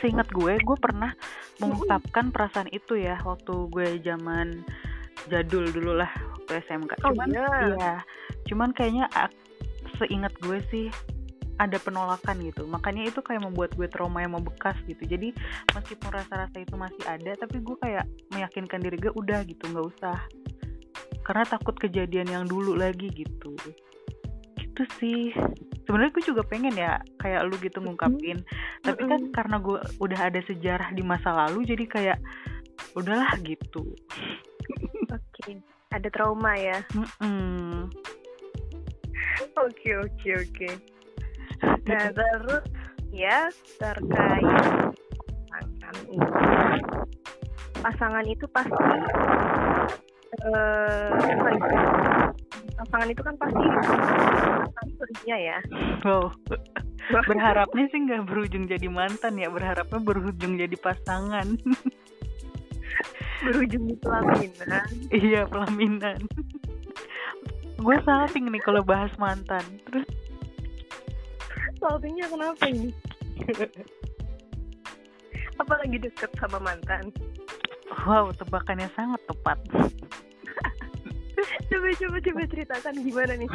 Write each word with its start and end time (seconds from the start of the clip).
seingat 0.00 0.28
gue 0.32 0.56
gue 0.60 0.78
pernah 0.80 1.12
mengungkapkan 1.60 2.32
perasaan 2.32 2.68
itu 2.72 2.96
ya 2.96 3.20
waktu 3.22 3.68
gue 3.70 4.00
zaman 4.04 4.64
jadul 5.28 5.68
dulu 5.68 6.00
lah 6.00 6.10
waktu 6.36 6.64
SMK 6.66 7.04
Oh, 7.04 7.12
cuman 7.12 7.28
iya. 7.30 7.48
iya 7.76 7.94
cuman 8.48 8.72
kayaknya 8.72 9.06
ak- 9.12 9.36
seingat 10.00 10.32
gue 10.40 10.58
sih 10.72 10.88
ada 11.60 11.76
penolakan 11.76 12.40
gitu. 12.40 12.64
Makanya 12.64 13.12
itu 13.12 13.20
kayak 13.20 13.44
membuat 13.44 13.76
gue 13.76 13.84
trauma 13.84 14.24
yang 14.24 14.32
membekas 14.32 14.80
gitu. 14.88 15.04
Jadi 15.04 15.36
meskipun 15.76 16.08
rasa-rasa 16.08 16.56
itu 16.56 16.72
masih 16.72 17.04
ada 17.04 17.36
tapi 17.36 17.60
gue 17.60 17.76
kayak 17.84 18.08
meyakinkan 18.32 18.80
diri 18.80 18.96
gue 18.96 19.12
udah 19.12 19.44
gitu 19.44 19.68
nggak 19.68 19.86
usah. 19.92 20.16
Karena 21.20 21.44
takut 21.44 21.76
kejadian 21.76 22.32
yang 22.32 22.44
dulu 22.48 22.80
lagi 22.80 23.12
gitu. 23.12 23.52
Gitu 24.56 24.82
sih 24.96 25.36
sebenarnya 25.90 26.14
gue 26.14 26.22
juga 26.22 26.42
pengen 26.46 26.78
ya 26.78 27.02
kayak 27.18 27.50
lu 27.50 27.58
gitu 27.58 27.82
ngungkapin 27.82 28.38
tapi 28.86 29.02
kan 29.10 29.26
Mm-mm. 29.26 29.34
karena 29.34 29.58
gue 29.58 29.82
udah 29.98 30.20
ada 30.30 30.38
sejarah 30.46 30.94
di 30.94 31.02
masa 31.02 31.34
lalu 31.34 31.66
jadi 31.66 31.84
kayak 31.90 32.18
udahlah 32.94 33.34
gitu 33.42 33.82
Oke. 35.10 35.58
Ada 35.90 36.08
trauma 36.14 36.54
ya. 36.54 36.78
Oke 39.58 39.90
oke 39.98 40.30
oke. 40.38 40.70
Nah 41.60 42.08
terus 42.16 42.64
ya 43.12 43.52
terkait 43.76 44.48
pasangan 45.52 46.06
itu, 46.08 46.30
pasangan 47.84 48.24
itu 48.24 48.46
pasti 48.48 48.80
eh 50.40 51.12
sorry, 51.20 51.58
pasangan 52.80 53.08
itu 53.12 53.22
kan 53.22 53.34
pasti 53.36 53.60
pasangan 53.60 55.08
ya. 55.26 55.58
wow 56.04 56.24
berharapnya 57.28 57.84
sih 57.92 58.00
nggak 58.06 58.24
berujung 58.24 58.64
jadi 58.70 58.86
mantan 58.88 59.36
ya 59.36 59.52
berharapnya 59.52 60.00
berujung 60.00 60.56
jadi 60.56 60.76
pasangan 60.80 61.58
berujung 63.44 63.84
di 63.88 63.96
pelaminan. 64.00 64.88
iya 65.12 65.44
pelaminan 65.44 66.20
gue 67.80 67.96
salting 68.04 68.48
nih 68.52 68.62
kalau 68.64 68.84
bahas 68.84 69.12
mantan 69.16 69.64
terus 69.88 70.04
Saltingnya 71.80 72.28
kenapa 72.28 72.68
ini? 72.68 72.92
Apalagi 75.56 75.96
deket 75.96 76.28
sama 76.36 76.60
mantan. 76.60 77.08
wow 78.06 78.30
tebakannya 78.36 78.86
sangat 78.94 79.18
tepat 79.26 79.58
Coba 81.70 81.88
coba 81.96 82.16
coba 82.20 82.40
ceritakan 82.48 82.94
gimana 83.02 83.32
nih? 83.36 83.50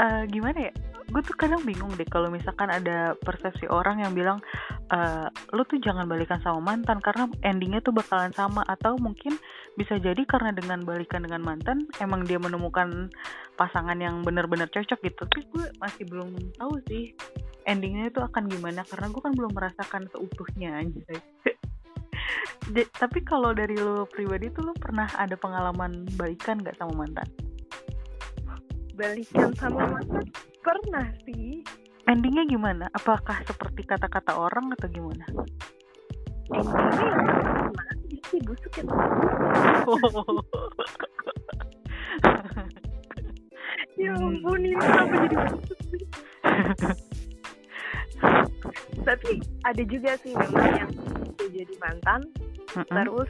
Eh, 0.00 0.22
gimana 0.32 0.58
ya? 0.70 0.72
Gue 1.12 1.20
tuh 1.20 1.36
kadang 1.36 1.60
bingung 1.68 1.92
deh 2.00 2.08
kalau 2.08 2.32
misalkan 2.32 2.72
ada 2.72 3.12
persepsi 3.20 3.68
orang 3.68 4.00
yang 4.00 4.16
bilang 4.16 4.40
eh 4.88 5.28
lo 5.52 5.62
tuh 5.68 5.76
jangan 5.84 6.08
balikan 6.08 6.40
sama 6.40 6.72
mantan 6.72 7.04
karena 7.04 7.28
endingnya 7.44 7.84
tuh 7.84 7.92
bakalan 7.92 8.32
sama. 8.32 8.64
Atau 8.64 8.96
mungkin 8.96 9.36
bisa 9.76 10.00
jadi 10.00 10.24
karena 10.24 10.56
dengan 10.56 10.80
balikan 10.88 11.20
dengan 11.22 11.44
mantan 11.44 11.84
emang 12.00 12.24
dia 12.24 12.40
menemukan 12.40 13.12
pasangan 13.60 14.00
yang 14.00 14.24
benar-benar 14.24 14.72
cocok 14.72 14.98
gitu. 15.04 15.22
Tapi 15.28 15.44
gue 15.52 15.64
masih 15.76 16.04
belum 16.08 16.32
tahu 16.56 16.80
sih 16.88 17.12
endingnya 17.66 18.10
itu 18.10 18.20
akan 18.22 18.50
gimana 18.50 18.82
karena 18.86 19.06
gue 19.10 19.22
kan 19.22 19.34
belum 19.34 19.52
merasakan 19.54 20.02
seutuhnya 20.10 20.82
anjay 20.82 21.18
Ja- 22.70 22.86
tapi 22.94 23.26
kalau 23.26 23.50
dari 23.50 23.74
lo 23.74 24.06
pribadi 24.06 24.46
tuh 24.54 24.70
lo 24.70 24.74
pernah 24.78 25.10
ada 25.18 25.34
pengalaman 25.34 26.06
balikan 26.14 26.62
gak 26.62 26.78
sama 26.78 27.02
mantan 27.02 27.26
Balikan 28.94 29.50
sama 29.58 29.82
mantan 29.90 30.30
pernah 30.62 31.10
sih. 31.26 31.66
endingnya 32.06 32.46
gimana 32.46 32.86
apakah 32.94 33.42
seperti 33.42 33.82
kata-kata 33.82 34.38
orang 34.38 34.70
atau 34.78 34.86
gimana 34.86 35.26
Endingnya 36.52 37.08
ya 37.08 37.24
sama 37.50 37.82
aja 37.88 38.18
sih 38.28 38.40
busuk 38.44 38.72
ya. 38.76 38.84
Ya 43.96 44.12
ampun 44.12 44.60
ini 44.60 44.76
kenapa 44.76 45.14
jadi 45.24 45.36
busuk 45.48 45.78
sih? 45.88 46.04
Tapi 49.08 49.30
ada 49.64 49.82
juga 49.88 50.12
sih 50.20 50.36
memang 50.36 50.72
yang 50.76 50.92
jadi 51.40 51.74
mantan 51.80 52.20
Mm-mm. 52.72 52.88
terus 52.88 53.28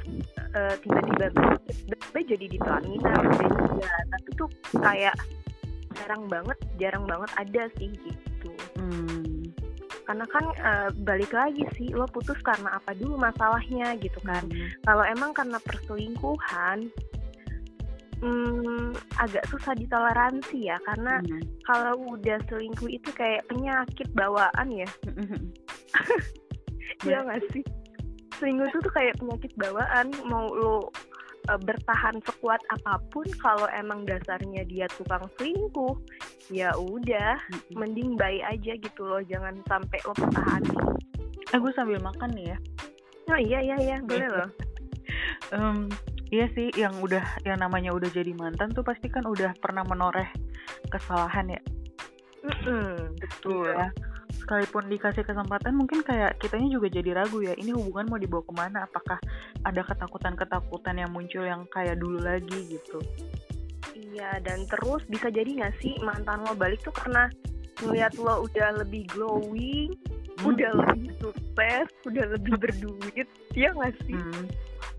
eh, 0.55 0.75
tiba-tiba 0.87 1.27
tiba-tiba 1.67 2.21
jadi 2.31 2.47
di 2.47 2.59
pelaminan 2.63 3.27
ada 3.27 3.47
juga 3.51 3.91
tapi 4.15 4.29
tuh 4.39 4.49
kayak 4.79 5.17
jarang 5.99 6.31
banget 6.31 6.59
jarang 6.79 7.05
banget 7.11 7.31
ada 7.37 7.63
sih 7.79 7.91
gitu. 7.91 8.51
Hmm. 8.79 9.43
karena 10.03 10.27
kan 10.35 10.45
eh, 10.59 10.91
balik 11.07 11.31
lagi 11.31 11.63
sih 11.79 11.95
lo 11.95 12.11
putus 12.11 12.35
karena 12.43 12.75
apa 12.75 12.91
dulu 12.99 13.15
masalahnya 13.17 13.95
gitu 14.03 14.19
kan. 14.27 14.43
Kalau 14.83 15.07
emang 15.07 15.31
karena 15.31 15.63
perselingkuhan 15.63 16.91
hmm, 18.19 18.99
agak 19.23 19.47
susah 19.47 19.79
ditoleransi 19.79 20.75
ya. 20.75 20.77
Karena 20.91 21.23
Hmm. 21.23 21.47
kalau 21.71 22.19
udah 22.19 22.35
selingkuh 22.51 22.91
itu 22.91 23.15
kayak 23.15 23.47
penyakit 23.47 24.11
bawaan 24.15 24.69
ya. 24.75 24.91
Iya 27.03 27.19
nggak 27.27 27.43
sih 27.51 27.67
selingkuh 28.43 28.67
itu 28.67 28.79
tuh 28.83 28.93
kayak 28.93 29.15
penyakit 29.23 29.55
bawaan 29.55 30.11
mau 30.27 30.51
lo 30.51 30.91
eh, 31.47 31.61
bertahan 31.63 32.19
sekuat 32.27 32.59
apa 32.75 32.99
pun 33.15 33.23
kalau 33.39 33.71
emang 33.71 34.03
dasarnya 34.03 34.67
dia 34.67 34.91
tukang 34.99 35.23
selingkuh 35.39 35.95
ya 36.51 36.75
udah 36.75 37.39
mending 37.79 38.19
baik 38.19 38.43
aja 38.43 38.75
gitu 38.75 39.03
loh 39.07 39.23
jangan 39.23 39.55
sampai 39.71 40.03
lo 40.03 40.13
pertahanin 40.19 40.75
Eh 41.53 41.61
gue 41.61 41.73
sambil 41.77 42.01
makan 42.01 42.33
nih 42.33 42.57
ya. 42.57 42.59
oh 43.29 43.39
iya 43.39 43.59
iya 43.63 43.77
iya 43.79 43.97
boleh 44.03 44.27
loh 44.27 44.51
Em, 45.53 45.93
iya 46.33 46.49
sih, 46.57 46.73
yang 46.79 46.97
udah 47.05 47.21
yang 47.45 47.61
namanya 47.61 47.93
udah 47.93 48.09
jadi 48.09 48.33
mantan 48.33 48.73
tuh 48.73 48.81
pasti 48.81 49.13
kan 49.13 49.29
udah 49.29 49.53
pernah 49.61 49.85
menoreh 49.85 50.29
kesalahan 50.89 51.53
ya. 51.53 51.61
Mm-mm, 52.43 53.13
betul 53.21 53.69
ya. 53.69 53.93
Sekalipun 54.43 54.91
dikasih 54.91 55.23
kesempatan, 55.23 55.79
mungkin 55.79 56.03
kayak 56.03 56.43
kitanya 56.43 56.67
juga 56.67 56.91
jadi 56.91 57.15
ragu 57.15 57.47
ya. 57.47 57.55
Ini 57.55 57.79
hubungan 57.79 58.11
mau 58.11 58.19
dibawa 58.19 58.43
ke 58.43 58.53
mana? 58.53 58.79
Apakah 58.85 59.23
ada 59.63 59.81
ketakutan-ketakutan 59.87 60.99
yang 60.99 61.11
muncul 61.15 61.47
yang 61.47 61.63
kayak 61.71 62.03
dulu 62.03 62.19
lagi 62.19 62.75
gitu? 62.75 62.99
Iya, 63.95 64.43
dan 64.43 64.67
terus 64.67 65.07
bisa 65.07 65.31
jadi 65.31 65.47
nggak 65.47 65.79
sih 65.79 65.95
mantan 66.03 66.43
lo 66.43 66.59
balik 66.59 66.83
tuh 66.83 66.93
karena 66.93 67.31
ngeliat 67.81 68.19
lo 68.19 68.45
udah 68.45 68.83
lebih 68.83 69.07
glowing, 69.15 69.95
Hmm. 70.43 70.49
udah 70.49 70.71
lebih 70.75 71.13
sukses, 71.23 71.87
udah 72.03 72.25
lebih 72.35 72.55
berduit, 72.59 73.29
ya 73.55 73.71
nggak 73.71 73.95
sih? 74.09 74.17
Hmm. 74.17 74.47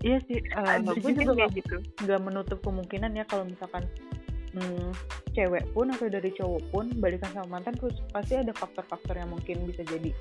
Iya 0.00 0.18
sih, 0.24 0.38
eh, 0.40 0.68
Ada 0.80 0.94
gue 0.94 1.10
juga 1.12 1.32
kayak 1.32 1.36
nggak 1.36 1.50
gitu. 1.58 1.76
nggak 2.04 2.20
menutup 2.22 2.58
kemungkinan 2.60 3.12
ya 3.12 3.24
kalau 3.28 3.44
misalkan 3.44 3.84
hmm, 4.54 4.90
cewek 5.34 5.66
pun 5.74 5.90
atau 5.90 6.06
dari 6.06 6.30
cowok 6.30 6.62
pun 6.70 6.86
balikan 7.02 7.30
sama 7.34 7.58
mantan 7.58 7.74
terus 7.74 7.98
pasti 8.14 8.38
ada 8.38 8.54
faktor-faktor 8.54 9.18
yang 9.18 9.30
mungkin 9.34 9.66
bisa 9.66 9.82
jadi 9.82 10.14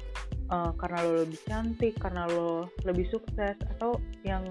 eh, 0.50 0.72
karena 0.82 0.98
lo 1.06 1.12
lebih 1.24 1.40
cantik, 1.46 1.94
karena 2.02 2.26
lo 2.28 2.68
lebih 2.84 3.06
sukses 3.14 3.56
atau 3.78 4.02
yang 4.26 4.44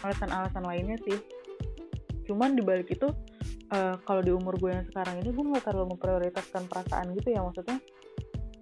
alasan-alasan 0.00 0.64
lainnya 0.64 0.96
sih. 1.04 1.20
Cuman 2.24 2.56
dibalik 2.56 2.88
itu 2.88 3.08
eh, 3.70 3.94
kalau 4.08 4.24
di 4.24 4.32
umur 4.32 4.56
gue 4.56 4.72
yang 4.72 4.86
sekarang 4.88 5.20
ini 5.20 5.30
gue 5.30 5.44
nggak 5.44 5.64
terlalu 5.68 5.94
memprioritaskan 5.94 6.64
perasaan 6.66 7.12
gitu 7.20 7.36
ya 7.36 7.44
maksudnya 7.44 7.78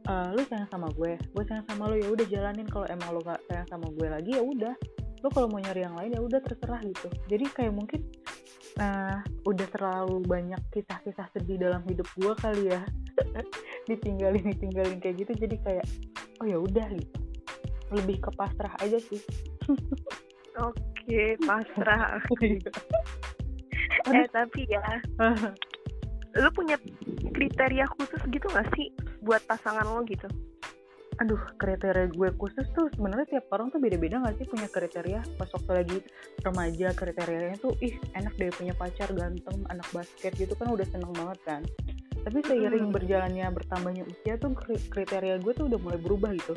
eh, 0.08 0.28
lu 0.34 0.42
sayang 0.50 0.68
sama 0.72 0.90
gue, 0.90 1.14
gue 1.16 1.44
sayang 1.46 1.66
sama 1.70 1.86
lo 1.86 1.94
ya 1.94 2.08
udah 2.10 2.26
jalanin. 2.26 2.66
Kalau 2.66 2.86
emang 2.90 3.08
lo 3.14 3.20
gak 3.22 3.40
sayang 3.46 3.68
sama 3.70 3.86
gue 3.94 4.08
lagi 4.10 4.30
ya 4.34 4.42
udah. 4.42 4.74
Lo 5.22 5.28
kalau 5.34 5.50
mau 5.50 5.58
nyari 5.58 5.82
yang 5.82 5.94
lain 5.98 6.14
ya 6.14 6.20
udah 6.22 6.40
terserah 6.42 6.80
gitu. 6.82 7.08
Jadi 7.26 7.44
kayak 7.50 7.74
mungkin 7.74 8.00
nah 8.76 9.24
udah 9.48 9.66
terlalu 9.72 10.20
banyak 10.26 10.60
kisah-kisah 10.74 11.30
sedih 11.32 11.56
dalam 11.56 11.80
hidup 11.88 12.06
gue 12.18 12.32
kali 12.36 12.74
ya 12.74 12.82
ditinggalin 13.88 14.44
ditinggalin 14.52 14.98
kayak 15.00 15.24
gitu 15.24 15.32
jadi 15.48 15.56
kayak 15.64 15.86
oh 16.42 16.46
ya 16.46 16.58
udah 16.60 16.88
gitu 16.92 17.18
lebih 17.88 18.20
ke 18.20 18.30
pasrah 18.36 18.74
aja 18.84 19.00
sih 19.00 19.22
Oke, 20.58 21.38
pasrah. 21.46 22.18
Iya. 24.08 24.14
eh 24.14 24.26
tapi 24.30 24.62
ya, 24.70 24.80
lo 26.38 26.48
punya 26.54 26.78
kriteria 27.34 27.84
khusus 27.98 28.22
gitu 28.30 28.46
nggak 28.46 28.68
sih 28.78 28.88
buat 29.26 29.42
pasangan 29.50 29.84
lo 29.84 30.00
gitu? 30.06 30.28
Aduh 31.18 31.42
kriteria 31.58 32.14
gue 32.14 32.30
khusus 32.38 32.66
tuh 32.78 32.86
sebenarnya 32.94 33.26
tiap 33.26 33.50
orang 33.50 33.74
tuh 33.74 33.82
beda-beda 33.82 34.22
gak 34.22 34.38
sih 34.38 34.46
punya 34.46 34.70
kriteria? 34.70 35.20
Pas 35.34 35.50
waktu 35.50 35.70
lagi 35.74 35.98
remaja 36.46 36.94
kriterianya 36.94 37.58
tuh 37.58 37.74
ih 37.82 37.98
enak 38.14 38.38
deh 38.38 38.54
punya 38.54 38.74
pacar 38.78 39.10
ganteng 39.10 39.66
anak 39.66 39.86
basket 39.90 40.30
gitu 40.38 40.54
kan 40.54 40.70
udah 40.70 40.86
seneng 40.86 41.10
banget 41.10 41.38
kan. 41.42 41.62
Tapi 42.22 42.38
seiring 42.46 42.90
Mm. 42.90 42.94
berjalannya 42.94 43.46
bertambahnya 43.50 44.02
usia 44.06 44.38
tuh 44.38 44.54
kri- 44.54 44.86
kriteria 44.90 45.42
gue 45.42 45.52
tuh 45.54 45.66
udah 45.66 45.78
mulai 45.82 45.98
berubah 45.98 46.30
gitu. 46.38 46.54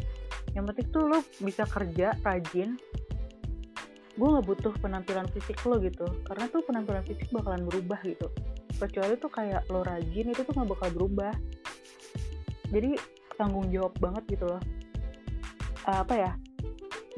Yang 0.54 0.66
penting 0.74 0.88
tuh 0.94 1.04
lo 1.10 1.20
bisa 1.42 1.64
kerja 1.66 2.14
rajin. 2.22 2.78
Gue 4.14 4.28
nggak 4.30 4.46
butuh 4.46 4.74
penampilan 4.78 5.26
fisik 5.34 5.58
lo 5.66 5.82
gitu 5.82 6.06
karena 6.30 6.46
tuh 6.54 6.62
penampilan 6.70 7.02
fisik 7.08 7.34
bakalan 7.34 7.66
berubah 7.66 7.98
gitu. 8.06 8.30
Kecuali 8.78 9.18
tuh 9.18 9.32
kayak 9.34 9.66
lo 9.74 9.82
rajin 9.82 10.30
itu 10.30 10.42
tuh 10.46 10.54
nggak 10.54 10.70
bakal 10.70 10.90
berubah. 10.94 11.34
Jadi 12.70 13.21
tanggung 13.36 13.68
jawab 13.72 13.94
banget 14.00 14.38
gitu 14.38 14.46
loh. 14.48 14.62
Uh, 15.88 16.04
apa 16.04 16.14
ya? 16.16 16.32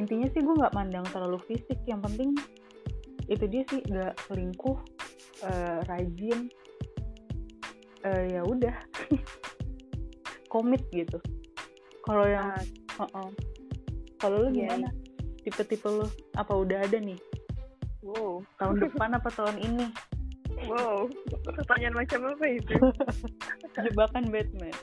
Intinya 0.02 0.28
sih 0.34 0.42
gue 0.42 0.56
nggak 0.58 0.74
mandang 0.74 1.06
terlalu 1.14 1.38
fisik 1.46 1.78
yang 1.86 2.02
penting 2.02 2.34
itu 3.32 3.46
dia 3.48 3.64
sih 3.72 3.80
nggak 3.88 4.20
selingkuh 4.28 4.78
uh, 5.48 5.80
rajin 5.88 6.50
uh, 8.04 8.24
ya 8.28 8.42
udah. 8.44 8.76
Komit 10.52 10.84
gitu. 10.94 11.18
Kalau 12.04 12.28
yang 12.28 12.54
uh 13.00 13.04
-uh. 13.04 13.30
kalau 14.20 14.48
lu 14.48 14.50
Iya, 14.56 14.76
gimana? 14.76 14.90
tipe-tipe 15.44 15.88
lu 15.88 16.08
apa 16.38 16.54
udah 16.56 16.84
ada 16.84 16.98
nih? 17.00 17.20
Wow. 18.04 18.44
Tahun 18.60 18.76
depan 18.80 19.16
apa 19.16 19.30
tahun 19.32 19.58
ini? 19.60 19.88
Wow. 20.68 21.08
Pertanyaan 21.44 21.96
macam 21.96 22.20
apa 22.28 22.46
itu? 22.48 22.76
Jebakan 23.84 24.32
Batman 24.32 24.76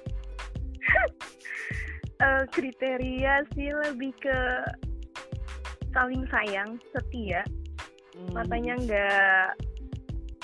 Eh, 2.20 2.44
kriteria 2.52 3.48
sih 3.56 3.72
lebih 3.72 4.12
ke 4.20 4.38
saling 5.96 6.28
sayang 6.28 6.76
setia. 6.92 7.40
Hmm, 8.12 8.36
matanya 8.36 8.76
nggak 8.76 9.48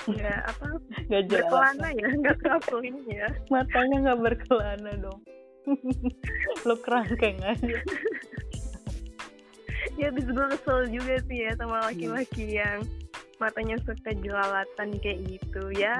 nggak 0.09 0.39
apa 0.49 0.65
nggak 1.13 1.23
berkelana 1.29 1.89
ya 1.93 2.09
nggak 2.17 2.37
traveling 2.41 2.97
ya. 3.05 3.29
Matanya 3.53 4.09
nggak 4.09 4.19
berkelana 4.25 4.91
dong. 5.05 5.21
Lu 6.65 6.75
kerangkeng 6.81 7.37
aja. 7.45 7.77
Ya 10.01 10.09
abis 10.09 10.25
gue 10.25 10.45
kesel 10.57 10.89
juga 10.89 11.21
sih 11.29 11.45
ya 11.45 11.53
sama 11.61 11.85
laki-laki 11.85 12.57
yang 12.57 12.81
matanya 13.37 13.77
suka 13.85 14.11
jelalatan 14.21 14.89
kayak 15.01 15.19
gitu 15.29 15.63
ya. 15.77 15.95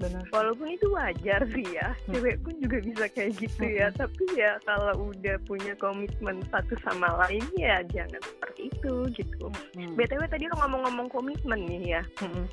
Benar. 0.00 0.24
Walaupun 0.32 0.72
itu 0.72 0.86
wajar 0.92 1.40
sih 1.52 1.66
ya. 1.76 1.92
Hmm. 1.92 2.12
cewek 2.16 2.36
pun 2.40 2.54
juga 2.60 2.78
bisa 2.80 3.04
kayak 3.12 3.32
gitu 3.40 3.64
ya. 3.68 3.88
Hmm. 3.92 3.98
tapi 4.04 4.24
ya 4.36 4.50
kalau 4.64 5.12
udah 5.12 5.36
punya 5.44 5.72
komitmen 5.76 6.40
satu 6.48 6.74
sama 6.84 7.08
lain 7.24 7.44
ya 7.56 7.84
jangan 7.92 8.20
seperti 8.20 8.72
itu 8.72 8.94
gitu. 9.12 9.46
Hmm. 9.76 9.94
btw 9.96 10.24
tadi 10.28 10.48
lo 10.48 10.56
ngomong-ngomong 10.64 11.08
komitmen 11.12 11.60
nih 11.68 12.00
ya. 12.00 12.02
Mm-mm. 12.24 12.46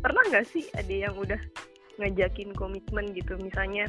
pernah 0.00 0.22
nggak 0.32 0.48
sih 0.48 0.64
ada 0.72 0.94
yang 1.08 1.12
udah 1.16 1.40
ngajakin 2.00 2.56
komitmen 2.56 3.12
gitu? 3.12 3.36
Misalnya 3.36 3.84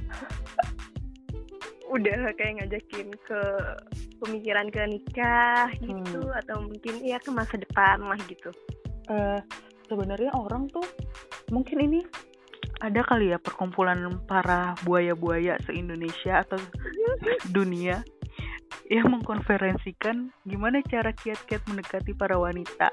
udah 1.91 2.31
kayak 2.39 2.63
ngajakin 2.63 3.11
ke 3.27 3.41
pemikiran 4.23 4.67
ke 4.71 4.79
nikah 4.87 5.67
gitu 5.83 6.23
atau 6.43 6.63
mungkin 6.63 7.03
ya 7.03 7.19
ke 7.19 7.33
masa 7.33 7.59
depan 7.59 7.99
lah 7.99 8.19
gitu 8.31 8.53
Eh, 9.11 9.39
sebenarnya 9.91 10.31
orang 10.39 10.71
tuh 10.71 10.87
mungkin 11.51 11.83
ini 11.83 11.99
ada 12.79 13.03
kali 13.03 13.35
ya 13.35 13.37
perkumpulan 13.37 13.99
para 14.23 14.73
buaya-buaya 14.87 15.59
se-Indonesia 15.67 16.47
atau 16.47 16.57
dunia 17.51 17.99
yang 18.87 19.11
mengkonferensikan 19.11 20.31
gimana 20.47 20.79
cara 20.87 21.11
kiat-kiat 21.11 21.67
mendekati 21.67 22.15
para 22.15 22.39
wanita. 22.39 22.87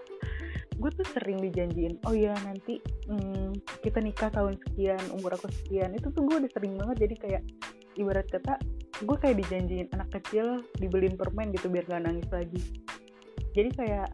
Gue 0.79 0.91
tuh 0.94 1.06
sering 1.11 1.43
dijanjiin, 1.43 1.99
oh 2.06 2.15
ya 2.15 2.35
nanti 2.47 2.79
hmm, 3.11 3.55
kita 3.82 3.99
nikah 3.99 4.31
tahun 4.31 4.59
sekian, 4.62 5.03
umur 5.14 5.35
aku 5.38 5.50
sekian. 5.50 5.94
Itu 5.94 6.11
tuh 6.14 6.26
gue 6.26 6.37
udah 6.43 6.50
sering 6.55 6.79
banget 6.79 7.06
jadi 7.06 7.14
kayak 7.19 7.43
ibarat 7.99 8.26
kata 8.31 8.59
gue 9.03 9.17
kayak 9.19 9.38
dijanjiin 9.43 9.91
anak 9.94 10.11
kecil 10.19 10.62
dibeliin 10.79 11.14
permen 11.14 11.55
gitu 11.55 11.71
biar 11.71 11.87
gak 11.87 12.03
nangis 12.03 12.26
lagi. 12.31 12.62
Jadi 13.55 13.71
kayak 13.75 14.11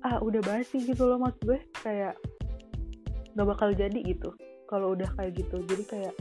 ah 0.00 0.16
udah 0.20 0.40
basi 0.40 0.80
gitu 0.84 1.04
loh 1.04 1.20
maksud 1.20 1.42
gue 1.44 1.60
kayak 1.84 2.16
gak 3.36 3.46
bakal 3.46 3.70
jadi 3.72 4.00
gitu 4.00 4.32
kalau 4.70 4.94
udah 4.94 5.10
kayak 5.18 5.34
gitu. 5.34 5.60
Jadi 5.66 5.84
kayak 5.90 6.14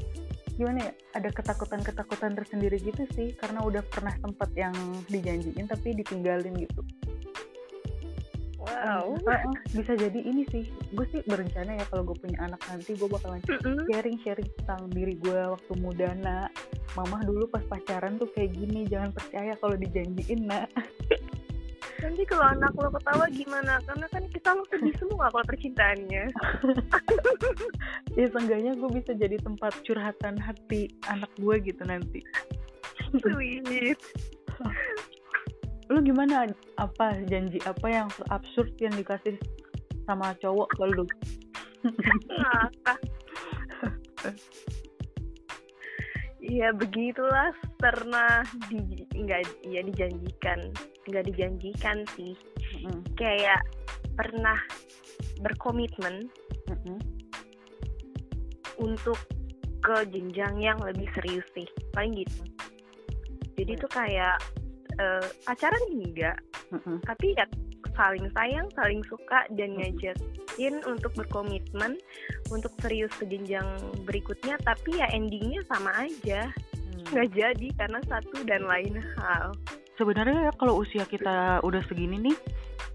gimana 0.60 0.92
ya 0.92 0.94
ada 1.16 1.30
ketakutan-ketakutan 1.32 2.36
tersendiri 2.36 2.82
gitu 2.84 3.08
sih 3.16 3.32
karena 3.38 3.64
udah 3.64 3.80
pernah 3.88 4.12
sempet 4.20 4.50
yang 4.60 4.76
dijanjiin 5.08 5.70
tapi 5.70 5.96
ditinggalin 5.96 6.52
gitu. 6.58 6.82
Wow. 8.60 9.16
Heeh, 9.24 9.56
bisa 9.72 9.96
jadi 9.96 10.20
ini 10.20 10.44
sih. 10.52 10.68
Gue 10.92 11.08
sih 11.16 11.24
berencana 11.24 11.80
ya 11.80 11.86
kalau 11.88 12.12
gue 12.12 12.18
punya 12.20 12.44
anak 12.44 12.60
nanti 12.68 12.92
gue 12.92 13.08
bakalan 13.08 13.40
Mm-mm. 13.48 13.88
sharing-sharing 13.88 14.50
tentang 14.60 14.92
diri 14.92 15.16
gue 15.16 15.40
waktu 15.56 15.74
muda 15.80 16.12
nak. 16.20 16.52
Mama 17.00 17.24
dulu 17.24 17.48
pas 17.48 17.64
pacaran 17.64 18.20
tuh 18.20 18.28
kayak 18.36 18.52
gini 18.52 18.84
jangan 18.90 19.16
percaya 19.16 19.56
kalau 19.64 19.80
dijanjiin 19.80 20.44
nak 20.44 20.68
nanti 22.00 22.24
kalau 22.28 22.46
anak 22.48 22.74
lo 22.76 22.90
ketawa 22.92 23.26
gimana? 23.32 23.80
Karena 23.84 24.08
kan 24.12 24.24
kita 24.32 24.50
lo 24.56 24.64
sedih 24.72 24.96
semua 25.00 25.32
kalau 25.32 25.46
percintaannya. 25.48 26.26
Ya 28.18 28.26
seenggaknya 28.36 28.76
gue 28.76 28.90
bisa 29.00 29.16
jadi 29.16 29.40
tempat 29.40 29.72
curhatan 29.88 30.36
hati 30.42 30.92
anak 31.08 31.30
gue 31.40 31.56
gitu 31.64 31.80
nanti. 31.88 32.20
Sweet. 33.16 33.96
Lu 35.88 36.04
gimana? 36.04 36.50
Apa? 36.76 37.16
Janji 37.32 37.64
apa 37.64 37.88
yang 37.88 38.10
absurd 38.34 38.76
yang 38.82 38.92
dikasih 38.98 39.40
sama 40.04 40.36
cowok 40.42 40.68
ke 40.76 40.86
lu? 40.90 41.06
Ngakak 42.28 43.00
Iya 46.44 46.74
begitulah. 46.76 47.54
Pernah 47.80 48.44
di 48.68 49.06
nggak 49.16 49.64
ya 49.64 49.80
dijanjikan 49.86 50.74
nggak 51.10 51.26
dijanjikan 51.34 52.06
sih. 52.14 52.38
Mm-mm, 52.80 53.02
kayak 53.18 53.60
pernah 54.16 54.58
berkomitmen 55.42 56.30
mm-mm, 56.70 56.98
untuk 58.80 59.18
ke 59.80 59.98
jenjang 60.12 60.60
yang 60.60 60.80
lebih 60.84 61.08
serius 61.16 61.48
sih 61.56 61.68
paling 61.96 62.14
gitu. 62.20 62.44
Jadi 63.60 63.74
Hmm. 63.76 63.82
tuh 63.84 63.92
kayak 63.92 64.38
eh, 65.00 65.28
pacaran 65.48 65.84
enggak 65.92 66.38
mm-mm. 66.72 67.00
tapi 67.08 67.36
ya 67.36 67.48
saling 67.96 68.28
sayang 68.32 68.68
saling 68.76 69.04
suka 69.08 69.44
dan 69.56 69.76
ngajakin 69.76 70.76
untuk 70.88 71.12
berkomitmen 71.16 72.00
untuk 72.52 72.72
serius 72.80 73.12
ke 73.20 73.28
jenjang 73.28 73.68
berikutnya 74.08 74.56
tapi 74.64 75.00
ya 75.00 75.08
endingnya 75.12 75.64
sama 75.68 75.92
aja. 76.08 76.48
Hmm. 77.00 77.16
nggak 77.16 77.30
jadi 77.32 77.68
karena 77.80 78.00
satu 78.12 78.44
dan 78.44 78.68
lain 78.68 79.00
hal 79.16 79.56
sebenarnya 80.00 80.48
ya 80.48 80.52
kalau 80.56 80.80
usia 80.80 81.04
kita 81.04 81.60
udah 81.60 81.84
segini 81.92 82.32
nih 82.32 82.38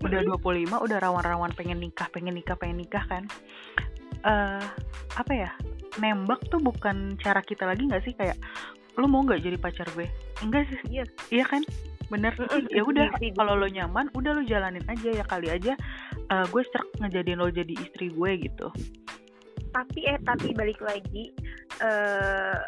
udah 0.01 0.25
Mm-mm. 0.25 0.41
25 0.73 0.89
udah 0.89 0.99
rawan-rawan 0.99 1.53
pengen 1.53 1.79
nikah 1.79 2.09
pengen 2.11 2.35
nikah 2.35 2.57
pengen 2.57 2.81
nikah 2.81 3.05
kan 3.05 3.29
eh 4.25 4.65
apa 5.15 5.33
ya 5.37 5.53
nembak 5.99 6.43
tuh 6.51 6.59
bukan 6.59 7.15
cara 7.23 7.41
kita 7.45 7.67
lagi 7.69 7.87
nggak 7.87 8.03
sih? 8.07 8.15
Kayak 8.17 8.39
lu 8.99 9.07
mau 9.11 9.23
nggak 9.27 9.43
jadi 9.43 9.59
pacar 9.59 9.87
gue? 9.95 10.07
Enggak 10.43 10.71
sih. 10.71 10.79
Iya. 10.91 11.05
iya 11.31 11.45
kan? 11.47 11.63
Bener. 12.11 12.35
Ya 12.71 12.83
udah 12.85 13.11
iya 13.11 13.19
sih, 13.19 13.31
kalau 13.35 13.59
lo 13.59 13.67
nyaman 13.67 14.11
udah 14.15 14.31
lo 14.35 14.43
jalanin 14.47 14.85
aja 14.87 15.11
ya 15.11 15.25
kali 15.27 15.51
aja 15.51 15.75
eh, 16.31 16.45
gue 16.51 16.63
serak 16.71 16.89
ngejadiin 17.03 17.41
lo 17.41 17.51
jadi 17.51 17.75
istri 17.79 18.11
gue 18.11 18.31
gitu. 18.43 18.69
Tapi 19.75 20.01
eh 20.07 20.19
tapi 20.23 20.55
balik 20.55 20.79
lagi 20.83 21.35
eh 21.83 22.59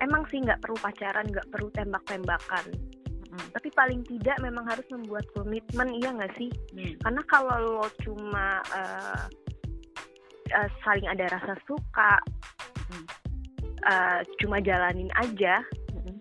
emang 0.00 0.24
sih 0.32 0.40
nggak 0.40 0.60
perlu 0.64 0.76
pacaran 0.80 1.28
nggak 1.28 1.48
perlu 1.52 1.68
tembak-tembakan 1.72 2.95
Mm-mm. 3.36 3.52
tapi 3.52 3.68
paling 3.76 4.00
tidak 4.08 4.40
memang 4.40 4.64
harus 4.64 4.84
membuat 4.88 5.28
komitmen 5.36 5.92
iya 6.00 6.08
nggak 6.16 6.32
sih 6.40 6.48
Hmm. 6.72 6.96
karena 7.04 7.22
kalau 7.28 7.56
lo 7.80 7.86
cuma 8.00 8.64
eh, 8.72 9.24
eh, 10.56 10.68
saling 10.80 11.04
ada 11.04 11.28
rasa 11.28 11.54
suka 11.68 12.16
Hmm. 12.88 13.04
eh, 13.84 14.20
cuma 14.40 14.56
jalanin 14.64 15.12
aja 15.20 15.60
Mm-mm. 15.92 16.16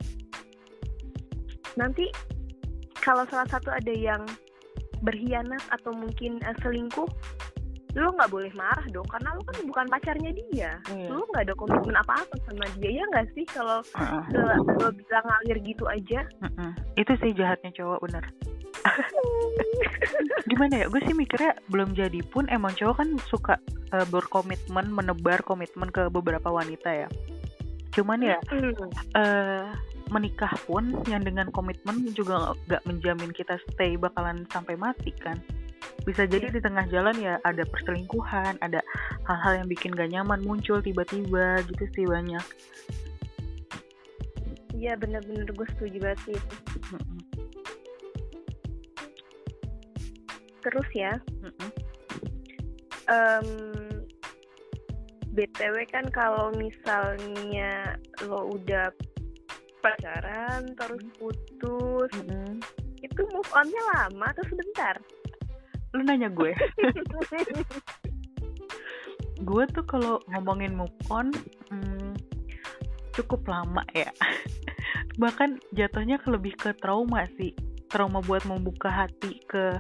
nanti 1.80 2.12
kalau 3.00 3.24
salah 3.32 3.48
satu 3.48 3.72
ada 3.72 3.94
yang 3.96 4.26
berkhianat 5.06 5.62
atau 5.72 5.96
mungkin 5.96 6.42
eh, 6.44 6.56
selingkuh 6.60 7.08
lo 7.96 8.12
nggak 8.12 8.28
boleh 8.28 8.52
marah 8.52 8.84
dong 8.92 9.08
karena 9.08 9.32
lo 9.32 9.42
kan 9.48 9.58
bukan 9.64 9.86
pacarnya 9.88 10.32
dia. 10.36 10.72
Iya. 10.92 11.08
lo 11.16 11.24
nggak 11.32 11.48
ada 11.48 11.56
komitmen 11.56 11.96
apa-apa 11.96 12.36
sama 12.44 12.68
dia 12.80 12.92
ya 13.00 13.04
nggak 13.08 13.28
sih? 13.32 13.46
Kalau 13.48 13.80
lo, 14.36 14.44
lo 14.68 14.90
bisa 14.92 15.24
ngalir 15.24 15.58
gitu 15.64 15.88
aja. 15.88 16.28
Mm-mm. 16.44 16.72
itu 17.00 17.12
sih 17.24 17.32
jahatnya 17.32 17.72
cowok 17.72 18.04
bener. 18.04 18.24
Gimana 20.52 20.84
ya? 20.84 20.86
Gue 20.92 21.02
sih 21.08 21.16
mikirnya 21.16 21.56
belum 21.72 21.96
jadi 21.96 22.20
pun 22.28 22.46
emang 22.52 22.76
cowok 22.76 22.96
kan 23.00 23.10
suka 23.32 23.56
eh, 23.96 24.06
berkomitmen 24.12 24.92
menebar 24.92 25.42
komitmen 25.42 25.90
ke 25.90 26.12
beberapa 26.12 26.52
wanita 26.52 26.92
ya. 26.92 27.10
Cuman 27.96 28.20
ya 28.20 28.38
Hmm. 28.52 28.92
eh 29.16 29.66
menikah 30.12 30.54
pun 30.70 30.94
yang 31.10 31.26
dengan 31.26 31.50
komitmen 31.50 32.14
juga 32.14 32.54
nggak 32.70 32.84
menjamin 32.86 33.32
kita 33.34 33.58
stay 33.72 33.98
bakalan 33.98 34.46
sampai 34.54 34.78
mati 34.78 35.10
kan 35.18 35.42
bisa 36.06 36.30
jadi 36.30 36.54
di 36.54 36.62
tengah 36.62 36.86
jalan 36.94 37.18
ya 37.18 37.42
ada 37.42 37.66
perselingkuhan 37.66 38.62
ada 38.62 38.80
hal-hal 39.26 39.66
yang 39.66 39.68
bikin 39.70 39.92
gak 39.94 40.14
nyaman 40.14 40.42
muncul 40.46 40.78
tiba-tiba 40.82 41.66
gitu 41.66 41.86
sih 41.98 42.06
banyak 42.06 42.46
Iya 44.76 45.00
bener-bener 45.00 45.48
gue 45.56 45.68
setuju 45.80 45.98
banget 46.04 46.20
sih 46.28 46.36
itu. 46.36 46.56
Mm-mm. 46.92 47.20
Terus 50.62 50.90
ya, 50.92 51.14
Mm-mm. 51.40 51.70
em, 53.08 53.48
BTW 55.32 55.76
kan 55.92 56.06
kalau 56.12 56.52
misalnya 56.60 57.96
lo 58.28 58.52
udah 58.52 58.92
pacaran 59.80 60.66
terus 60.76 61.04
putus 61.22 62.12
Mm-mm. 62.20 62.60
itu 63.00 63.22
move 63.32 63.52
onnya 63.54 63.84
lama 63.94 64.34
atau 64.34 64.44
sebentar 64.50 64.98
lu 65.96 66.04
nanya 66.04 66.28
gue. 66.28 66.52
Gue 69.44 69.68
tuh 69.68 69.84
kalau 69.84 70.24
ngomongin 70.32 70.80
move 70.80 70.96
on 71.12 71.32
hmm, 71.68 72.16
cukup 73.16 73.44
lama 73.48 73.84
ya. 73.92 74.12
Bahkan 75.22 75.60
jatuhnya 75.76 76.20
ke 76.20 76.28
lebih 76.32 76.56
ke 76.56 76.72
trauma 76.80 77.28
sih. 77.36 77.52
Trauma 77.92 78.24
buat 78.24 78.44
membuka 78.48 78.88
hati 78.92 79.40
ke 79.48 79.80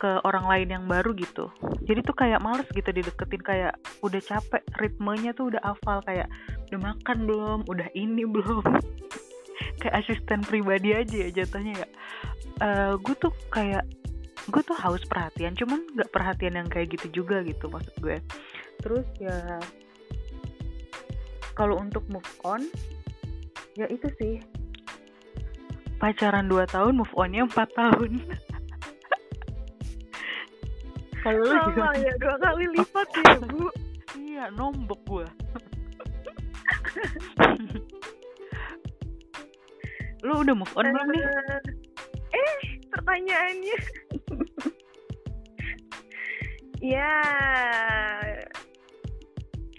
ke 0.00 0.18
orang 0.26 0.48
lain 0.48 0.68
yang 0.72 0.84
baru 0.88 1.14
gitu. 1.14 1.52
Jadi 1.84 2.00
tuh 2.02 2.16
kayak 2.16 2.42
males 2.42 2.66
gitu 2.74 2.90
dideketin 2.90 3.42
kayak 3.44 3.76
udah 4.02 4.18
capek 4.18 4.64
ritmenya 4.80 5.30
tuh 5.36 5.52
udah 5.52 5.62
hafal 5.62 6.02
kayak 6.02 6.26
udah 6.72 6.80
makan 6.80 7.28
belum 7.28 7.58
udah 7.68 7.88
ini 7.94 8.24
belum. 8.26 8.64
Kayak 9.78 10.02
asisten 10.02 10.42
pribadi 10.46 10.94
aja 10.94 11.26
ya 11.26 11.42
jatuhnya 11.42 11.74
ya. 11.74 11.88
Eh 12.62 12.92
gue 12.98 13.14
tuh 13.18 13.34
kayak 13.50 13.86
gue 14.52 14.62
tuh 14.62 14.76
haus 14.76 15.00
perhatian 15.08 15.56
cuman 15.56 15.80
nggak 15.96 16.12
perhatian 16.12 16.60
yang 16.60 16.68
kayak 16.68 16.92
gitu 16.92 17.24
juga 17.24 17.40
gitu 17.42 17.72
maksud 17.72 17.96
gue. 18.04 18.20
Terus 18.84 19.08
ya 19.16 19.56
kalau 21.56 21.80
untuk 21.80 22.04
move 22.12 22.28
on 22.44 22.60
ya 23.80 23.88
itu 23.88 24.12
sih. 24.20 24.44
Pacaran 25.96 26.50
2 26.50 26.66
tahun 26.68 26.92
move 26.98 27.14
onnya 27.16 27.48
4 27.48 27.78
tahun. 27.78 28.12
Kalau 31.22 31.38
lu 31.38 31.54
gimana? 31.70 31.94
ya 32.02 32.10
dua 32.18 32.34
kali 32.42 32.66
lipat 32.74 33.06
ya 33.14 33.38
bu. 33.54 33.70
Iya 34.18 34.50
nombok 34.58 34.98
gue 35.06 35.22
lu 40.26 40.32
udah 40.42 40.54
move 40.54 40.74
on 40.78 40.86
belum 40.86 41.08
nih? 41.14 41.22
Eh 42.34 42.54
pertanyaannya 42.90 43.76
ya. 46.82 47.10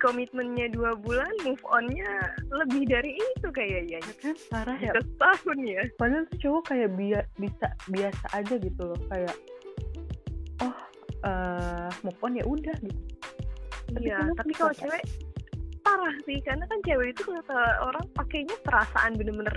Komitmennya 0.04 0.68
dua 0.76 1.00
bulan 1.00 1.32
move 1.48 1.64
onnya 1.72 2.36
lebih 2.52 2.84
dari 2.92 3.16
itu 3.16 3.48
kayaknya. 3.56 4.04
Ya 4.04 4.14
kan? 4.20 4.36
Parah 4.52 4.76
ya. 4.76 4.92
Setahun 5.00 5.60
ya. 5.64 5.84
Padahal 5.96 6.28
tuh 6.28 6.40
cowok 6.44 6.64
kayak 6.76 6.90
bia- 7.00 7.30
bisa 7.40 7.68
biasa 7.88 8.26
aja 8.36 8.56
gitu 8.60 8.82
loh. 8.84 9.00
Kayak 9.08 9.36
oh 10.60 10.76
eh 11.24 11.90
move 12.04 12.20
on 12.20 12.36
ya 12.36 12.44
udah 12.44 12.76
gitu. 12.84 13.02
Iya 14.04 14.28
kenapa 14.28 14.40
tapi 14.44 14.52
kalau 14.60 14.74
Kak? 14.76 14.80
cewek 14.84 15.04
parah 15.88 16.16
sih. 16.28 16.40
Karena 16.44 16.66
kan 16.68 16.80
cewek 16.84 17.08
itu 17.16 17.24
kata 17.24 17.60
orang 17.88 18.06
pakainya 18.12 18.56
perasaan 18.60 19.16
bener-bener 19.16 19.56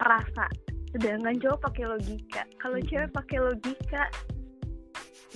perasa. 0.00 0.48
Sedangkan 0.96 1.36
cowok 1.36 1.68
pakai 1.68 1.84
logika. 1.92 2.48
Kalau 2.56 2.80
Mm-mm. 2.80 2.88
cewek 2.88 3.10
pakai 3.12 3.38
logika 3.44 4.08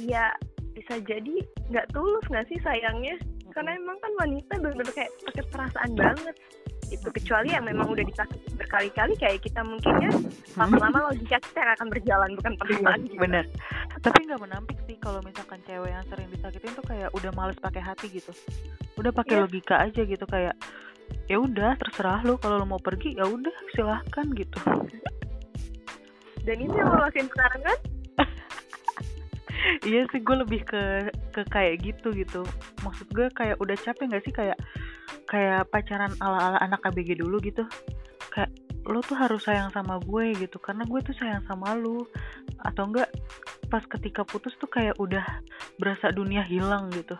ya 0.01 0.33
bisa 0.77 1.01
jadi 1.09 1.35
nggak 1.73 1.89
tulus 1.97 2.25
nggak 2.29 2.47
sih 2.53 2.61
sayangnya? 2.61 3.17
Karena 3.57 3.73
emang 3.73 3.97
kan 4.05 4.13
wanita 4.21 4.53
bener-bener 4.61 4.93
kayak 4.93 5.09
pakai 5.25 5.45
perasaan 5.49 5.93
banget. 5.97 6.37
Itu 6.87 7.09
kecuali 7.11 7.51
yang 7.51 7.65
memang 7.65 7.89
udah 7.89 8.05
disakiti 8.05 8.53
berkali-kali 8.55 9.17
kayak 9.17 9.41
kita 9.43 9.65
mungkin 9.65 10.07
ya 10.07 10.13
lama-lama 10.55 11.11
logika 11.11 11.41
kita 11.41 11.65
yang 11.65 11.73
akan 11.75 11.89
berjalan 11.89 12.31
bukan 12.37 12.53
perasaan 12.61 13.01
kita. 13.09 13.17
Iya, 13.17 13.21
bener. 13.25 13.45
Tapi 14.05 14.19
nggak 14.29 14.41
menampik 14.45 14.79
sih 14.85 14.97
kalau 15.01 15.21
misalkan 15.25 15.59
cewek 15.65 15.91
yang 15.91 16.05
sering 16.13 16.29
disakitin 16.31 16.73
tuh 16.77 16.85
kayak 16.85 17.09
udah 17.17 17.33
males 17.33 17.59
pakai 17.59 17.81
hati 17.83 18.07
gitu. 18.13 18.31
Udah 19.01 19.11
pakai 19.11 19.41
Iya. 19.41 19.43
logika 19.49 19.75
aja 19.83 20.03
gitu 20.05 20.25
kayak 20.29 20.55
ya 21.27 21.37
udah 21.41 21.75
terserah 21.81 22.21
lu 22.23 22.37
kalau 22.39 22.61
lu 22.61 22.67
mau 22.69 22.79
pergi 22.79 23.17
ya 23.17 23.25
udah 23.25 23.57
silahkan 23.75 24.27
gitu. 24.37 24.61
Dan 26.47 26.57
itu 26.63 26.75
yang 26.77 26.87
lo 26.93 27.03
lakuin 27.03 27.27
sekarang 27.27 27.63
kan 27.67 27.79
iya 29.89 30.07
sih 30.11 30.21
gue 30.23 30.37
lebih 30.37 30.63
ke 30.67 31.11
ke 31.35 31.43
kayak 31.51 31.83
gitu 31.83 32.15
gitu. 32.15 32.43
Maksud 32.83 33.11
gue 33.13 33.27
kayak 33.35 33.59
udah 33.59 33.77
capek 33.77 34.05
nggak 34.11 34.25
sih 34.25 34.35
kayak 34.35 34.59
kayak 35.27 35.67
pacaran 35.71 36.13
ala 36.23 36.39
ala 36.53 36.59
anak 36.63 36.83
ABG 36.87 37.19
dulu 37.19 37.43
gitu? 37.43 37.67
Kayak 38.31 38.53
lo 38.87 39.03
tuh 39.03 39.19
harus 39.19 39.43
sayang 39.43 39.75
sama 39.75 39.99
gue 39.99 40.39
gitu 40.39 40.63
karena 40.63 40.87
gue 40.87 41.01
tuh 41.03 41.15
sayang 41.19 41.43
sama 41.51 41.75
lu. 41.75 42.07
Atau 42.63 42.91
enggak 42.91 43.11
pas 43.67 43.83
ketika 43.83 44.23
putus 44.23 44.55
tuh 44.63 44.71
kayak 44.71 44.97
udah 45.03 45.25
berasa 45.83 46.15
dunia 46.15 46.47
hilang 46.47 46.91
gitu. 46.95 47.19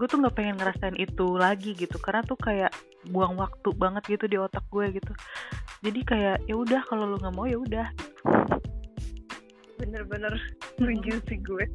Gue 0.00 0.06
tuh 0.08 0.18
nggak 0.18 0.34
pengen 0.34 0.56
ngerasain 0.56 0.96
itu 0.96 1.36
lagi 1.36 1.76
gitu 1.76 2.00
karena 2.00 2.24
tuh 2.24 2.40
kayak 2.40 2.72
buang 3.10 3.36
waktu 3.36 3.70
banget 3.76 4.18
gitu 4.18 4.24
di 4.30 4.36
otak 4.40 4.64
gue 4.72 4.94
gitu. 4.96 5.12
Jadi 5.82 6.00
kayak 6.06 6.36
ya 6.48 6.54
udah 6.54 6.80
kalau 6.86 7.10
lu 7.10 7.16
nggak 7.20 7.34
mau 7.34 7.44
ya 7.44 7.58
udah. 7.58 7.86
gitu. 7.92 8.61
Bener-bener 9.82 10.34
setuju 10.78 11.18
sih 11.26 11.38
gue 11.42 11.66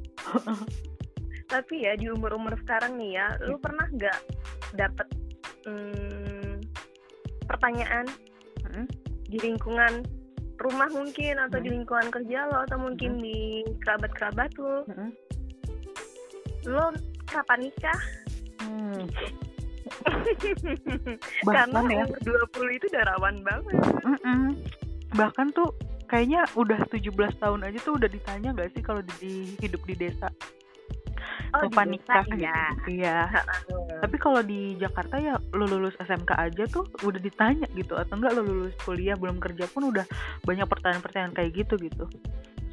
tapi 1.51 1.83
ya 1.83 1.95
di 1.99 2.07
umur-umur 2.11 2.55
sekarang 2.63 2.95
nih 2.95 3.19
ya 3.19 3.27
lu 3.47 3.59
pernah 3.59 3.87
nggak 3.91 4.19
dapet 4.75 5.07
hmm, 5.67 6.59
pertanyaan 7.47 8.07
Mm-mm. 8.67 8.85
di 9.27 9.37
lingkungan 9.43 10.03
rumah 10.57 10.89
mungkin 10.91 11.37
atau 11.37 11.59
di 11.61 11.69
Hmm. 11.69 11.75
lingkungan 11.83 12.07
kerja 12.09 12.49
lo 12.49 12.65
atau 12.67 12.77
mungkin 12.81 13.19
di 13.19 13.63
kerabat-kerabat 13.83 14.51
lo 14.59 14.83
Mm-mm. 14.87 15.09
lo 16.67 16.85
kapan 17.27 17.67
nikah 17.67 18.01
Hmm. 18.57 19.07
karena 21.47 21.79
ya 21.87 22.03
umur 22.03 22.19
20 22.19 22.75
itu 22.75 22.85
udah 22.91 23.03
rawan 23.15 23.35
banget 23.47 23.75
Mm-mm. 24.03 24.59
bahkan 25.15 25.47
tuh 25.55 25.71
kayaknya 26.07 26.47
udah 26.55 26.79
17 26.87 27.11
tahun 27.43 27.61
aja 27.67 27.77
tuh 27.83 27.99
udah 27.99 28.09
ditanya 28.09 28.55
gak 28.55 28.71
sih 28.73 28.81
kalau 28.81 29.03
di, 29.03 29.13
di- 29.19 29.55
hidup 29.59 29.83
di 29.83 29.95
desa? 29.95 30.31
Oh 31.55 31.63
di 31.63 31.95
nikah 31.95 32.27
desa, 32.27 32.33
gitu 32.33 32.43
ya 32.43 32.61
iya 32.91 33.17
tapi 34.03 34.15
kalau 34.19 34.43
di 34.43 34.75
Jakarta 34.77 35.15
ya 35.17 35.39
lu 35.55 35.65
lulus 35.65 35.95
SMK 35.97 36.31
aja 36.35 36.63
tuh 36.67 36.85
udah 37.07 37.19
ditanya 37.19 37.67
gitu 37.73 37.95
atau 37.95 38.19
enggak 38.19 38.35
lu 38.35 38.43
lulus 38.43 38.75
kuliah 38.83 39.15
belum 39.15 39.39
kerja 39.39 39.65
pun 39.71 39.89
udah 39.89 40.03
banyak 40.43 40.67
pertanyaan-pertanyaan 40.67 41.33
kayak 41.33 41.51
gitu 41.65 41.79
gitu. 41.81 42.05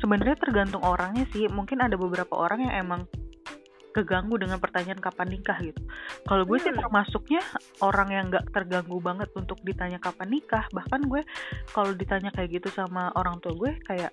Sebenarnya 0.02 0.36
tergantung 0.36 0.84
orangnya 0.84 1.24
sih 1.32 1.48
mungkin 1.48 1.80
ada 1.80 1.96
beberapa 1.96 2.34
orang 2.36 2.66
yang 2.68 2.74
emang 2.84 3.00
keganggu 3.94 4.34
dengan 4.36 4.58
pertanyaan 4.58 4.98
kapan 4.98 5.30
nikah 5.30 5.58
gitu. 5.62 5.78
Kalau 6.26 6.42
gue 6.42 6.58
sih 6.58 6.74
Hmm. 6.74 6.82
termasuknya 6.82 7.40
orang 7.78 8.08
yang 8.10 8.24
nggak 8.28 8.50
terganggu 8.50 8.98
banget 8.98 9.30
untuk 9.38 9.62
ditanya 9.62 10.02
kapan 10.02 10.34
nikah. 10.34 10.66
Bahkan 10.74 11.06
gue 11.06 11.22
kalau 11.70 11.94
ditanya 11.94 12.34
kayak 12.34 12.58
gitu 12.58 12.68
sama 12.74 13.14
orang 13.14 13.38
tua 13.38 13.54
gue 13.54 13.78
kayak 13.86 14.10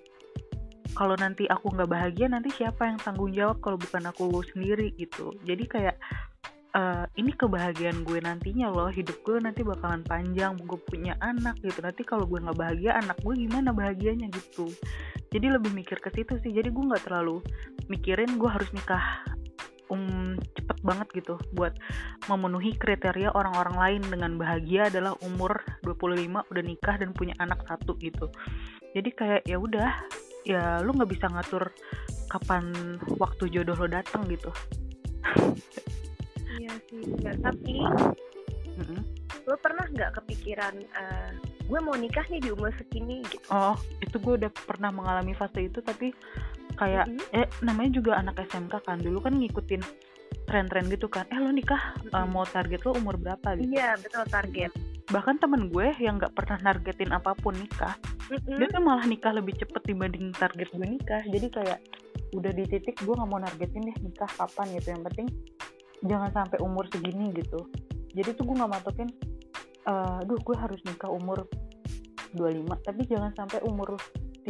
kalau 0.92 1.16
nanti 1.16 1.48
aku 1.48 1.72
nggak 1.72 1.88
bahagia 1.88 2.28
nanti 2.28 2.52
siapa 2.52 2.84
yang 2.84 3.00
tanggung 3.00 3.32
jawab 3.34 3.58
kalau 3.58 3.74
bukan 3.80 4.06
aku 4.06 4.30
sendiri? 4.54 4.94
Gitu. 4.94 5.34
Jadi 5.42 5.64
kayak 5.66 5.96
eh, 6.72 7.04
ini 7.20 7.32
kebahagiaan 7.34 8.06
gue 8.06 8.22
nantinya 8.22 8.70
loh. 8.70 8.88
Hidup 8.88 9.18
gue 9.26 9.42
nanti 9.42 9.66
bakalan 9.66 10.06
panjang. 10.06 10.54
Gue 10.62 10.78
punya 10.78 11.18
anak 11.18 11.58
gitu. 11.64 11.82
Nanti 11.82 12.06
kalau 12.06 12.24
gue 12.28 12.38
nggak 12.38 12.56
bahagia 12.56 12.96
anak 13.02 13.18
gue 13.24 13.34
gimana 13.34 13.74
bahagianya 13.74 14.30
gitu. 14.30 14.70
Jadi 15.32 15.48
lebih 15.48 15.72
mikir 15.72 15.96
ke 15.96 16.12
situ 16.12 16.36
sih. 16.44 16.52
Jadi 16.52 16.68
gue 16.68 16.84
nggak 16.84 17.08
terlalu 17.08 17.40
mikirin 17.88 18.36
gue 18.36 18.50
harus 18.52 18.68
nikah 18.76 19.24
um 19.92 20.40
cepet 20.56 20.78
banget 20.80 21.08
gitu 21.20 21.36
buat 21.52 21.76
memenuhi 22.32 22.72
kriteria 22.80 23.36
orang-orang 23.36 23.76
lain. 23.76 24.02
Dengan 24.08 24.32
bahagia 24.40 24.88
adalah 24.88 25.12
umur 25.20 25.60
25 25.84 26.48
udah 26.48 26.62
nikah 26.64 26.96
dan 26.96 27.12
punya 27.12 27.36
anak 27.38 27.60
satu 27.68 27.94
gitu. 28.00 28.32
Jadi 28.96 29.10
kayak 29.12 29.42
ya 29.44 29.60
udah 29.60 29.90
ya 30.42 30.80
lu 30.80 30.96
nggak 30.96 31.12
bisa 31.12 31.28
ngatur 31.28 31.70
kapan 32.32 32.96
waktu 33.20 33.52
jodoh 33.52 33.76
lo 33.76 33.86
datang 33.86 34.24
gitu. 34.26 34.48
Iya 36.58 36.72
sih 36.88 37.00
Nggak, 37.04 37.36
tapi 37.44 37.76
Mm-mm. 38.76 39.00
lo 39.48 39.56
pernah 39.60 39.84
nggak 39.88 40.20
kepikiran 40.20 40.74
eh, 40.80 41.30
gue 41.64 41.80
mau 41.80 41.96
nikah 41.96 42.24
nih 42.28 42.40
di 42.42 42.50
umur 42.52 42.72
segini 42.76 43.24
gitu? 43.24 43.46
Oh, 43.48 43.76
itu 44.04 44.16
gue 44.20 44.34
udah 44.44 44.50
pernah 44.52 44.92
mengalami 44.92 45.32
fase 45.32 45.68
itu 45.68 45.80
tapi 45.80 46.12
kayak 46.74 47.06
Mhm. 47.08 47.20
eh 47.32 47.46
namanya 47.60 47.90
juga 47.92 48.12
anak 48.16 48.40
SMK 48.42 48.74
kan 48.82 48.98
dulu 48.98 49.20
kan 49.20 49.36
ngikutin 49.36 49.82
tren-tren 50.44 50.88
gitu 50.88 51.06
kan. 51.06 51.28
Eh 51.28 51.38
lo 51.38 51.52
nikah 51.52 51.96
uh, 52.10 52.24
Mhm. 52.24 52.30
mau 52.30 52.44
target 52.44 52.80
lo 52.82 52.96
umur 52.96 53.16
berapa 53.16 53.54
gitu. 53.56 53.72
iya 53.72 53.94
betul 53.96 54.24
target 54.26 54.72
Bahkan 55.02 55.44
temen 55.44 55.68
gue 55.68 55.92
yang 56.00 56.16
nggak 56.16 56.32
pernah 56.32 56.56
nargetin 56.62 57.12
apa 57.12 57.36
pun 57.36 57.52
nikah, 57.52 57.98
Mm-mm. 58.32 58.56
dia 58.56 58.64
tuh 58.70 58.80
malah 58.80 59.04
nikah 59.04 59.34
lebih 59.34 59.52
cepet 59.60 59.82
dibanding 59.84 60.32
target 60.32 60.72
gue 60.72 60.86
nikah. 60.88 61.20
Jadi 61.26 61.52
kayak 61.52 61.78
udah 62.32 62.48
di 62.48 62.64
titik 62.64 62.96
gue 62.96 63.12
nggak 63.12 63.28
mau 63.28 63.36
nargetin 63.36 63.82
deh 63.82 63.96
nikah 64.00 64.30
kapan 64.30 64.72
gitu. 64.72 64.96
Yang 64.96 65.02
penting 65.12 65.28
jangan 66.08 66.30
sampai 66.32 66.58
umur 66.64 66.88
segini 66.88 67.28
gitu. 67.34 67.60
Jadi 68.14 68.28
tuh 68.32 68.44
gue 68.46 68.56
nggak 68.56 68.72
matokin, 68.72 69.08
eh 69.84 70.18
duh 70.24 70.38
gue 70.38 70.56
harus 70.56 70.80
nikah 70.86 71.10
umur 71.12 71.44
25 72.32 72.80
tapi 72.80 73.02
jangan 73.04 73.32
sampai 73.36 73.60
umur 73.68 74.00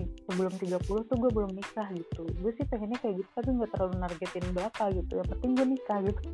sebelum 0.00 0.52
30 0.56 0.80
tuh 0.80 1.16
gue 1.20 1.30
belum 1.30 1.52
nikah 1.52 1.88
gitu. 1.92 2.24
Gue 2.40 2.52
sih 2.56 2.64
pengennya 2.64 2.96
kayak 2.98 3.20
gitu 3.20 3.30
tapi 3.36 3.48
nggak 3.52 3.70
terlalu 3.76 3.94
nargetin 4.00 4.46
berapa 4.56 4.84
gitu. 4.96 5.12
Yang 5.20 5.28
penting 5.36 5.50
gue 5.54 5.66
nikah 5.76 5.98
gitu. 6.04 6.20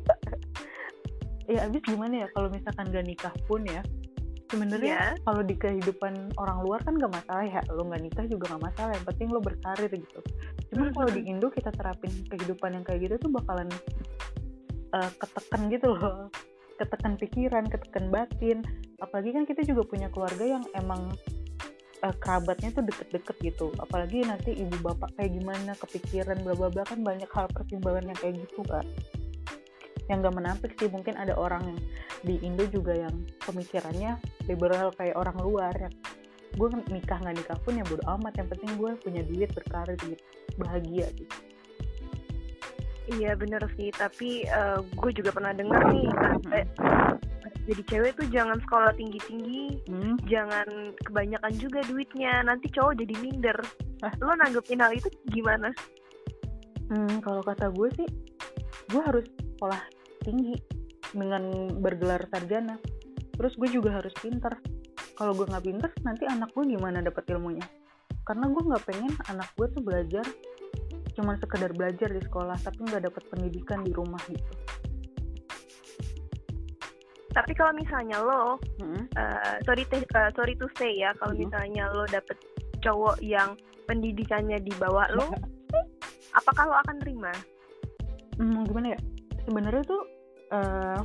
Ya 1.49 1.65
abis 1.65 1.81
gimana 1.81 2.13
ya 2.13 2.27
kalau 2.37 2.53
misalkan 2.53 2.93
gak 2.93 3.09
nikah 3.09 3.33
pun 3.49 3.65
ya? 3.65 3.81
Sebenarnya 4.53 5.17
Iya. 5.17 5.17
kalau 5.25 5.41
di 5.41 5.57
kehidupan 5.57 6.37
orang 6.37 6.61
luar 6.61 6.77
kan 6.85 6.93
gak 6.93 7.09
masalah 7.09 7.41
ya. 7.41 7.57
Lo 7.73 7.89
nggak 7.89 8.05
nikah 8.05 8.25
juga 8.29 8.53
gak 8.53 8.69
masalah. 8.69 8.93
Yang 8.93 9.05
penting 9.09 9.27
lo 9.33 9.41
berkarir 9.41 9.89
gitu. 9.89 10.19
Cuman 10.69 10.93
kalau 10.93 11.09
di 11.09 11.25
Mhm. 11.25 11.31
Indo 11.33 11.49
kita 11.49 11.73
terapin 11.73 12.13
kehidupan 12.29 12.77
yang 12.77 12.85
kayak 12.85 13.01
gitu 13.01 13.15
tuh 13.17 13.31
bakalan 13.33 13.65
eh, 14.89 15.11
ketekan 15.17 15.73
gitu 15.73 15.89
loh. 15.97 16.29
Ketekan 16.77 17.17
pikiran 17.17 17.65
ketekan 17.65 18.13
batin. 18.13 18.61
Apalagi 19.01 19.33
kan 19.33 19.49
kita 19.49 19.65
juga 19.65 19.81
punya 19.89 20.13
keluarga 20.13 20.45
yang 20.45 20.61
emang 20.77 21.09
eh, 22.03 22.15
kerabatnya 22.19 22.69
tuh 22.73 22.83
deket-deket 22.87 23.35
gitu. 23.43 23.67
Apalagi 23.79 24.23
nanti 24.23 24.55
ibu 24.55 24.75
bapak 24.83 25.15
kayak 25.19 25.31
gimana 25.35 25.71
kepikiran 25.75 26.39
bla 26.43 26.53
bla 26.55 26.69
bla 26.71 26.83
kan 26.87 26.99
banyak 27.03 27.29
hal 27.31 27.47
pertimbangan 27.51 28.11
yang 28.11 28.19
kayak 28.19 28.35
gitu 28.43 28.61
kan 28.67 28.85
yang 30.09 30.25
gak 30.25 30.35
menampik 30.35 30.73
sih 30.81 30.89
mungkin 30.89 31.13
ada 31.21 31.37
orang 31.37 31.61
yang 31.69 31.79
di 32.25 32.35
Indo 32.41 32.65
juga 32.65 32.97
yang 32.97 33.13
pemikirannya 33.45 34.17
liberal 34.49 34.89
kayak 34.97 35.13
orang 35.13 35.37
luar 35.37 35.71
ya 35.77 35.89
gue 36.57 36.67
nikah 36.89 37.21
nggak 37.21 37.37
nikah 37.37 37.57
pun 37.61 37.77
ya 37.77 37.85
bodo 37.85 38.01
amat 38.17 38.41
yang 38.41 38.49
penting 38.49 38.71
gue 38.81 38.91
punya 39.05 39.21
duit 39.21 39.53
berkarir 39.53 39.93
gitu 40.01 40.17
bahagia 40.57 41.13
gitu 41.13 41.35
Iya 43.09 43.33
bener 43.33 43.65
sih, 43.73 43.89
tapi 43.89 44.45
eh, 44.45 44.79
gue 44.85 45.11
juga 45.17 45.33
pernah 45.33 45.49
dengar 45.49 45.81
nih, 45.89 46.09
jadi 47.65 47.81
cewek 47.89 48.11
tuh 48.21 48.27
jangan 48.29 48.57
sekolah 48.65 48.93
tinggi-tinggi, 48.97 49.81
hmm. 49.89 50.29
jangan 50.29 50.93
kebanyakan 51.05 51.53
juga 51.57 51.81
duitnya, 51.89 52.45
nanti 52.45 52.69
cowok 52.69 53.01
jadi 53.01 53.15
minder. 53.17 53.57
Hah? 54.05 54.13
Lo 54.21 54.33
nanggepin 54.37 54.81
hal 54.81 54.93
itu 54.93 55.09
gimana? 55.33 55.73
Hmm, 56.89 57.21
kalau 57.21 57.41
kata 57.45 57.69
gue 57.69 57.89
sih 57.97 58.09
gue 58.89 59.01
harus 59.05 59.25
sekolah 59.29 59.81
tinggi 60.25 60.57
dengan 61.13 61.69
bergelar 61.77 62.25
sarjana 62.33 62.81
terus 63.37 63.53
gue 63.55 63.69
juga 63.69 64.01
harus 64.01 64.11
pinter 64.17 64.57
kalau 65.13 65.37
gue 65.37 65.45
nggak 65.45 65.65
pinter 65.65 65.89
nanti 66.01 66.25
anak 66.25 66.49
gue 66.57 66.65
gimana 66.65 67.05
dapat 67.05 67.29
ilmunya 67.29 67.65
karena 68.25 68.49
gue 68.49 68.63
nggak 68.65 68.83
pengen 68.89 69.13
anak 69.29 69.49
gue 69.53 69.67
tuh 69.69 69.81
belajar 69.85 70.25
cuman 71.19 71.35
sekedar 71.37 71.75
belajar 71.75 72.07
di 72.07 72.23
sekolah 72.23 72.55
tapi 72.55 72.79
nggak 72.87 73.11
dapat 73.11 73.23
pendidikan 73.27 73.83
di 73.83 73.91
rumah 73.91 74.23
gitu 74.31 74.55
Tapi 77.29 77.53
kalau 77.53 77.71
misalnya 77.77 78.17
lo, 78.19 78.57
Mm-mm. 78.81 79.05
eh, 79.15 79.57
sorry 79.63 79.85
te- 79.87 80.01
eh, 80.01 80.31
sorry 80.33 80.57
to 80.57 80.65
say 80.75 80.97
ya, 80.97 81.13
kalau 81.21 81.37
Mhm. 81.37 81.45
misalnya 81.47 81.85
lo 81.93 82.03
dapet 82.09 82.35
cowok 82.81 83.21
yang 83.21 83.53
pendidikannya 83.85 84.57
di 84.59 84.73
bawah 84.75 85.05
lo, 85.13 85.29
apakah 86.33 86.65
lo 86.67 86.75
akan 86.83 86.97
terima? 86.99 87.31
Hmm, 88.41 88.65
gimana 88.65 88.97
ya 88.97 88.99
sebenarnya 89.45 89.83
tuh 89.85 90.03
eh, 90.49 90.99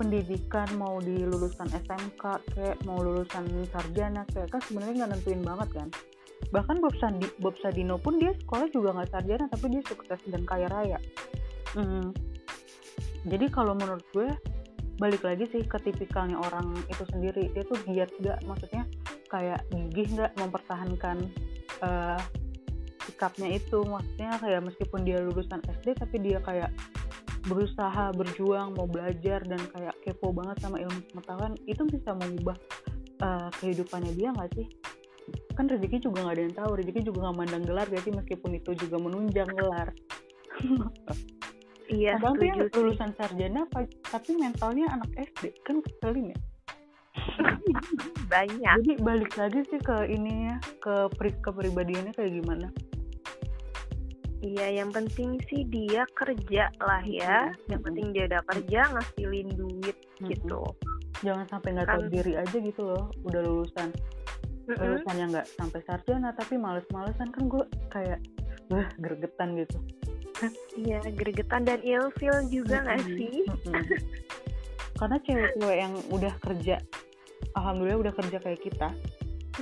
pendidikan 0.00 0.66
mau 0.80 0.96
di 1.04 1.20
lulusan 1.20 1.68
SMK 1.68 2.22
kayak 2.56 2.76
mau 2.88 2.96
lulusan 2.96 3.44
sarjana 3.68 4.24
kayak 4.32 4.48
kan 4.48 4.60
sebenarnya 4.64 5.04
nggak 5.04 5.10
nentuin 5.12 5.42
banget 5.44 5.68
kan 5.76 5.88
bahkan 6.54 6.78
Bob, 6.78 6.94
Sandi, 7.00 7.26
Bob 7.42 7.56
Sadino 7.58 7.98
pun 7.98 8.20
dia 8.20 8.32
sekolah 8.36 8.70
juga 8.70 8.94
nggak 8.94 9.10
sarjana 9.10 9.44
tapi 9.50 9.66
dia 9.76 9.82
sukses 9.86 10.20
dan 10.28 10.42
kaya 10.46 10.68
raya. 10.70 10.98
Hmm. 11.76 12.08
jadi 13.26 13.52
kalau 13.52 13.76
menurut 13.76 14.06
gue 14.16 14.32
balik 14.96 15.28
lagi 15.28 15.44
sih 15.52 15.60
ke 15.66 15.76
tipikalnya 15.82 16.40
orang 16.40 16.72
itu 16.88 17.04
sendiri. 17.12 17.52
Dia 17.52 17.64
tuh 17.68 17.76
giat 17.84 18.10
nggak? 18.16 18.38
Maksudnya 18.48 18.84
kayak 19.28 19.60
gigih 19.72 20.08
nggak 20.16 20.32
mempertahankan 20.40 21.26
eh, 21.84 22.20
sikapnya 23.04 23.48
itu? 23.60 23.84
Maksudnya 23.84 24.40
kayak 24.40 24.60
meskipun 24.72 25.00
dia 25.04 25.20
lulusan 25.20 25.60
SD 25.68 26.00
tapi 26.00 26.16
dia 26.22 26.40
kayak 26.40 26.72
berusaha 27.46 28.10
berjuang 28.16 28.74
mau 28.74 28.90
belajar 28.90 29.44
dan 29.46 29.60
kayak 29.70 29.94
kepo 30.02 30.34
banget 30.34 30.58
sama 30.58 30.82
ilmu 30.82 30.98
pengetahuan 31.14 31.54
itu 31.68 31.82
bisa 31.86 32.10
mengubah 32.16 32.56
eh, 33.20 33.48
kehidupannya 33.62 34.12
dia 34.16 34.32
nggak 34.34 34.50
sih 34.56 34.66
kan 35.52 35.66
rezeki 35.66 35.98
juga 36.00 36.22
nggak 36.22 36.34
ada 36.34 36.42
yang 36.44 36.54
tahu 36.54 36.70
rezeki 36.76 37.00
juga 37.02 37.18
nggak 37.24 37.36
mandang 37.36 37.64
gelar 37.64 37.86
jadi 37.86 38.08
meskipun 38.12 38.50
itu 38.54 38.70
juga 38.76 38.96
menunjang 38.98 39.50
gelar 39.50 39.88
Iya, 41.86 42.18
kadang 42.18 42.34
tuh 42.34 42.46
yang 42.50 42.58
lulusan 42.66 43.10
sarjana 43.14 43.62
tapi 44.02 44.34
mentalnya 44.34 44.90
anak 44.90 45.06
SD 45.14 45.54
kan 45.62 45.78
keselin 45.80 46.34
ya 46.34 46.38
Banyak. 48.32 48.74
jadi 48.82 48.92
balik 49.00 49.32
lagi 49.38 49.62
sih 49.66 49.78
ke 49.78 50.10
ini 50.10 50.50
ya 50.50 50.56
ke 50.82 51.06
pri- 51.14 51.38
kepribadiannya 51.40 52.12
kayak 52.12 52.34
gimana 52.36 52.68
Iya, 54.36 54.78
yang 54.78 54.92
penting 54.92 55.40
sih 55.48 55.64
dia 55.66 56.04
kerja 56.12 56.68
lah 56.78 57.02
ya. 57.02 57.50
Mhm. 57.50 57.72
Yang 57.72 57.80
penting 57.82 58.06
dia 58.14 58.24
udah 58.30 58.42
kerja, 58.46 58.80
ngasilin 58.94 59.48
duit 59.50 59.96
Mm-mm. 60.20 60.28
gitu. 60.30 60.62
jangan 61.24 61.48
sampai 61.48 61.72
nggak 61.72 61.88
tahu 61.88 62.02
Kan- 62.04 62.12
diri 62.12 62.32
aja 62.36 62.56
gitu 62.60 62.82
loh 62.84 63.08
udah 63.24 63.40
lulusan 63.40 63.88
Mm-mm. 64.66 64.82
lulusan 64.82 65.16
yang 65.16 65.30
nggak 65.30 65.48
sampai 65.54 65.80
sarjana 65.86 66.30
tapi 66.34 66.54
males-malesan 66.58 67.28
kan 67.30 67.44
gue 67.46 67.64
kayak 67.90 68.18
wah 68.68 68.86
gregetan 68.98 69.54
gitu 69.56 69.78
Iya, 70.76 71.00
gregetan 71.16 71.64
dan 71.64 71.80
ilfil 71.80 72.44
juga 72.52 72.84
nggak 72.84 73.00
Mm-mm. 73.00 73.16
sih? 73.16 73.36
Mm-mm. 73.48 73.84
karena 75.00 75.16
cewek-cewek 75.24 75.76
yang 75.80 75.94
udah 76.12 76.34
kerja 76.44 76.76
alhamdulillah 77.54 78.00
udah 78.08 78.14
kerja 78.16 78.36
kayak 78.40 78.60
kita 78.60 78.88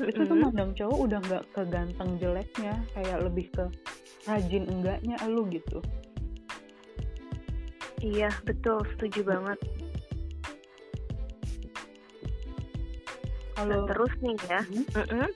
itu 0.03 0.21
tuh 0.27 0.35
mandang 0.35 0.75
cowok 0.75 0.99
udah 1.07 1.19
nggak 1.23 1.45
ke 1.55 1.63
ganteng 1.71 2.11
jeleknya 2.19 2.75
kayak 2.95 3.19
lebih 3.23 3.47
ke 3.55 3.65
rajin 4.27 4.67
enggaknya 4.67 5.15
lu 5.29 5.47
gitu 5.51 5.79
Iya, 8.05 8.29
betul, 8.45 8.85
setuju 8.85 9.25
banget. 9.25 9.57
Nah, 13.55 13.63
kalau 13.71 13.87
terus 13.87 14.13
nih 14.19 14.37
ya, 14.51 14.61
Hmm? 14.67 14.85
mm-mm. 14.99 15.29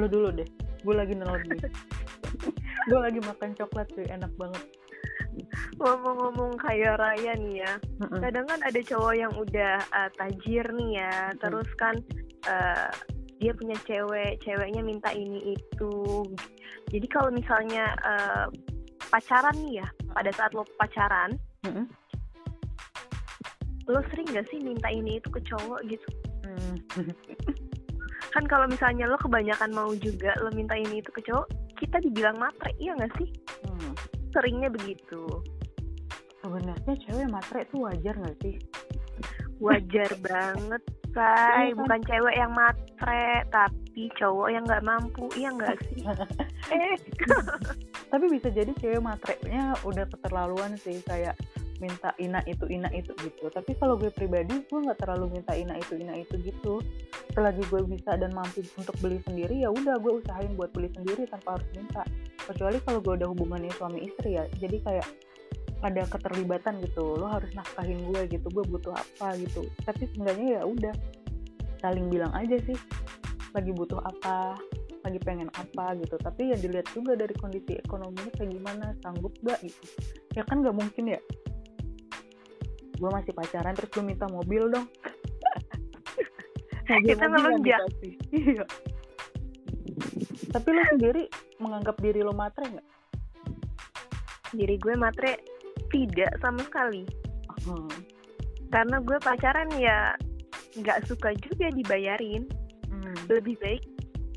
lu 0.00 0.06
dulu 0.08 0.28
deh 0.32 0.48
gue 0.82 0.94
lagi 0.96 1.12
nelon 1.14 1.42
nih 1.46 1.60
gue 2.88 2.98
lagi 2.98 3.20
makan 3.22 3.52
coklat 3.54 3.86
sih 3.92 4.08
enak 4.08 4.32
banget 4.40 4.64
ngomong-ngomong 5.80 6.56
kaya 6.60 6.94
raya 6.96 7.32
nih 7.36 7.64
ya, 7.64 7.72
Mm-mm. 8.00 8.20
kadang 8.20 8.44
kan 8.44 8.60
ada 8.60 8.80
cowok 8.84 9.14
yang 9.16 9.32
udah 9.32 9.80
uh, 9.92 10.10
tajir 10.20 10.64
nih 10.76 11.00
ya, 11.00 11.32
Mm. 11.32 11.38
terus 11.40 11.68
kan 11.80 11.94
uh, 12.46 12.92
dia 13.40 13.52
punya 13.56 13.74
cewek, 13.88 14.38
ceweknya 14.44 14.84
minta 14.84 15.10
ini 15.10 15.56
itu. 15.56 16.22
Jadi 16.92 17.06
kalau 17.10 17.32
misalnya 17.32 17.96
uh, 18.04 18.46
pacaran 19.08 19.56
nih 19.66 19.82
ya, 19.82 19.88
pada 20.12 20.30
saat 20.36 20.52
lo 20.52 20.62
pacaran, 20.76 21.34
Mm-mm. 21.64 21.88
lo 23.88 24.00
sering 24.12 24.28
gak 24.30 24.46
sih 24.52 24.60
minta 24.62 24.92
ini 24.92 25.18
itu 25.18 25.28
ke 25.32 25.40
cowok 25.48 25.80
gitu? 25.90 26.08
Hmm. 26.52 26.76
Kan 28.34 28.44
kalau 28.48 28.64
misalnya 28.68 29.04
lo 29.08 29.20
kebanyakan 29.20 29.70
mau 29.76 29.92
juga 29.92 30.32
lo 30.40 30.48
minta 30.56 30.72
ini 30.72 31.04
itu 31.04 31.10
ke 31.12 31.20
cowok, 31.24 31.46
kita 31.76 32.00
dibilang 32.00 32.36
matre, 32.40 32.72
iya 32.80 32.96
gak 32.96 33.12
sih? 33.20 33.28
Hmm. 33.68 33.92
Seringnya 34.32 34.72
begitu. 34.72 35.24
sebenarnya 36.42 36.98
cewek 37.06 37.30
matre 37.30 37.62
itu 37.62 37.86
wajar 37.86 38.18
nggak 38.18 38.34
sih 38.42 38.58
Wajar 39.62 40.10
banget, 40.26 40.82
say. 41.14 41.70
Iya 41.70 41.78
kan? 41.78 41.78
Bukan 41.78 42.00
cewek 42.02 42.34
yang 42.34 42.50
matre, 42.50 43.26
tapi 43.54 44.02
cowok 44.18 44.48
yang 44.50 44.64
nggak 44.66 44.82
mampu, 44.82 45.30
iya 45.38 45.54
nggak 45.54 45.76
sih? 45.86 46.02
eh, 46.74 46.98
tapi 48.12 48.28
bisa 48.28 48.52
jadi 48.52 48.68
cewek 48.76 49.00
matrenya 49.00 49.72
udah 49.88 50.04
keterlaluan 50.04 50.76
sih 50.76 51.00
kayak 51.08 51.32
minta 51.82 52.14
ina 52.22 52.38
itu 52.46 52.70
ina 52.70 52.86
itu 52.94 53.10
gitu. 53.18 53.50
Tapi 53.50 53.74
kalau 53.74 53.98
gue 53.98 54.14
pribadi 54.14 54.62
gue 54.62 54.78
nggak 54.78 55.02
terlalu 55.02 55.42
minta 55.42 55.50
ina 55.58 55.74
itu 55.74 55.98
ina 55.98 56.14
itu 56.14 56.38
gitu. 56.38 56.78
Selagi 57.34 57.66
gue 57.66 57.82
bisa 57.90 58.14
dan 58.14 58.30
mampu 58.30 58.62
untuk 58.78 58.94
beli 59.02 59.18
sendiri 59.26 59.66
ya 59.66 59.68
udah 59.74 59.98
gue 59.98 60.22
usahain 60.22 60.54
buat 60.54 60.70
beli 60.70 60.94
sendiri 60.94 61.26
tanpa 61.26 61.58
harus 61.58 61.66
minta. 61.74 62.06
Kecuali 62.46 62.78
kalau 62.86 63.02
gue 63.02 63.14
udah 63.18 63.28
hubungannya 63.34 63.74
suami 63.74 64.06
istri 64.06 64.38
ya 64.38 64.46
jadi 64.62 64.78
kayak 64.86 65.08
ada 65.82 66.06
keterlibatan 66.06 66.78
gitu. 66.86 67.18
Lo 67.18 67.26
harus 67.26 67.50
nafkahin 67.58 68.06
gue 68.06 68.30
gitu 68.30 68.46
gue 68.46 68.64
butuh 68.70 68.94
apa 68.94 69.34
gitu. 69.42 69.66
Tapi 69.82 70.06
sebenarnya 70.14 70.62
ya 70.62 70.62
udah 70.62 70.94
saling 71.82 72.06
bilang 72.06 72.30
aja 72.38 72.54
sih 72.62 72.78
lagi 73.52 73.74
butuh 73.74 73.98
apa 73.98 74.54
lagi 75.02 75.18
pengen 75.18 75.50
apa 75.58 75.98
gitu. 75.98 76.14
Tapi 76.14 76.54
ya 76.54 76.56
dilihat 76.56 76.86
juga 76.94 77.18
dari 77.18 77.34
kondisi 77.34 77.74
ekonominya 77.74 78.30
kayak 78.38 78.50
gimana 78.54 78.86
sanggup 79.02 79.34
gak 79.42 79.58
gitu. 79.66 79.82
Ya 80.38 80.46
kan 80.46 80.62
nggak 80.62 80.76
mungkin 80.78 81.18
ya 81.18 81.20
gue 83.02 83.10
masih 83.10 83.34
pacaran 83.34 83.74
terus 83.74 83.90
lu 83.98 84.06
minta 84.06 84.30
mobil 84.30 84.70
dong 84.70 84.86
Kita 87.08 87.24
ngelunjak. 87.26 87.82
iya 88.30 88.62
tapi 90.52 90.68
lu 90.76 90.82
sendiri 90.92 91.24
menganggap 91.58 91.96
diri 91.98 92.20
lo 92.20 92.36
matre 92.36 92.68
nggak 92.68 92.88
diri 94.52 94.76
gue 94.76 94.94
matre 95.00 95.40
tidak 95.88 96.32
sama 96.40 96.60
sekali. 96.64 97.04
Hmm. 97.64 97.88
Karena 98.72 99.00
gue 99.00 99.18
pacaran 99.20 99.68
ya 99.76 100.12
nggak 100.76 101.08
suka 101.08 101.32
juga 101.40 101.72
dibayarin. 101.72 102.44
Hmm. 102.88 103.16
Lebih 103.28 103.56
baik 103.60 103.82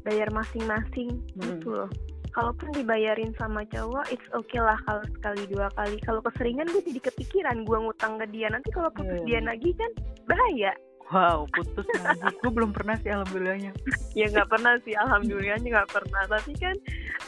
bayar 0.08 0.32
masing-masing 0.32 1.20
Hmm. 1.36 1.60
gitu 1.60 1.68
loh. 1.72 1.92
Kalaupun 2.36 2.68
dibayarin 2.70 3.32
sama 3.40 3.64
cowok, 3.66 4.12
it's 4.12 4.28
okay 4.30 4.60
lah 4.60 4.76
kalau 4.84 5.08
sekali 5.08 5.48
dua 5.48 5.72
kali. 5.72 5.96
Kalau 6.04 6.20
keseringan 6.20 6.68
gue 6.68 6.84
jadi 6.84 7.00
kepikiran 7.02 7.64
gue 7.64 7.78
ngutang 7.80 8.20
ke 8.20 8.28
dia. 8.28 8.52
Nanti 8.52 8.70
kalau 8.70 8.92
putus 8.92 9.24
Iya. 9.24 9.40
dia 9.40 9.40
lagi 9.48 9.72
kan 9.74 9.92
bahaya. 10.28 10.74
wow 11.06 11.46
putus 11.54 11.86
lagi 12.02 12.34
gue 12.34 12.50
belum 12.50 12.74
pernah 12.74 12.98
sih 12.98 13.14
alhamdulillahnya 13.14 13.78
ya 14.18 14.26
nggak 14.26 14.50
pernah 14.50 14.74
sih 14.82 14.98
alhamdulillahnya 14.98 15.70
nggak 15.70 15.94
pernah 15.94 16.26
tapi 16.26 16.58
kan 16.58 16.74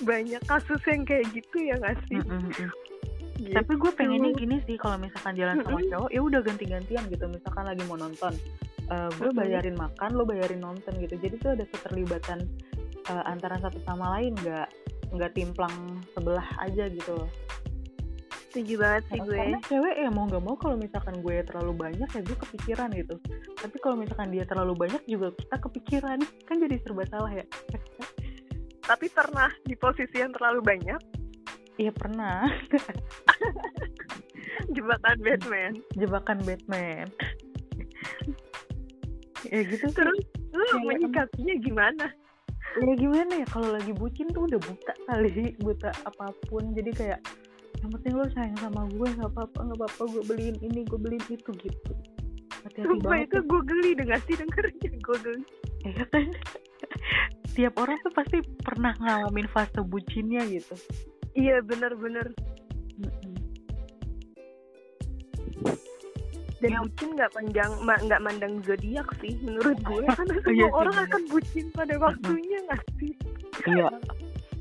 banyak 0.01 0.41
kasus 0.49 0.81
yang 0.89 1.05
kayak 1.05 1.29
gitu 1.29 1.57
ya 1.61 1.77
nggak 1.77 1.93
sih 2.09 2.17
Mm, 2.17 2.25
mm, 2.25 2.51
mm. 2.57 2.69
Gitu. 3.37 3.53
tapi 3.53 3.77
gue 3.77 3.91
pengennya 3.93 4.33
gini 4.33 4.57
sih 4.65 4.81
kalau 4.81 4.97
misalkan 4.97 5.37
jalan 5.37 5.61
sama 5.61 5.77
cowok 5.93 6.09
ya 6.09 6.21
udah 6.25 6.41
ganti-gantian 6.41 7.05
gitu 7.05 7.25
misalkan 7.29 7.65
lagi 7.69 7.83
mau 7.85 8.01
nonton 8.01 8.33
eh, 8.89 9.09
gue 9.13 9.29
bayarin 9.29 9.77
makan 9.77 10.09
lo 10.17 10.25
bayarin 10.25 10.57
nonton 10.57 10.93
gitu 10.97 11.13
jadi 11.21 11.35
tuh 11.37 11.49
ada 11.53 11.65
keterlibatan 11.69 12.49
eh, 13.05 13.23
antara 13.29 13.61
satu 13.61 13.77
sama 13.85 14.17
lain 14.17 14.33
nggak 14.41 14.65
nggak 15.13 15.31
timplang 15.35 16.01
sebelah 16.11 16.47
aja 16.59 16.89
gitu 16.91 17.11
loh. 17.15 17.29
Setuju 18.47 18.73
banget 18.79 19.03
sih 19.11 19.19
gue. 19.21 19.37
Karena 19.37 19.59
cewek 19.69 19.95
ya 20.01 20.09
mau 20.09 20.25
nggak 20.25 20.43
mau 20.43 20.55
kalau 20.57 20.75
misalkan 20.79 21.21
gue 21.21 21.35
terlalu 21.45 21.73
banyak 21.77 22.09
ya 22.09 22.21
gue 22.25 22.37
kepikiran 22.47 22.89
gitu. 22.95 23.15
Tapi 23.59 23.77
kalau 23.83 23.95
misalkan 23.99 24.33
dia 24.33 24.43
terlalu 24.47 24.73
banyak 24.73 25.03
juga 25.05 25.35
kita 25.35 25.55
kepikiran. 25.61 26.19
Kan 26.47 26.55
jadi 26.63 26.75
serba 26.81 27.03
salah 27.11 27.31
ya. 27.31 27.45
Tapi 28.89 29.11
pernah 29.11 29.51
di 29.67 29.75
posisi 29.75 30.17
yang 30.17 30.31
terlalu 30.31 30.63
banyak? 30.63 30.99
Iya 31.77 31.91
pernah. 31.93 32.47
Jebakan 34.75 35.17
Batman. 35.21 35.71
Jebakan 35.93 36.39
Batman. 36.41 37.07
Ya 39.47 39.63
gitu 39.63 39.87
terus 39.93 40.19
lu 40.51 40.65
menyikapinya 40.83 41.55
gimana 41.61 42.05
ya 42.83 42.93
gimana 42.97 43.33
ya 43.41 43.47
kalau 43.49 43.69
lagi 43.73 43.91
bucin 43.93 44.29
tuh 44.29 44.45
udah 44.45 44.59
buta 44.61 44.93
kali 45.09 45.53
buta 45.65 45.89
apa 46.05 46.33
pun. 46.49 46.73
Jadi 46.77 46.91
kayak 46.93 47.19
yang 47.81 47.89
penting 47.93 48.13
lo 48.17 48.25
sayang 48.33 48.57
sama 48.57 48.89
gue 48.89 49.07
nggak 49.17 49.31
apa-apa 49.33 49.59
nggak 49.69 49.79
apa-apa 49.79 50.03
gue 50.09 50.23
beliin 50.25 50.57
ini 50.65 50.81
gue 50.85 50.99
beliin 50.99 51.25
itu 51.29 51.51
gitu. 51.61 51.91
Hati-hati 52.65 52.89
Sumpah 52.89 53.09
banget 53.13 53.29
itu 53.29 53.37
gue 53.45 53.61
geli 53.69 53.91
dengan 53.93 54.19
sih 54.25 54.35
dengernya 54.37 54.89
gue 55.07 55.17
geli. 55.21 55.45
Ya 55.85 56.03
kan? 56.09 56.27
Tiap 57.55 57.73
orang 57.81 57.97
tuh 58.05 58.13
pasti 58.13 58.37
pernah 58.61 58.93
ngalamin 58.97 59.49
fase 59.49 59.81
bucinnya 59.81 60.45
gitu. 60.49 60.75
Iya 61.37 61.61
bener-bener 61.61 62.33
dan 66.57 66.69
Ya. 66.69 66.79
bucin 66.81 67.09
nggak 67.13 67.31
panjang 67.31 67.71
ma- 67.79 67.99
nggak 67.99 68.19
mandang 68.19 68.53
zodiak 68.61 69.07
sih 69.17 69.37
menurut 69.39 69.77
gue. 69.79 70.03
Karena 70.09 70.35
Iya 70.35 70.41
semua 70.41 70.57
sih, 70.57 70.73
orang 70.73 70.95
bener. 70.95 71.07
akan 71.07 71.21
bucin 71.27 71.65
pada 71.71 71.95
waktunya 71.97 72.57
nggak 72.63 72.83
sih? 72.97 73.13
Iya. 73.63 73.87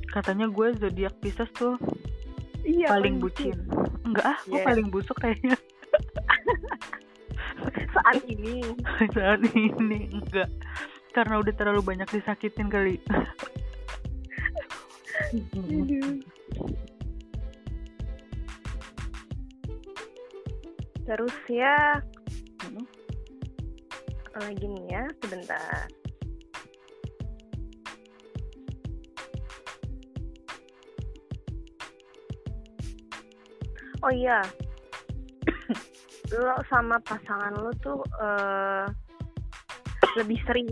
Katanya 0.06 0.46
gue 0.46 0.66
zodiak 0.76 1.14
Pisces 1.18 1.50
tuh 1.52 1.74
iya 2.62 2.88
paling 2.88 3.16
bucin. 3.16 3.56
Enggak 4.02 4.26
ah 4.26 4.38
gue 4.42 4.54
Iya. 4.54 4.66
paling 4.66 4.86
busuk 4.88 5.16
kayaknya. 5.16 5.56
Saat 7.92 8.22
ini. 8.26 8.62
Saat 9.16 9.40
ini 9.50 9.98
enggak 10.10 10.48
karena 11.10 11.40
udah 11.40 11.50
terlalu 11.50 11.82
banyak 11.82 12.06
disakitin 12.12 12.68
kali 12.68 13.00
terus 21.06 21.36
ya 21.46 22.02
Mm. 22.66 22.82
apa 24.26 24.38
lagi 24.52 24.64
nih 24.66 24.84
ya 24.90 25.02
sebentar. 25.22 25.86
Oh 34.04 34.12
iya. 34.12 34.42
Lo 36.34 36.58
sama 36.68 36.98
pasangan 37.06 37.54
lo 37.54 37.72
tuh 37.80 38.02
eh, 38.20 38.86
lebih 40.20 40.38
sering 40.44 40.68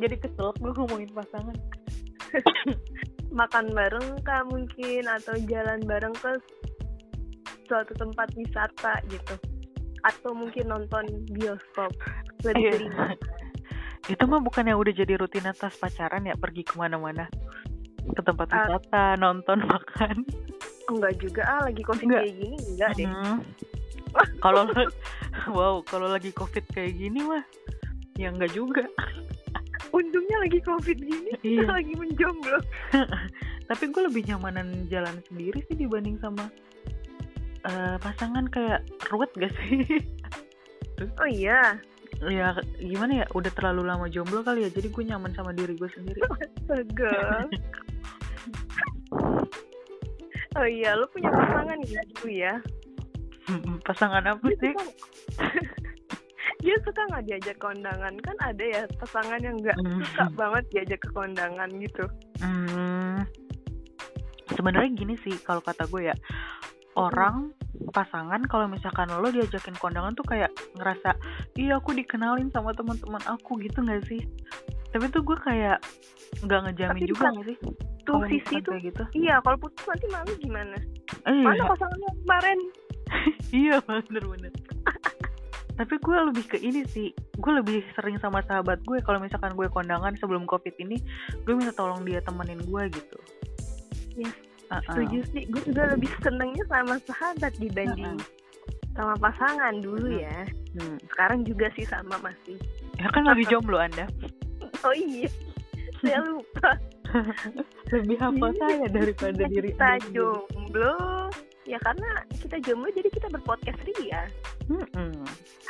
jadi 0.00 0.16
kesel 0.18 0.52
gue 0.58 0.72
ngomongin 0.74 1.12
pasangan. 1.14 1.56
Makan 3.38 3.72
bareng 3.72 4.20
kah 4.26 4.44
mungkin 4.44 5.08
atau 5.08 5.32
jalan 5.48 5.80
bareng 5.88 6.12
ke 6.12 6.36
suatu 7.64 7.96
tempat 7.96 8.28
wisata 8.36 9.00
gitu 9.08 9.51
atau 10.02 10.30
mungkin 10.32 10.66
nonton 10.66 11.04
bioskop 11.28 11.90
lebih 12.42 12.58
Iya. 12.58 12.72
sering 12.74 12.94
itu 14.10 14.24
mah 14.26 14.40
bukan 14.40 14.66
yang 14.66 14.76
udah 14.76 14.90
jadi 14.92 15.14
rutinitas 15.14 15.76
pacaran 15.76 16.22
ya 16.22 16.34
pergi 16.34 16.62
ke 16.62 16.74
mana-mana 16.74 17.30
ke 18.02 18.20
tempat 18.20 18.50
wisata 18.50 19.14
nonton 19.14 19.62
makan 19.70 20.26
enggak 20.88 21.14
juga 21.16 21.42
ah 21.44 21.60
lagi 21.62 21.82
covid 21.82 22.02
Enggak. 22.04 22.22
kayak 22.22 22.34
gini 22.36 22.56
enggak 22.68 22.90
deh 22.94 23.06
Hmm. 23.06 23.38
kalau 24.44 24.66
wow 25.48 25.80
kalau 25.82 26.04
lagi 26.06 26.28
covid 26.30 26.66
kayak 26.68 26.92
gini 26.94 27.22
mah 27.22 27.40
ya 28.14 28.28
enggak 28.28 28.50
juga 28.50 28.84
untungnya 29.88 30.36
lagi 30.40 30.58
covid 30.60 30.98
gini 30.98 31.30
kita 31.38 31.62
Iya. 31.62 31.68
lagi 31.70 31.94
menjomblo 31.94 32.58
tapi 33.64 33.84
gue 33.86 34.02
lebih 34.04 34.22
nyamanan 34.26 34.68
jalan 34.86 35.16
sendiri 35.24 35.62
sih 35.64 35.78
dibanding 35.78 36.18
sama 36.18 36.50
eh, 37.66 37.96
pasangan 38.02 38.46
kayak 38.50 38.80
ruwet 39.10 39.30
gak 39.38 39.52
sih? 39.62 39.82
Oh 41.18 41.26
iya. 41.26 41.82
Ya 42.22 42.54
gimana 42.78 43.24
ya? 43.24 43.26
Udah 43.34 43.50
terlalu 43.58 43.82
lama 43.90 44.06
jomblo 44.06 44.46
kali 44.46 44.68
ya 44.68 44.70
jadi 44.70 44.86
gue 44.86 45.04
nyaman 45.08 45.34
sama 45.34 45.50
diri 45.50 45.74
gue 45.74 45.90
sendiri. 45.90 46.22
Astaga. 46.30 47.50
oh 50.52 50.68
iya 50.68 50.94
lu 50.94 51.08
punya 51.10 51.32
pasangan 51.32 51.78
ya 51.82 52.02
dulu 52.14 52.28
ya? 52.30 52.54
Pasangan 53.82 54.22
apa 54.30 54.46
dia 54.46 54.58
sih? 54.62 54.70
suka 54.70 54.84
dia 56.62 56.76
suka 56.86 57.00
nggak 57.10 57.24
diajak 57.26 57.56
kondangan? 57.58 58.14
Kan 58.22 58.36
ada 58.38 58.62
ya 58.62 58.82
pasangan 59.02 59.40
yang 59.42 59.58
nggak 59.58 59.78
suka 59.82 60.24
banget 60.38 60.64
diajak 60.70 61.00
ke 61.02 61.10
kondangan 61.10 61.66
gitu. 61.82 62.04
Hmm, 62.38 63.26
sebenarnya 64.54 64.90
gini 64.94 65.14
sih 65.26 65.34
kalau 65.42 65.64
kata 65.64 65.88
gue 65.90 66.12
ya 66.12 66.16
orang 66.94 67.50
pasangan 67.92 68.40
kalau 68.46 68.68
misalkan 68.68 69.08
lo 69.10 69.28
diajakin 69.32 69.76
kondangan 69.80 70.12
tuh 70.12 70.24
kayak 70.28 70.52
ngerasa 70.76 71.16
iya 71.56 71.80
aku 71.80 71.96
dikenalin 71.96 72.52
sama 72.52 72.76
teman-teman 72.76 73.22
aku 73.26 73.58
gitu 73.60 73.80
nggak 73.82 74.04
sih? 74.06 74.22
Tapi 74.92 75.08
tuh 75.08 75.24
gue 75.24 75.38
kayak 75.40 75.80
nggak 76.44 76.60
ngejamin 76.68 77.00
Tapi 77.00 77.10
juga 77.10 77.26
nggak 77.32 77.46
sih 77.48 77.58
tuh 78.02 78.18
sisi 78.26 78.58
tuh 78.66 78.74
gitu? 78.82 79.02
iya 79.14 79.38
kalau 79.46 79.56
putus 79.62 79.84
nanti 79.86 80.06
malu 80.10 80.32
gimana? 80.42 80.76
Eh, 81.28 81.42
mana 81.42 81.54
iya 81.54 81.64
pasangannya 81.70 82.10
kemarin? 82.24 82.58
Iya 83.52 83.76
bener-bener 83.84 84.52
tapi 85.76 85.96
gue 85.98 86.18
lebih 86.30 86.44
ke 86.46 86.58
ini 86.60 86.84
sih 86.84 87.10
gue 87.40 87.52
lebih 87.52 87.80
sering 87.96 88.20
sama 88.20 88.44
sahabat 88.44 88.84
gue 88.84 89.00
kalau 89.02 89.18
misalkan 89.18 89.56
gue 89.56 89.68
kondangan 89.72 90.12
sebelum 90.20 90.44
covid 90.44 90.76
ini 90.76 91.00
gue 91.42 91.54
minta 91.56 91.72
tolong 91.72 92.04
dia 92.04 92.20
temenin 92.20 92.60
gue 92.60 92.82
gitu 92.92 93.18
Iya, 94.72 94.78
Uh-uh. 94.80 94.88
setuju 94.88 95.18
sih 95.30 95.42
gue 95.46 95.62
juga 95.68 95.82
lebih 95.92 96.10
senengnya 96.18 96.64
sama 96.66 96.94
sahabat 97.04 97.52
dibanding 97.56 98.16
sama 98.92 99.14
pasangan 99.16 99.74
dulu 99.78 100.08
Mm-mm. 100.08 100.24
ya 100.24 100.38
Hmm. 100.72 100.96
sekarang 101.04 101.44
juga 101.44 101.68
sih 101.76 101.84
sama 101.84 102.16
masih 102.18 102.56
ya 102.96 103.04
kan 103.12 103.28
lagi 103.28 103.44
jomblo 103.44 103.76
anda 103.76 104.08
oh 104.80 104.94
iya 104.96 105.28
saya 106.00 106.24
lupa 106.24 106.80
lebih 107.92 108.16
hafal 108.16 108.48
Iya. 108.48 108.56
saya 108.58 108.86
daripada 108.88 109.42
diri 109.44 109.68
kita 109.70 110.00
Anda 110.00 110.08
jomblo 110.16 110.96
ya 111.62 111.76
karena 111.78 112.08
kita 112.40 112.56
jomblo 112.64 112.88
jadi 112.88 113.08
kita 113.12 113.28
berpodcast 113.28 113.84
ria 113.84 114.24
Mm-mm. 114.72 115.12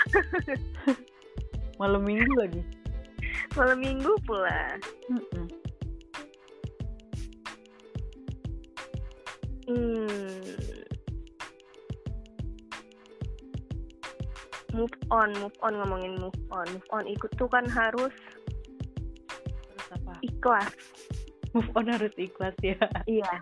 malam 1.82 2.02
minggu 2.06 2.30
lagi 2.38 2.62
malam 3.58 3.78
minggu 3.82 4.12
pula 4.22 4.78
Mm-mm. 5.10 5.46
Hmm. 9.72 10.72
move 14.72 14.96
on 15.12 15.30
move 15.36 15.56
on 15.60 15.72
ngomongin 15.76 16.16
move 16.16 16.40
on. 16.52 16.66
Move 16.72 16.88
on 16.92 17.04
ikut 17.04 17.30
tuh 17.36 17.48
kan 17.48 17.64
harus 17.68 18.12
apa? 19.92 20.12
ikhlas. 20.24 20.72
Move 21.52 21.70
on 21.76 21.86
harus 21.92 22.12
ikhlas 22.16 22.56
ya. 22.64 22.80
Iya 23.04 23.32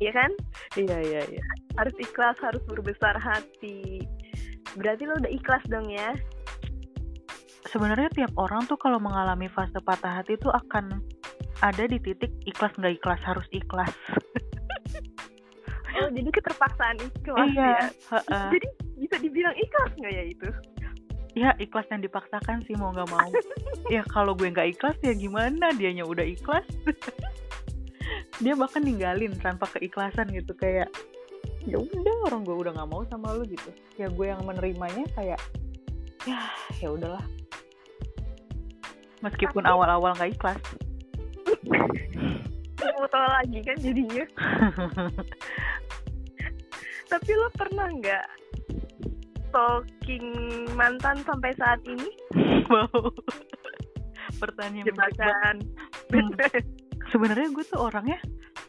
iya 0.00 0.10
kan? 0.16 0.30
Iya 0.76 0.96
iya 1.04 1.20
iya. 1.28 1.44
Harus 1.76 1.94
ikhlas 2.00 2.36
harus 2.40 2.62
berbesar 2.64 3.14
hati. 3.20 4.02
Berarti 4.76 5.02
lo 5.04 5.20
udah 5.20 5.32
ikhlas 5.32 5.64
dong 5.68 5.88
ya? 5.92 6.16
Sebenarnya 7.68 8.08
tiap 8.16 8.32
orang 8.40 8.64
tuh 8.64 8.80
kalau 8.80 8.96
mengalami 8.96 9.52
fase 9.52 9.76
patah 9.84 10.24
hati 10.24 10.40
tuh 10.40 10.48
akan 10.48 11.04
ada 11.60 11.84
di 11.84 11.98
titik 12.00 12.32
ikhlas 12.46 12.72
nggak 12.78 13.02
ikhlas 13.02 13.20
harus 13.26 13.44
ikhlas 13.50 13.92
oh 15.96 16.08
jadi 16.16 16.28
keterpaksaan 16.28 16.96
ikhlas 17.00 17.48
ya 17.52 17.52
iya 17.54 17.78
ha-ha. 18.12 18.40
jadi 18.52 18.68
bisa 18.98 19.16
dibilang 19.22 19.54
ikhlas 19.56 19.90
nggak 19.96 20.12
ya 20.12 20.24
itu? 20.26 20.48
Ya 21.38 21.54
ikhlas 21.62 21.86
yang 21.94 22.02
dipaksakan 22.02 22.66
sih 22.66 22.74
mau 22.74 22.90
nggak 22.90 23.08
mau. 23.14 23.30
Ya 23.94 24.04
kalau 24.10 24.36
gue 24.36 24.50
nggak 24.52 24.76
ikhlas 24.76 24.98
ya 25.00 25.14
gimana? 25.16 25.72
Dianya 25.72 26.04
udah 26.04 26.26
ikhlas. 26.26 26.66
Dia 28.42 28.52
bahkan 28.58 28.84
ninggalin 28.84 29.32
tanpa 29.38 29.64
keikhlasan 29.72 30.28
gitu 30.34 30.52
kayak 30.58 30.90
ya 31.64 31.78
udah 31.78 32.14
orang 32.28 32.42
gue 32.44 32.52
udah 32.52 32.72
nggak 32.74 32.90
mau 32.90 33.06
sama 33.08 33.32
lu 33.38 33.46
gitu. 33.48 33.70
Ya 33.96 34.10
gue 34.10 34.26
yang 34.28 34.42
menerimanya 34.44 35.06
kayak 35.14 35.40
ya 36.26 36.42
ya 36.82 36.88
udahlah. 36.90 37.22
Meskipun 39.22 39.62
Tapi- 39.64 39.72
awal-awal 39.72 40.12
nggak 40.18 40.32
ikhlas. 40.36 40.60
Foto 42.78 43.18
lagi 43.18 43.58
kan 43.62 43.76
jadinya 43.78 44.24
tapi 47.08 47.30
lo 47.34 47.48
pernah 47.56 47.88
nggak 47.88 48.26
stalking 49.48 50.28
mantan 50.76 51.24
sampai 51.24 51.52
saat 51.56 51.80
ini? 51.88 52.10
Wow. 52.68 53.16
Pertanyaan 54.36 54.92
jebakan. 54.92 55.56
Hmm. 56.12 56.28
sebenarnya 57.12 57.48
gue 57.48 57.64
tuh 57.64 57.80
orangnya 57.80 58.20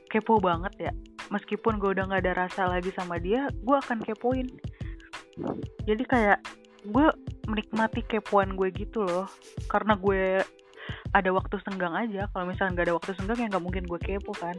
kepo 0.08 0.40
banget 0.40 0.72
ya. 0.80 0.94
Meskipun 1.28 1.84
gue 1.84 1.92
udah 2.00 2.08
nggak 2.08 2.24
ada 2.24 2.48
rasa 2.48 2.72
lagi 2.72 2.96
sama 2.96 3.20
dia 3.20 3.52
gue 3.52 3.76
akan 3.76 4.00
kepoin. 4.08 4.48
Jadi 5.84 6.04
kayak 6.08 6.40
gue 6.88 7.12
menikmati 7.52 8.00
kepoan 8.08 8.56
gue 8.56 8.72
gitu 8.72 9.04
loh. 9.04 9.28
Karena 9.68 10.00
gue 10.00 10.40
ada 11.12 11.30
waktu 11.36 11.60
senggang 11.68 11.92
aja. 11.92 12.32
Kalau 12.32 12.48
misalnya 12.48 12.80
nggak 12.80 12.88
ada 12.88 12.96
waktu 13.04 13.12
senggang 13.20 13.40
ya 13.44 13.52
nggak 13.52 13.66
mungkin 13.68 13.84
gue 13.84 14.00
kepo 14.00 14.32
kan. 14.32 14.56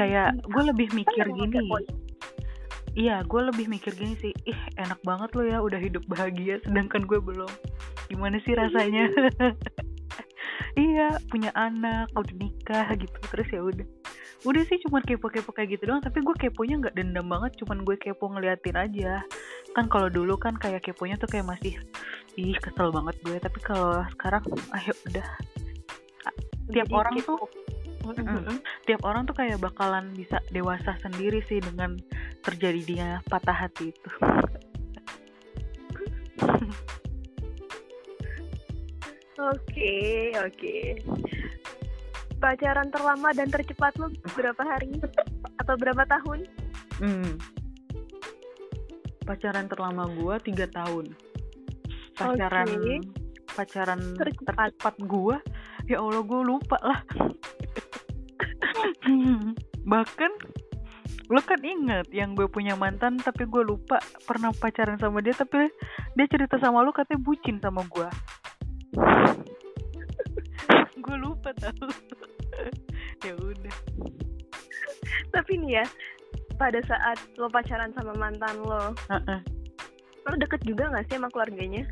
Kayak 0.00 0.40
gue 0.48 0.62
lebih 0.64 0.88
mikir 0.96 1.28
Kan 1.28 1.36
gini. 1.36 1.60
ngekepoin. 1.60 2.01
Iya 2.92 3.24
gue 3.24 3.40
lebih 3.40 3.66
mikir 3.72 3.96
gini 3.96 4.14
sih 4.20 4.32
ih 4.44 4.60
enak 4.76 5.00
banget 5.04 5.32
lo 5.32 5.42
ya 5.44 5.58
udah 5.64 5.80
hidup 5.80 6.04
bahagia 6.08 6.60
sedangkan 6.64 7.04
gue 7.08 7.18
belum. 7.18 7.50
Gimana 8.08 8.36
sih 8.44 8.52
rasanya? 8.56 9.08
Iya 10.72 11.20
punya 11.28 11.52
anak 11.52 12.08
udah 12.16 12.34
nikah 12.40 12.88
gitu 12.96 13.18
terus 13.28 13.48
ya 13.52 13.60
udah. 13.60 13.84
Udah 14.48 14.62
sih 14.66 14.80
cuman 14.88 15.04
kepo-kepo 15.04 15.52
kayak 15.52 15.76
gitu 15.76 15.92
doang 15.92 16.00
tapi 16.00 16.24
gue 16.24 16.32
keponya 16.32 16.80
nggak 16.80 16.96
dendam 16.96 17.28
banget 17.28 17.52
cuman 17.60 17.84
gue 17.84 17.96
kepo 18.00 18.32
ngeliatin 18.32 18.76
aja. 18.80 19.20
Kan 19.76 19.92
kalau 19.92 20.08
dulu 20.08 20.40
kan 20.40 20.56
kayak 20.56 20.80
keponya 20.80 21.20
tuh 21.20 21.28
kayak 21.28 21.44
masih 21.44 21.76
ih 22.40 22.56
kesel 22.56 22.88
banget 22.88 23.16
gue. 23.20 23.36
Tapi 23.36 23.58
kalau 23.60 24.00
sekarang 24.16 24.42
ayo 24.80 24.92
udah. 25.12 25.28
Tiap 26.72 26.88
Jadi 26.88 26.94
orang 26.96 27.14
kepo. 27.20 27.28
tuh 27.36 27.38
Mm-mm. 28.02 28.58
tiap 28.84 29.00
orang 29.06 29.24
tuh 29.24 29.38
kayak 29.38 29.62
bakalan 29.62 30.10
bisa 30.12 30.42
dewasa 30.50 30.98
sendiri 30.98 31.38
sih 31.46 31.62
dengan 31.62 31.94
terjadinya 32.42 33.22
patah 33.30 33.54
hati 33.54 33.94
itu 33.94 34.10
Oke, 39.42 40.30
oke. 40.38 40.76
Pacaran 42.38 42.88
terlama 42.94 43.34
dan 43.34 43.50
tercepat 43.50 43.94
lo 43.98 44.10
berapa 44.38 44.62
hari 44.62 44.98
atau 45.58 45.74
berapa 45.74 46.02
tahun? 46.06 46.46
Hmm. 47.02 47.34
Pacaran 49.26 49.66
terlama 49.66 50.06
gua 50.14 50.38
tiga 50.38 50.70
tahun. 50.70 51.14
Pacaran 52.14 52.70
Oke. 52.70 52.94
pacaran 53.52 54.00
Tercepat. 54.14 54.74
tercepat 54.78 54.94
gua, 55.06 55.42
ya 55.90 55.98
Allah 55.98 56.22
gua 56.22 56.42
lupa 56.46 56.78
lah. 56.82 57.02
Bahkan 59.92 60.32
lo 61.32 61.40
kan 61.40 61.60
inget 61.64 62.12
yang 62.12 62.36
gue 62.36 62.44
punya 62.44 62.76
mantan 62.76 63.16
tapi 63.16 63.48
gue 63.48 63.64
lupa 63.64 63.96
pernah 64.28 64.52
pacaran 64.52 65.00
sama 65.00 65.24
dia 65.24 65.32
tapi 65.32 65.72
dia 66.12 66.26
cerita 66.28 66.60
sama 66.60 66.84
lo 66.84 66.92
katanya 66.92 67.24
bucin 67.24 67.56
sama 67.62 67.86
gua. 67.88 68.10
gue 71.04 71.16
lupa 71.16 71.56
tau. 71.56 71.88
ya 73.26 73.32
udah. 73.38 73.76
Tapi 75.32 75.52
nih 75.64 75.80
ya, 75.80 75.84
pada 76.60 76.80
saat 76.84 77.16
lo 77.40 77.48
pacaran 77.48 77.96
sama 77.96 78.12
mantan 78.14 78.60
lo, 78.60 78.92
Heeh. 79.08 79.40
lo 80.28 80.34
deket 80.36 80.60
juga 80.68 80.92
gak 80.92 81.08
sih 81.08 81.16
sama 81.16 81.32
keluarganya? 81.32 81.88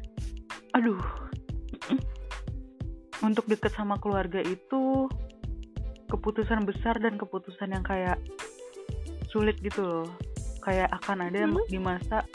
aduh 0.74 1.03
untuk 3.20 3.44
deket 3.50 3.74
sama 3.74 4.00
keluarga 4.00 4.40
itu 4.40 5.11
keputusan 6.11 6.66
besar 6.66 6.99
dan 6.99 7.14
keputusan 7.16 7.70
yang 7.70 7.85
kayak 7.87 8.18
sulit 9.31 9.57
gitu 9.62 9.81
loh. 9.81 10.09
Kayak 10.61 10.92
akan 11.01 11.31
ada 11.31 11.46
Hmm. 11.46 11.57
di 11.70 11.79
masa 11.81 12.27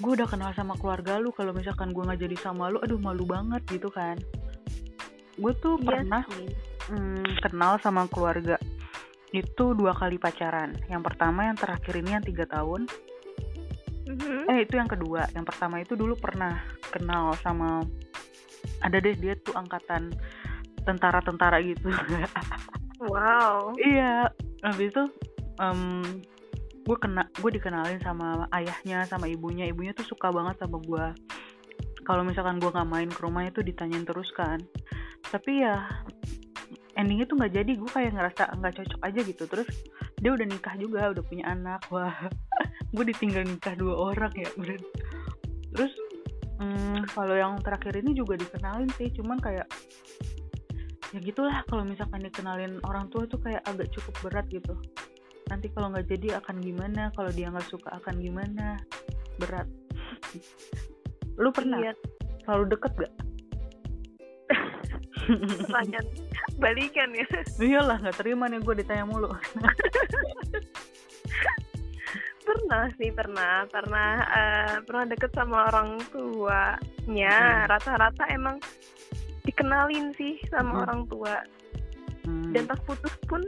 gue 0.00 0.16
udah 0.16 0.24
kenal 0.24 0.48
sama 0.56 0.80
keluarga 0.80 1.20
lu 1.20 1.28
kalau 1.28 1.52
misalkan 1.52 1.92
gue 1.92 2.00
nggak 2.00 2.24
jadi 2.24 2.36
sama 2.40 2.72
lu 2.72 2.80
aduh 2.80 2.96
malu 2.96 3.24
banget 3.28 3.60
gitu 3.68 3.92
kan. 3.92 4.16
Gue 5.36 5.52
tuh 5.60 5.76
Iya 5.80 5.84
pernah 5.84 6.22
mm, 6.88 7.44
kenal 7.44 7.76
sama 7.80 8.08
keluarga 8.08 8.56
itu 9.30 9.64
dua 9.76 9.92
kali 9.94 10.16
pacaran. 10.16 10.74
Yang 10.88 11.02
pertama 11.12 11.48
yang 11.52 11.56
terakhir 11.56 11.94
ini 12.00 12.10
yang 12.16 12.24
tiga 12.24 12.44
tahun. 12.48 12.88
Mhm. 14.10 14.50
eh 14.50 14.58
itu 14.66 14.74
yang 14.74 14.90
kedua. 14.90 15.30
Yang 15.36 15.46
pertama 15.54 15.78
itu 15.78 15.94
dulu 15.94 16.18
pernah 16.18 16.58
kenal 16.90 17.36
sama 17.44 17.84
ada 18.82 18.96
deh 18.98 19.14
dia 19.16 19.36
tuh 19.38 19.54
angkatan 19.54 20.10
tentara-tentara 20.84 21.60
gitu. 21.64 21.88
Wow. 23.00 23.72
iya 23.80 24.28
habis 24.60 24.92
itu 24.92 25.04
gue 26.90 26.96
kena 27.00 27.28
gue 27.38 27.50
dikenalin 27.54 28.00
sama 28.02 28.50
ayahnya 28.56 29.06
sama 29.06 29.28
ibunya. 29.30 29.68
Ibunya 29.68 29.94
tuh 29.94 30.04
suka 30.04 30.32
banget 30.32 30.58
sama 30.60 30.82
gue 30.82 31.06
kalau 32.02 32.26
misalkan 32.26 32.58
gue 32.58 32.66
nggak 32.66 32.90
main 32.90 33.06
ke 33.06 33.20
rumahnya 33.22 33.54
tuh 33.54 33.62
ditanyain 33.62 34.02
terus 34.02 34.26
kan. 34.34 34.58
Tapi 35.30 35.62
ya 35.62 35.86
endingnya 36.98 37.30
tuh 37.30 37.38
nggak 37.38 37.54
jadi. 37.54 37.72
Gue 37.78 37.90
kayak 37.92 38.16
ngerasa 38.16 38.42
nggak 38.58 38.74
cocok 38.82 39.00
aja 39.06 39.20
gitu. 39.22 39.44
Terus 39.46 39.68
dia 40.18 40.30
udah 40.34 40.46
nikah 40.48 40.74
juga 40.80 41.12
udah 41.14 41.24
punya 41.24 41.44
anak. 41.46 41.86
Wah 41.94 42.26
gue 42.94 43.04
ditinggal 43.14 43.46
nikah 43.46 43.78
dua 43.78 43.94
orang 44.10 44.32
ya 44.34 44.50
bener. 44.58 44.80
Terus 45.70 45.92
hmm, 46.58 47.06
kalau 47.14 47.36
yang 47.38 47.54
terakhir 47.62 48.02
ini 48.02 48.18
juga 48.18 48.34
dikenalin 48.34 48.90
sih. 48.98 49.12
Cuman 49.14 49.38
kayak 49.38 49.68
ya 51.10 51.18
gitulah 51.18 51.66
kalau 51.66 51.82
misalkan 51.82 52.22
dikenalin 52.22 52.78
orang 52.86 53.10
tua 53.10 53.26
tuh 53.26 53.42
kayak 53.42 53.62
agak 53.66 53.90
cukup 53.90 54.14
berat 54.22 54.46
gitu 54.50 54.78
nanti 55.50 55.66
kalau 55.74 55.90
nggak 55.90 56.06
jadi 56.06 56.38
akan 56.38 56.62
gimana 56.62 57.10
kalau 57.18 57.30
dia 57.34 57.50
nggak 57.50 57.66
suka 57.66 57.90
akan 57.98 58.22
gimana 58.22 58.78
berat 59.42 59.66
lu 61.40 61.50
pernah 61.50 61.82
Iya, 61.82 61.92
selalu 62.46 62.64
deket 62.76 62.92
gak 62.94 63.12
pertanyaan 65.66 66.06
balikan 66.62 67.10
ya. 67.14 67.26
iyalah 67.58 67.98
nggak 67.98 68.18
terima 68.18 68.46
nih 68.46 68.62
gue 68.62 68.74
ditanya 68.82 69.04
mulu 69.06 69.30
Pernah 72.40 72.90
sih, 72.98 73.14
pernah. 73.14 73.62
Pernah 73.70 74.10
eh, 74.26 74.74
pernah 74.82 75.04
deket 75.06 75.30
sama 75.38 75.70
orang 75.70 76.02
tuanya. 76.10 77.36
Hmm. 77.38 77.68
Rata-rata 77.70 78.26
emang 78.26 78.58
dikenalin 79.50 80.14
sih 80.14 80.38
sama 80.48 80.70
Hmm. 80.72 80.82
orang 80.86 81.00
tua. 81.10 81.36
Hmm. 82.24 82.54
Dan 82.54 82.64
pas 82.70 82.80
putus 82.86 83.14
pun 83.26 83.42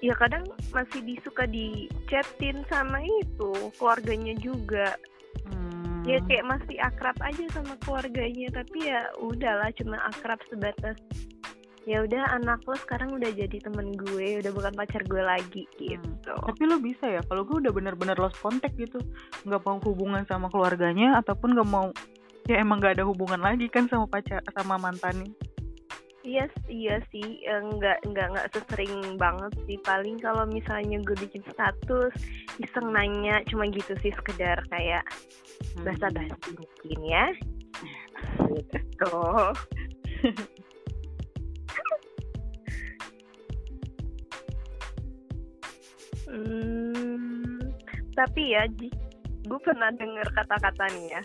ya 0.00 0.16
kadang 0.16 0.48
masih 0.72 1.04
disuka 1.04 1.44
di 1.44 1.84
chatin 2.08 2.64
sama 2.72 3.04
itu 3.04 3.52
keluarganya 3.76 4.32
juga 4.40 4.96
Hmm. 5.44 6.02
ya 6.08 6.16
kayak 6.24 6.48
masih 6.48 6.80
akrab 6.80 7.16
aja 7.20 7.44
sama 7.52 7.76
keluarganya 7.84 8.48
tapi 8.50 8.88
ya 8.88 9.12
udahlah 9.20 9.68
cuma 9.76 10.00
akrab 10.08 10.40
sebatas 10.48 10.96
ya 11.84 12.00
udah 12.00 12.36
anak 12.40 12.60
lo 12.64 12.76
sekarang 12.76 13.12
udah 13.12 13.28
jadi 13.32 13.56
temen 13.60 13.92
gue 13.96 14.40
udah 14.40 14.52
bukan 14.52 14.72
pacar 14.72 15.04
gue 15.04 15.20
lagi 15.20 15.64
gitu 15.76 16.32
tapi 16.32 16.62
lo 16.64 16.80
bisa 16.80 17.04
ya 17.08 17.20
kalau 17.28 17.44
gue 17.44 17.60
udah 17.60 17.72
bener-bener 17.72 18.16
lost 18.16 18.36
contact 18.40 18.76
gitu 18.80 19.00
nggak 19.44 19.60
mau 19.64 19.80
hubungan 19.84 20.24
sama 20.28 20.48
keluarganya 20.48 21.20
ataupun 21.20 21.56
nggak 21.56 21.68
mau 21.68 21.88
ya 22.50 22.58
emang 22.58 22.82
nggak 22.82 22.98
ada 22.98 23.06
hubungan 23.06 23.38
lagi 23.38 23.70
kan 23.70 23.86
sama 23.86 24.10
pacar 24.10 24.42
sama 24.50 24.74
mantannya 24.74 25.30
iya 26.26 26.50
iya 26.66 26.98
sih 27.14 27.46
eh, 27.46 27.62
nggak 27.62 28.10
nggak 28.10 28.26
nggak 28.34 28.50
sesering 28.50 29.14
banget 29.16 29.54
sih 29.64 29.78
paling 29.86 30.18
kalau 30.18 30.44
misalnya 30.50 30.98
gue 31.06 31.16
bikin 31.22 31.46
status 31.54 32.12
iseng 32.58 32.90
nanya 32.90 33.40
cuma 33.46 33.70
gitu 33.70 33.94
sih 34.02 34.10
sekedar 34.10 34.58
kayak 34.68 35.06
Hmm. 35.76 35.84
basa-basi 35.86 36.56
mungkin 36.56 36.98
ya 37.04 37.26
gitu 38.50 38.80
Hmm, 46.30 47.58
tapi 48.14 48.54
ya, 48.54 48.62
gue 49.42 49.60
pernah 49.66 49.90
dengar 49.98 50.22
kata-kata 50.30 50.86
nih 50.94 51.10
ya. 51.10 51.22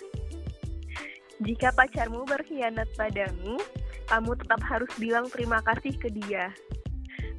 Jika 1.44 1.76
pacarmu 1.76 2.24
berkhianat 2.24 2.88
padamu, 2.96 3.60
kamu 4.08 4.32
tetap 4.40 4.62
harus 4.64 4.92
bilang 4.96 5.28
terima 5.28 5.60
kasih 5.66 5.92
ke 6.00 6.08
dia. 6.08 6.54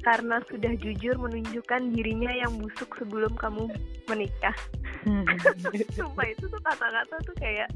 Karena 0.05 0.39
sudah 0.47 0.71
jujur 0.77 1.17
menunjukkan 1.17 1.91
dirinya 1.91 2.31
yang 2.31 2.53
busuk 2.61 2.93
sebelum 2.95 3.33
kamu 3.35 3.67
menikah. 4.07 4.53
Sumpah 5.97 6.27
itu 6.29 6.45
tuh 6.47 6.61
kata-kata 6.61 7.15
tuh 7.25 7.35
kayak 7.41 7.67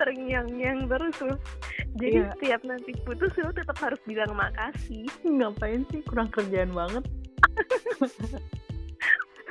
terngiang-ngiang 0.00 0.88
terus 0.88 1.14
tuh. 1.20 1.36
Jadi 1.96 2.18
Iya. 2.20 2.28
setiap 2.36 2.60
nanti 2.64 2.92
putus 3.04 3.32
lu 3.40 3.52
tetap 3.52 3.76
harus 3.80 4.00
bilang 4.04 4.32
makasih. 4.36 5.06
ngapain 5.24 5.84
sih 5.92 6.04
kurang 6.04 6.28
kerjaan 6.28 6.72
banget 6.72 7.04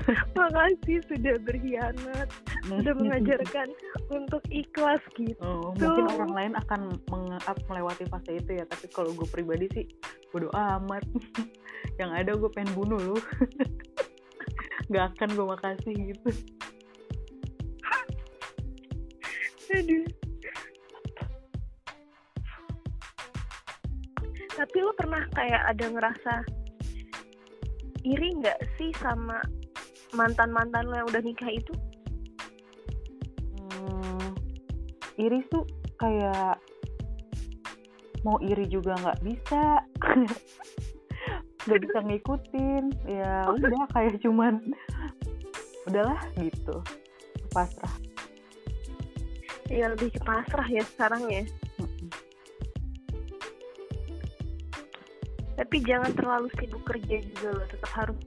makasih 0.37 1.01
sudah 1.09 1.35
berkhianat 1.41 2.29
sudah 2.65 2.93
mengajarkan 3.01 3.67
untuk 4.13 4.41
ikhlas 4.49 5.01
gitu. 5.17 5.37
Oh, 5.41 5.73
mungkin 5.73 6.05
orang 6.09 6.33
lain 6.33 6.53
akan 6.65 6.81
melewati 7.69 8.05
fase 8.09 8.37
itu 8.37 8.61
ya 8.61 8.65
tapi 8.69 8.89
kalau 8.93 9.13
gue 9.13 9.27
pribadi 9.29 9.65
sih 9.73 9.85
bodo 10.29 10.49
amat. 10.53 11.05
Yang 12.01 12.11
ada 12.11 12.31
gue 12.35 12.49
pengen 12.53 12.71
bunuh 12.75 12.99
lu. 12.99 13.17
Nggak 14.89 15.05
akan 15.15 15.29
gue 15.33 15.45
makasih 15.45 15.95
gitu. 16.13 16.29
Aduh. 19.75 20.05
Tapi 24.55 24.77
lo 24.79 24.91
pernah 24.95 25.23
kayak 25.35 25.61
ada 25.75 25.85
ngerasa 25.91 26.33
iri 28.05 28.37
nggak 28.39 28.59
sih 28.77 28.93
sama 29.01 29.41
mantan 30.15 30.49
mantan 30.49 30.88
lo 30.88 30.95
yang 30.95 31.08
udah 31.12 31.21
nikah 31.21 31.51
itu? 31.51 31.73
Hmm, 33.75 34.32
iri 35.19 35.43
tuh 35.51 35.67
kayak 35.99 36.58
mau 38.23 38.39
iri 38.41 38.65
juga 38.71 38.97
nggak 38.97 39.21
bisa. 39.21 39.63
Nggak 41.65 41.82
bisa 41.82 41.97
ngikutin 42.06 42.84
ya 43.10 43.49
udah 43.49 43.89
kayak 43.89 44.21
cuman 44.21 44.62
udahlah 45.89 46.21
gitu. 46.38 46.78
Pasrah. 47.49 47.89
Ya 49.65 49.89
lebih 49.89 50.13
ke 50.13 50.21
pasrah 50.21 50.69
ya 50.69 50.86
sekarang 50.86 51.25
ya. 51.25 51.41
Tapi 55.58 55.78
jangan 55.82 56.13
terlalu 56.13 56.54
sibuk 56.62 56.86
kerja 56.86 57.17
juga 57.34 57.49
loh 57.58 57.65
tetap 57.65 57.91
harus 57.97 58.19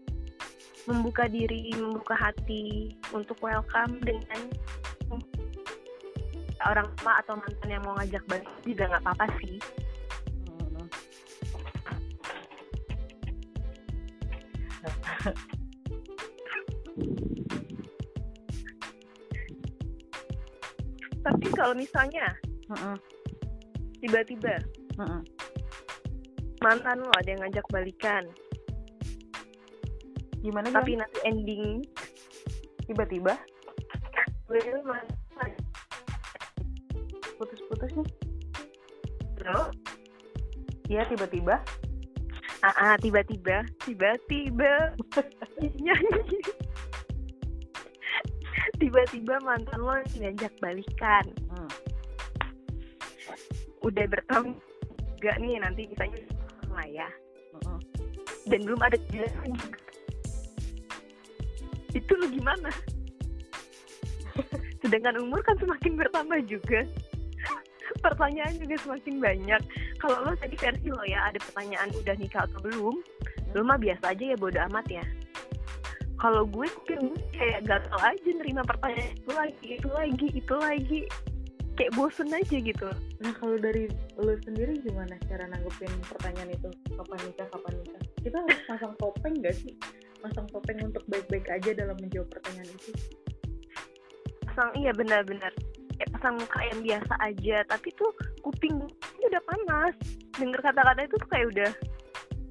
membuka 0.89 1.29
diri 1.29 1.69
membuka 1.77 2.17
hati 2.17 2.97
untuk 3.13 3.37
welcome 3.45 4.01
dengan 4.01 4.41
orang 6.65 6.89
tua 6.97 7.21
atau 7.21 7.37
mantan 7.37 7.69
yang 7.69 7.85
mau 7.85 7.95
ngajak 8.01 8.25
balik 8.25 8.49
juga 8.65 8.89
nggak 8.89 9.05
apa-apa 9.05 9.29
sih. 9.39 9.61
Tapi 21.29 21.47
kalau 21.53 21.77
misalnya 21.77 22.33
tiba-tiba 24.01 24.57
uh 24.97 25.05
-uh 25.05 25.23
mantan 26.63 26.99
lo 27.03 27.11
ada 27.15 27.29
yang 27.31 27.41
ngajak 27.47 27.67
balikan 27.71 28.25
gimana 30.49 30.73
tapi 30.73 30.97
gimana? 30.97 31.05
nanti 31.05 31.19
ending. 31.29 31.77
Tiba-tiba? 32.89 33.37
Putus-putus 37.37 37.93
nih. 37.93 38.09
Bro? 39.37 39.69
Iya 40.89 41.05
tiba-tiba? 41.13 41.61
Ah, 42.65 42.75
ah 42.81 42.95
tiba-tiba. 42.97 43.69
Tiba-tiba. 43.85 44.97
Nyanyi 45.85 46.41
tiba-tiba 48.79 49.43
mantan 49.43 49.85
lo 49.85 49.93
ngajak 50.17 50.55
balikan. 50.63 51.27
Hmm. 51.51 51.71
udah 53.83 54.05
bertahun 54.11 54.59
gak 55.23 55.39
nih 55.39 55.59
nanti 55.61 55.87
misalnya 55.91 56.19
lah 56.73 56.87
ya. 56.89 57.09
Uh-uh. 57.59 57.79
dan 58.47 58.61
belum 58.65 58.81
ada 58.81 58.97
kejelasan 59.07 59.55
itu 61.97 62.13
lo 62.17 62.27
gimana? 62.29 62.71
Sedangkan 64.85 65.19
umur 65.21 65.41
kan 65.45 65.57
semakin 65.57 65.97
bertambah 65.97 66.41
juga. 66.45 66.85
Pertanyaan 68.05 68.61
juga 68.61 68.77
semakin 68.85 69.15
banyak. 69.19 69.63
Kalau 69.99 70.17
lo 70.29 70.33
tadi 70.37 70.55
versi 70.61 70.89
lo 70.93 71.03
ya 71.09 71.33
ada 71.33 71.39
pertanyaan 71.41 71.89
udah 71.97 72.15
nikah 72.21 72.45
atau 72.45 72.61
belum 72.61 72.97
lo 73.57 73.65
mah 73.65 73.81
biasa 73.81 74.13
aja 74.13 74.25
ya 74.35 74.37
bodo 74.37 74.61
amat 74.69 74.87
ya. 74.93 75.05
Kalau 76.19 76.45
gue 76.51 76.67
kuping 76.83 77.15
kayak 77.31 77.65
gatel 77.65 77.99
aja 78.03 78.31
nerima 78.35 78.67
pertanyaan 78.67 79.15
itu 79.15 79.31
lagi 79.33 79.67
itu 79.79 79.89
lagi 79.89 80.27
itu 80.35 80.55
lagi. 80.55 81.01
Kayak 81.79 81.95
bosen 81.95 82.35
aja 82.35 82.59
gitu. 82.59 82.91
Nah 83.23 83.33
kalau 83.39 83.55
dari 83.55 83.87
lo 84.19 84.35
sendiri 84.43 84.83
gimana 84.83 85.15
cara 85.31 85.47
nanggepin 85.47 85.95
pertanyaan 86.11 86.51
itu? 86.51 86.69
Kapan 86.91 87.19
nikah 87.23 87.47
kapan 87.55 87.73
nikah? 87.81 88.03
Kita 88.19 88.37
harus 88.43 88.61
pasang 88.67 88.93
topeng 88.99 89.39
gak 89.39 89.55
sih 89.55 89.79
pasang 90.21 90.47
topeng 90.51 90.81
untuk 90.83 91.05
baik-baik 91.07 91.47
aja 91.49 91.71
dalam 91.75 91.97
menjawab 91.99 92.29
pertanyaan 92.33 92.71
itu. 92.71 92.91
Pasang 94.47 94.71
iya 94.79 94.91
benar-benar. 94.95 95.53
Kayak 95.99 96.11
pasang 96.15 96.35
muka 96.39 96.61
yang 96.63 96.81
biasa 96.83 97.15
aja 97.23 97.57
tapi 97.67 97.89
tuh 97.99 98.11
kuping 98.43 98.77
ini 99.19 99.25
udah 99.31 99.43
panas. 99.47 99.95
Denger 100.39 100.61
kata-kata 100.63 101.01
itu 101.07 101.15
tuh 101.19 101.31
kayak 101.31 101.47
udah 101.55 101.71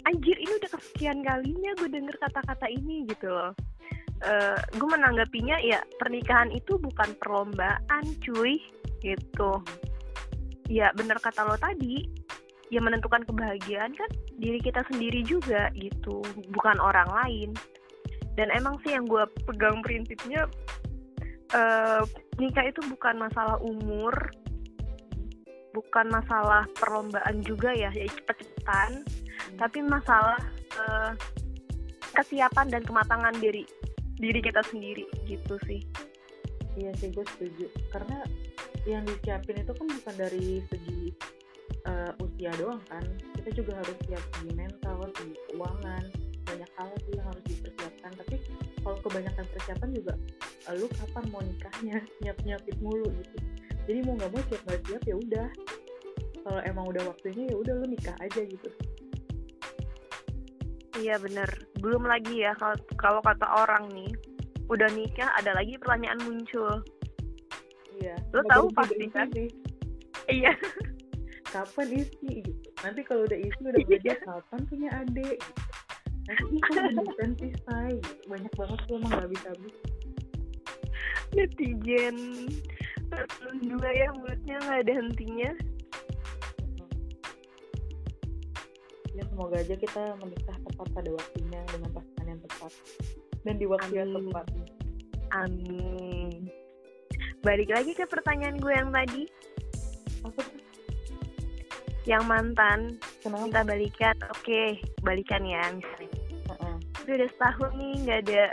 anjir 0.08 0.38
ini 0.40 0.54
udah 0.60 0.72
kesekian 0.72 1.20
kalinya 1.24 1.72
gue 1.80 1.90
denger 1.92 2.16
kata-kata 2.20 2.68
ini 2.72 3.08
gitu 3.08 3.28
loh. 3.28 3.52
Uh, 4.18 4.58
gue 4.74 4.90
menanggapinya 4.90 5.62
ya 5.62 5.78
pernikahan 6.02 6.50
itu 6.50 6.76
bukan 6.82 7.14
perlombaan 7.22 8.06
cuy 8.24 8.58
gitu. 9.04 9.52
Ya 10.68 10.92
bener 10.96 11.16
kata 11.22 11.48
lo 11.48 11.56
tadi 11.56 12.17
ya 12.68 12.84
menentukan 12.84 13.24
kebahagiaan 13.24 13.96
kan 13.96 14.12
diri 14.38 14.60
kita 14.60 14.84
sendiri 14.92 15.24
juga 15.24 15.72
gitu 15.76 16.20
bukan 16.52 16.78
orang 16.84 17.08
lain 17.24 17.50
dan 18.36 18.52
emang 18.54 18.78
sih 18.84 18.94
yang 18.94 19.08
gue 19.08 19.24
pegang 19.48 19.82
prinsipnya 19.82 20.46
uh, 21.56 22.04
nikah 22.38 22.66
itu 22.68 22.84
bukan 22.92 23.18
masalah 23.18 23.58
umur 23.64 24.14
bukan 25.72 26.10
masalah 26.10 26.66
perlombaan 26.78 27.40
juga 27.46 27.72
ya 27.72 27.94
ya 27.94 28.06
hmm. 28.10 29.04
tapi 29.62 29.80
masalah 29.86 30.38
uh, 30.78 31.14
kesiapan 32.18 32.68
dan 32.68 32.84
kematangan 32.84 33.36
diri 33.38 33.64
diri 34.18 34.40
kita 34.42 34.62
sendiri 34.68 35.06
gitu 35.30 35.56
sih 35.70 35.82
iya 36.78 36.92
sih 36.98 37.14
gue 37.14 37.26
setuju 37.38 37.70
karena 37.94 38.26
yang 38.90 39.04
disiapin 39.06 39.62
itu 39.62 39.74
kan 39.74 39.88
bukan 39.88 40.16
dari 40.16 40.62
segi 40.72 41.14
uh, 41.88 42.12
usia 42.22 42.52
doang 42.60 42.82
kan. 42.92 43.04
Kita 43.40 43.50
juga 43.56 43.80
harus 43.80 43.98
siap 44.06 44.24
di 44.44 44.52
mental 44.54 45.08
di 45.24 45.34
keuangan 45.50 46.04
banyak 46.48 46.72
hal 46.80 46.90
sih 47.04 47.14
yang 47.16 47.28
harus 47.28 47.44
dipersiapkan. 47.48 48.12
Tapi 48.24 48.36
kalau 48.84 48.98
kebanyakan 49.04 49.46
persiapan 49.52 49.90
juga 49.96 50.14
uh, 50.68 50.74
lu 50.76 50.88
kapan 50.92 51.24
mau 51.32 51.42
nikahnya? 51.42 51.98
Nyiap 52.22 52.38
nyiapin 52.44 52.78
mulu 52.84 53.08
gitu. 53.24 53.38
Jadi 53.88 54.00
mau 54.04 54.14
nggak 54.20 54.32
mau 54.36 54.42
siap 54.52 54.62
nggak 54.68 54.82
siap 54.88 55.04
ya 55.08 55.16
udah. 55.16 55.48
Kalau 56.48 56.62
emang 56.64 56.86
udah 56.88 57.04
waktunya 57.12 57.44
ya 57.52 57.56
udah 57.60 57.74
lu 57.84 57.86
nikah 57.92 58.16
aja 58.24 58.42
gitu. 58.44 58.70
Iya 60.98 61.20
bener. 61.20 61.50
Belum 61.84 62.08
lagi 62.08 62.44
ya 62.44 62.56
kalau 62.56 62.78
kalau 62.96 63.20
kata 63.24 63.48
orang 63.68 63.92
nih 63.92 64.12
udah 64.68 64.88
nikah 64.96 65.28
ada 65.40 65.56
lagi 65.56 65.76
pertanyaan 65.80 66.20
muncul. 66.24 66.84
Iya 68.00 68.16
lo 68.32 68.42
tahu 68.48 68.66
pasti 68.76 69.08
kan? 69.10 69.28
iya 70.28 70.52
kapan 71.50 71.88
isi 72.04 72.44
gitu. 72.44 72.70
Nanti 72.84 73.02
kalau 73.08 73.24
udah 73.24 73.40
isi 73.40 73.62
udah 73.64 73.84
kerja 73.90 74.14
kapan 74.24 74.62
punya 74.68 74.90
adik 74.94 75.40
nanti 76.28 76.60
itu 76.60 77.00
bukan 77.08 77.30
sih 77.40 77.54
say 77.64 77.96
banyak 78.28 78.52
banget 78.60 78.80
tuh 78.84 79.00
emang 79.00 79.16
gak 79.16 79.24
habis 79.32 79.44
habis 79.48 79.76
netizen 81.32 82.18
dua 83.64 83.90
ya 83.96 84.08
mulutnya 84.16 84.56
nggak 84.64 84.80
ada 84.84 84.94
hentinya. 85.00 85.52
Ya 89.16 89.24
semoga 89.34 89.58
aja 89.58 89.76
kita 89.80 90.04
menikah 90.22 90.58
tepat 90.62 90.88
pada 90.94 91.10
waktunya 91.10 91.60
dengan 91.74 91.90
pasangan 91.96 92.28
yang 92.28 92.42
tepat. 92.44 92.72
Dan 93.48 93.56
di 93.58 93.66
waktu 93.66 93.94
yang 93.96 94.12
tepat. 94.14 94.46
Amin. 95.34 96.52
Balik 97.42 97.70
lagi 97.74 97.92
ke 97.98 98.06
pertanyaan 98.06 98.60
gue 98.62 98.74
yang 98.76 98.92
tadi. 98.94 99.24
Apa 100.22 100.42
yang 102.08 102.24
mantan. 102.24 102.96
Kenapa? 103.20 103.44
minta 103.44 103.62
balikan. 103.68 104.16
Oke 104.32 104.42
okay, 104.42 104.68
balikan 105.04 105.44
ya 105.44 105.62
misalnya. 105.76 106.10
Uh-uh. 106.48 106.76
udah 107.04 107.30
setahun 107.36 107.72
nih 107.76 107.94
nggak 108.08 108.20
ada 108.28 108.44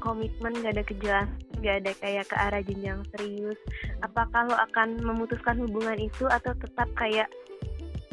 komitmen 0.00 0.52
nggak 0.60 0.74
ada 0.80 0.84
kejelasan 0.84 1.44
nggak 1.64 1.80
ada 1.80 1.92
kayak 1.96 2.24
ke 2.28 2.36
arah 2.36 2.60
jenjang 2.60 3.00
serius. 3.12 3.60
Apakah 4.04 4.48
lo 4.48 4.56
akan 4.68 5.00
memutuskan 5.00 5.56
hubungan 5.64 5.96
itu 5.96 6.28
atau 6.28 6.52
tetap 6.60 6.88
kayak 6.92 7.28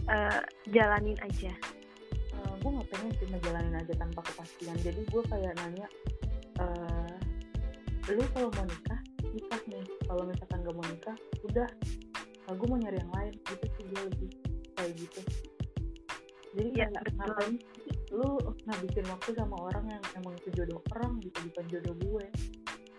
uh, 0.07 0.39
jalanin 0.71 1.19
aja? 1.19 1.51
Uh, 2.31 2.53
gue 2.63 2.71
nggak 2.79 2.89
pengen 2.95 3.11
sih 3.19 3.27
ngejalanin 3.27 3.75
aja 3.75 3.93
tanpa 3.99 4.23
kepastian. 4.23 4.75
Jadi 4.79 5.03
gue 5.03 5.23
kayak 5.27 5.51
nanya 5.59 5.87
uh, 6.63 7.15
lu 8.07 8.23
kalau 8.31 8.47
mau 8.55 8.63
nikah 8.63 8.99
nikah 9.35 9.61
nih. 9.67 9.85
Kalau 10.07 10.23
misalkan 10.23 10.59
gak 10.63 10.75
mau 10.75 10.87
nikah 10.87 11.17
udah. 11.47 11.69
Nah, 12.47 12.53
gue 12.55 12.67
mau 12.67 12.79
nyari 12.79 12.97
yang 12.99 13.13
lain. 13.15 13.33
Gitu 13.51 13.65
sih 13.67 13.83
gue 13.87 14.01
lebih 14.11 14.50
kayak 14.81 14.97
gitu. 14.97 15.21
Jadi 16.57 16.69
ya, 16.75 16.87
ngapain 16.89 17.55
lu 18.11 18.27
ngabisin 18.67 19.07
waktu 19.07 19.29
sama 19.39 19.55
orang 19.71 19.85
yang 19.87 20.03
emang 20.19 20.35
itu 20.35 20.49
jodoh 20.57 20.81
orang 20.97 21.21
gitu 21.23 21.37
bukan 21.47 21.65
jodoh 21.69 21.95
gue? 22.01 22.25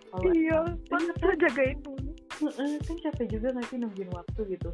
Kalau 0.09 0.33
iya 0.33 0.61
kan 0.89 1.03
masa 1.05 1.35
jagain 1.37 1.78
dulu. 1.83 2.11
Kan 2.87 2.97
capek 3.03 3.26
juga 3.28 3.47
gak 3.59 3.66
sih 3.68 3.76
nungguin 3.83 4.11
waktu 4.14 4.41
gitu? 4.57 4.70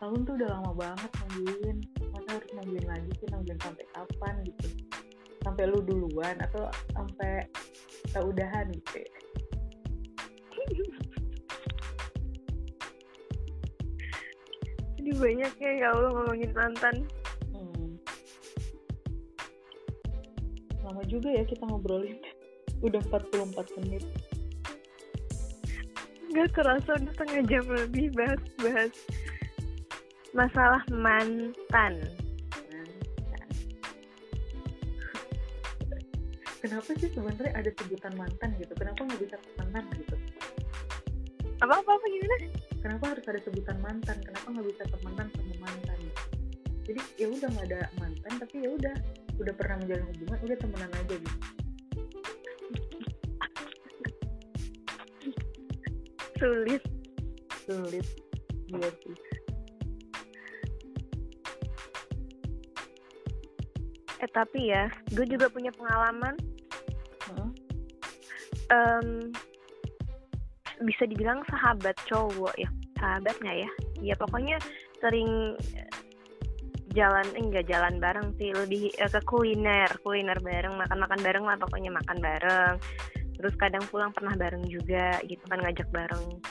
Tahun 0.00 0.18
tuh 0.24 0.34
udah 0.40 0.48
lama 0.60 0.72
banget 0.72 1.10
nungguin. 1.20 1.76
Masa 2.16 2.28
harus 2.38 2.50
nungguin 2.56 2.86
lagi 2.88 3.10
sih? 3.18 3.26
Nungguin 3.28 3.58
sampai 3.60 3.84
kapan 3.92 4.34
gitu? 4.46 4.68
Sampai 5.44 5.64
lu 5.68 5.84
duluan 5.84 6.36
atau 6.40 6.70
sampai 6.96 7.44
kita 8.08 8.24
udahan 8.24 8.72
gitu 8.72 9.04
ya. 9.04 9.12
Jadi 15.04 15.20
banyak 15.20 15.52
ya 15.60 15.72
ya 15.84 15.86
Allah 15.92 16.10
ngomongin 16.16 16.52
mantan. 16.56 16.96
Hmm. 17.52 17.92
lama 20.80 21.04
juga 21.04 21.28
ya 21.28 21.44
kita 21.44 21.60
ngobrolin. 21.68 22.16
Udah 22.80 23.04
44 23.12 23.52
menit. 23.84 24.00
Nggak 26.32 26.56
kerasa 26.56 26.96
udah 26.96 27.12
setengah 27.12 27.44
jam 27.52 27.64
lebih 27.68 28.16
bahas-bahas 28.16 28.96
masalah 30.32 30.80
mantan. 30.88 32.00
Mantan. 32.72 33.48
Kenapa 36.64 36.90
sih 36.96 37.12
sebenarnya 37.12 37.52
ada 37.52 37.70
sebutan 37.76 38.16
mantan 38.16 38.56
gitu? 38.56 38.72
Kenapa 38.72 39.04
nggak 39.04 39.20
bisa 39.20 39.36
temenan 39.60 39.84
gitu? 40.00 40.16
Apa 41.60 41.76
apa 41.76 41.90
apa 41.92 42.06
gimana 42.08 42.36
kenapa 42.84 43.16
harus 43.16 43.24
ada 43.24 43.40
sebutan 43.40 43.80
mantan? 43.80 44.20
Kenapa 44.20 44.52
nggak 44.52 44.68
bisa 44.68 44.84
temenan 44.92 45.32
sama 45.32 45.56
mantan? 45.56 45.96
Jadi 46.84 47.00
ya 47.16 47.32
udah 47.32 47.48
nggak 47.48 47.72
ada 47.72 47.88
mantan 47.96 48.36
tapi 48.36 48.60
ya 48.60 48.76
udah 48.76 48.92
udah 49.40 49.56
pernah 49.56 49.80
menjalin 49.80 50.04
hubungan 50.12 50.36
udah 50.44 50.56
temenan 50.60 50.92
aja 50.92 51.16
gitu. 51.16 51.32
Sulit. 56.38 56.82
Sulit. 57.64 58.04
Iya 58.68 58.92
sih. 59.00 59.16
Eh 64.20 64.28
tapi 64.28 64.68
ya 64.68 64.92
gue 65.08 65.24
juga 65.24 65.48
punya 65.48 65.72
pengalaman. 65.72 66.36
Heeh. 67.32 67.48
em, 68.72 69.28
bisa 70.82 71.06
dibilang 71.06 71.44
sahabat 71.46 71.94
cowok 72.10 72.54
ya. 72.58 72.68
Sahabat 72.98 73.36
nggak 73.38 73.58
ya. 73.62 73.70
Ya 74.02 74.14
pokoknya 74.18 74.56
sering 74.98 75.54
eh, 75.76 75.90
jalan 76.94 77.26
enggak 77.38 77.70
jalan 77.70 78.02
bareng 78.02 78.34
sih. 78.40 78.50
Lebih 78.50 78.90
eh, 78.98 79.10
ke 79.10 79.20
kuliner. 79.22 79.90
Kuliner 80.02 80.38
bareng 80.42 80.74
makan 80.74 80.98
makan 80.98 81.20
bareng 81.22 81.44
lah 81.46 81.56
pokoknya. 81.60 81.90
Makan 81.94 82.18
bareng. 82.18 82.74
Terus 83.34 83.54
kadang 83.58 83.84
pulang 83.90 84.14
pernah 84.14 84.34
bareng 84.34 84.64
juga 84.66 85.18
gitu 85.26 85.42
kan 85.46 85.62
ngajak 85.62 85.86
bareng. 85.90 86.42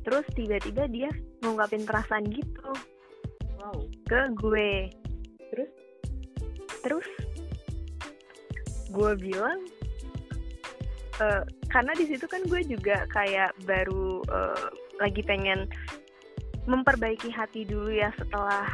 Terus 0.00 0.26
tiba-tiba 0.32 0.88
dia 0.88 1.10
ngungkapin 1.44 1.84
perasaan 1.84 2.26
gitu. 2.30 2.70
Wow. 3.60 3.84
Ke 4.08 4.20
gue. 4.34 4.70
Terus? 5.52 5.72
Terus? 6.80 7.08
Gue 8.90 9.14
bilang 9.14 9.62
eh, 11.20 11.42
karena 11.68 11.92
di 11.94 12.04
situ 12.08 12.24
kan 12.26 12.42
gue 12.48 12.62
juga 12.66 13.04
kayak 13.12 13.54
baru 13.68 14.24
eh, 14.26 14.66
lagi 15.00 15.22
pengen 15.24 15.68
memperbaiki 16.68 17.32
hati 17.32 17.64
dulu 17.64 17.92
ya 17.92 18.12
setelah 18.16 18.68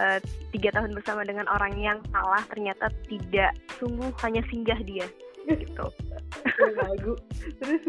eh, 0.00 0.18
tiga 0.52 0.72
tahun 0.74 0.96
bersama 0.96 1.24
dengan 1.24 1.48
orang 1.48 1.76
yang 1.78 1.98
salah 2.12 2.42
ternyata 2.48 2.88
tidak 3.08 3.52
sungguh 3.80 4.10
hanya 4.24 4.42
singgah 4.48 4.78
dia 4.84 5.06
gitu. 5.48 5.86
Lagu. 6.78 7.14
Terus 7.58 7.82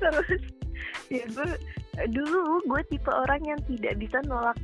terus 0.00 0.42
ya 1.12 1.24
gue 1.28 1.50
dulu 2.10 2.64
gue 2.64 2.82
tipe 2.88 3.12
orang 3.12 3.42
yang 3.44 3.60
tidak 3.68 3.94
bisa 4.00 4.18
nolak 4.24 4.56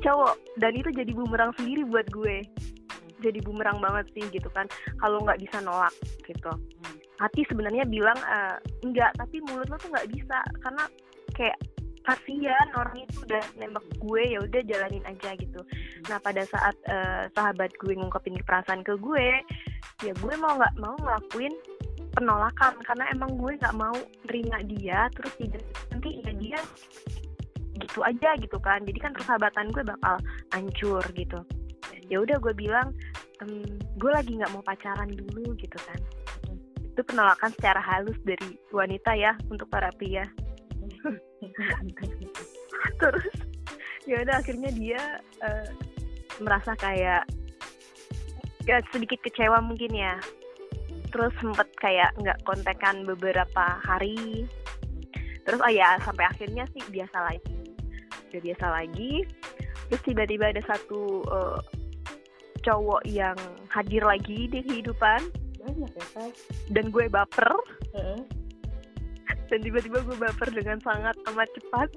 cowok 0.00 0.36
dan 0.60 0.72
itu 0.76 0.90
jadi 0.92 1.10
bumerang 1.10 1.50
sendiri 1.56 1.82
buat 1.88 2.06
gue 2.12 2.44
jadi 3.20 3.38
bumerang 3.40 3.80
banget 3.80 4.06
sih 4.12 4.24
gitu 4.32 4.48
kan. 4.52 4.68
Kalau 5.00 5.22
nggak 5.24 5.40
bisa 5.40 5.60
nolak 5.64 5.92
gitu. 6.24 6.52
Hati 7.16 7.48
sebenarnya 7.48 7.88
bilang 7.88 8.16
eh, 8.20 8.56
enggak 8.84 9.16
tapi 9.16 9.40
mulut 9.48 9.68
lo 9.72 9.76
tuh 9.80 9.90
nggak 9.92 10.08
bisa. 10.12 10.38
Karena 10.60 10.84
kayak 11.32 11.58
kasihan 12.06 12.68
orang 12.78 13.02
itu 13.02 13.26
udah 13.26 13.42
nembak 13.58 13.82
gue 13.98 14.22
ya 14.22 14.38
udah 14.38 14.62
jalanin 14.68 15.04
aja 15.08 15.34
gitu. 15.40 15.60
Nah 16.06 16.18
pada 16.20 16.42
saat 16.46 16.76
eh, 16.86 17.24
sahabat 17.32 17.72
gue 17.80 17.96
ngungkapin 17.96 18.36
perasaan 18.44 18.84
ke 18.84 18.94
gue 19.00 19.26
ya 20.04 20.12
gue 20.12 20.34
mau 20.36 20.60
nggak 20.60 20.76
mau 20.76 20.94
ngelakuin 21.00 21.54
penolakan. 22.12 22.74
Karena 22.84 23.04
emang 23.16 23.32
gue 23.40 23.52
nggak 23.56 23.76
mau 23.76 23.96
terima 24.28 24.60
dia 24.64 25.08
terus 25.16 25.32
nanti 25.92 26.20
ya 26.20 26.32
dia 26.36 26.60
gitu 27.76 28.00
aja 28.04 28.36
gitu 28.40 28.56
kan. 28.60 28.84
Jadi 28.84 28.98
kan 29.00 29.12
persahabatan 29.16 29.72
gue 29.72 29.84
bakal 29.84 30.16
hancur 30.52 31.04
gitu 31.16 31.40
ya 32.06 32.22
udah 32.22 32.38
gue 32.38 32.54
bilang 32.54 32.94
"Em, 33.42 33.66
gue 33.98 34.10
lagi 34.10 34.38
nggak 34.38 34.52
mau 34.54 34.64
pacaran 34.64 35.10
dulu 35.10 35.52
gitu 35.58 35.78
kan. 35.84 36.00
Itu 36.80 37.04
penolakan 37.04 37.52
secara 37.52 37.82
halus 37.82 38.16
dari 38.24 38.56
wanita 38.72 39.12
ya 39.12 39.36
untuk 39.52 39.68
para 39.68 39.92
pria 39.94 40.24
terus 43.00 43.34
ya 44.06 44.22
udah 44.22 44.38
akhirnya 44.38 44.70
dia 44.74 45.02
eh, 45.42 45.66
merasa 46.38 46.78
kayak 46.78 47.26
ya 48.66 48.82
sedikit 48.90 49.22
kecewa 49.22 49.62
mungkin 49.62 49.94
ya. 49.94 50.18
Terus 51.14 51.32
sempet 51.38 51.70
kayak 51.78 52.12
nggak 52.18 52.42
kontekan 52.44 53.06
beberapa 53.06 53.78
hari. 53.82 54.44
Terus 55.46 55.62
oh 55.62 55.70
ya 55.70 55.96
sampai 56.02 56.26
akhirnya 56.26 56.66
sih 56.74 56.82
biasa 56.90 57.18
lagi. 57.30 57.58
Udah 58.30 58.40
biasa 58.42 58.66
lagi 58.68 59.22
terus 59.88 60.02
tiba-tiba 60.02 60.50
ada 60.50 60.62
satu 60.66 61.22
eh, 61.26 61.58
cowok 62.66 63.02
yang 63.06 63.38
hadir 63.70 64.02
lagi 64.02 64.50
di 64.50 64.58
kehidupan. 64.66 65.30
Banyak 65.62 65.90
ya 65.94 66.26
dan 66.74 66.90
gue 66.90 67.06
baper. 67.06 67.50
Heeh. 67.94 68.20
dan 69.46 69.62
tiba-tiba 69.62 70.02
gue 70.02 70.16
baper 70.18 70.50
dengan 70.50 70.82
sangat 70.82 71.14
amat 71.30 71.46
cepat. 71.54 71.88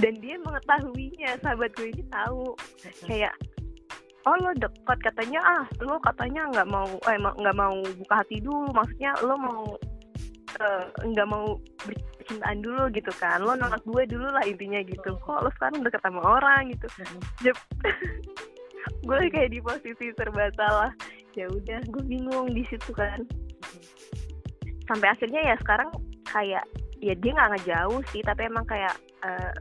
Dan 0.00 0.16
dia 0.24 0.40
mengetahuinya 0.40 1.36
sahabat 1.44 1.68
gue 1.76 1.92
ini 1.92 2.04
tahu. 2.08 2.56
Kayak 3.04 3.36
oh 4.24 4.36
lo 4.40 4.56
dekat 4.56 4.98
katanya. 5.04 5.40
Ah 5.44 5.64
lo 5.84 6.00
katanya 6.00 6.48
nggak 6.48 6.68
mau 6.72 6.88
eh 6.88 7.18
nggak 7.20 7.56
mau 7.56 7.76
buka 8.00 8.14
hati 8.24 8.40
dulu. 8.40 8.72
Maksudnya 8.72 9.12
lo 9.20 9.36
mau 9.36 9.64
eh, 10.56 10.84
nggak 11.04 11.28
mau 11.28 11.60
bercintaan 12.22 12.62
dulu 12.62 12.86
gitu 12.94 13.10
kan. 13.18 13.42
Lo 13.42 13.58
nolak 13.58 13.82
gue 13.82 14.06
dulu 14.06 14.30
lah 14.30 14.46
intinya 14.46 14.78
gitu. 14.86 15.18
Kok 15.18 15.42
lo 15.42 15.50
sekarang 15.58 15.82
deket 15.82 16.00
sama 16.06 16.22
orang 16.22 16.70
gitu? 16.70 16.86
Jep. 17.42 17.58
gue 19.06 19.18
kayak 19.30 19.50
di 19.50 19.58
posisi 19.62 20.14
serba 20.14 20.50
salah 20.54 20.90
ya 21.34 21.50
udah 21.50 21.82
gue 21.90 22.04
bingung 22.06 22.54
di 22.54 22.62
situ 22.70 22.94
kan. 22.94 23.26
Sampai 24.86 25.10
akhirnya 25.10 25.42
ya 25.42 25.54
sekarang 25.58 25.90
kayak 26.30 26.64
ya 27.02 27.14
dia 27.18 27.30
nggak 27.34 27.50
ngejauh 27.58 28.00
sih 28.14 28.22
tapi 28.22 28.46
emang 28.46 28.62
kayak 28.64 28.94
eh, 29.26 29.52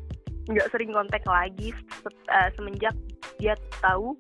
nggak 0.49 0.69
sering 0.69 0.93
kontak 0.93 1.25
lagi 1.25 1.73
se- 1.73 2.25
eh, 2.29 2.49
semenjak 2.53 2.93
dia 3.41 3.57
tahu 3.81 4.13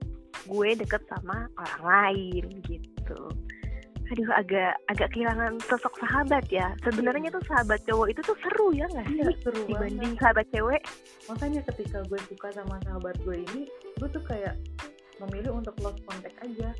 gue 0.49 0.69
deket 0.73 1.05
sama 1.05 1.45
orang 1.53 1.81
lain 1.85 2.45
gitu 2.65 3.21
aduh 4.11 4.27
agak 4.35 4.75
agak 4.91 5.07
kehilangan 5.15 5.55
sosok 5.63 5.95
sahabat 6.03 6.43
ya. 6.51 6.75
Sebenarnya 6.83 7.31
tuh 7.31 7.43
sahabat 7.47 7.79
cowok 7.87 8.11
itu 8.11 8.21
tuh 8.27 8.35
seru 8.43 8.75
ya 8.75 8.85
nggak 8.91 9.07
sih? 9.07 9.17
Iya, 9.23 9.31
seru 9.39 9.61
banget. 9.63 9.71
dibanding 9.71 10.13
sahabat 10.19 10.45
cewek. 10.51 10.81
Makanya 11.31 11.61
ketika 11.71 11.97
gue 12.11 12.19
suka 12.27 12.47
sama 12.51 12.75
sahabat 12.83 13.15
gue 13.23 13.37
ini 13.39 13.61
gue 13.71 14.09
tuh 14.11 14.23
kayak 14.27 14.59
memilih 15.23 15.63
untuk 15.63 15.75
lost 15.79 16.03
contact 16.03 16.35
aja. 16.43 16.75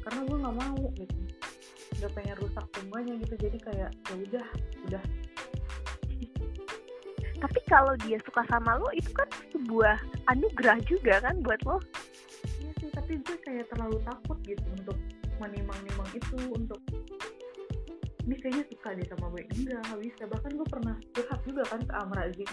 Karena 0.00 0.20
gue 0.24 0.36
nggak 0.40 0.56
mau 0.56 0.82
gitu. 0.96 1.16
Nggak 2.00 2.12
pengen 2.16 2.36
rusak 2.40 2.66
semuanya 2.72 3.12
gitu. 3.20 3.34
Jadi 3.36 3.58
kayak 3.60 3.90
ya 3.92 4.14
udah 4.16 4.46
udah. 4.88 5.04
Tapi 7.40 7.60
kalau 7.68 7.92
dia 8.04 8.20
suka 8.24 8.44
sama 8.48 8.80
lo 8.80 8.88
itu 8.96 9.12
kan 9.12 9.28
sebuah 9.52 9.96
anugerah 10.32 10.80
juga 10.88 11.20
kan 11.20 11.44
buat 11.44 11.60
lo? 11.68 11.76
Iya 12.56 12.72
sih 12.80 12.88
tapi 12.88 13.20
gue 13.20 13.36
kayak 13.44 13.68
terlalu 13.68 14.00
takut 14.04 14.38
gitu 14.48 14.64
untuk 14.80 14.96
menimang-nimang 15.40 16.10
itu 16.12 16.36
untuk 16.52 16.78
ini 18.28 18.36
kayaknya 18.38 18.64
suka 18.68 18.88
deh 18.94 19.06
sama 19.10 19.26
gue 19.32 19.42
enggak 19.48 19.80
nggak 19.88 20.00
bisa. 20.04 20.22
Bahkan 20.28 20.50
gue 20.54 20.68
pernah 20.68 20.94
curhat 21.16 21.40
juga 21.42 21.62
kan 21.66 21.80
ke 21.82 21.94
Amrazin 21.96 22.50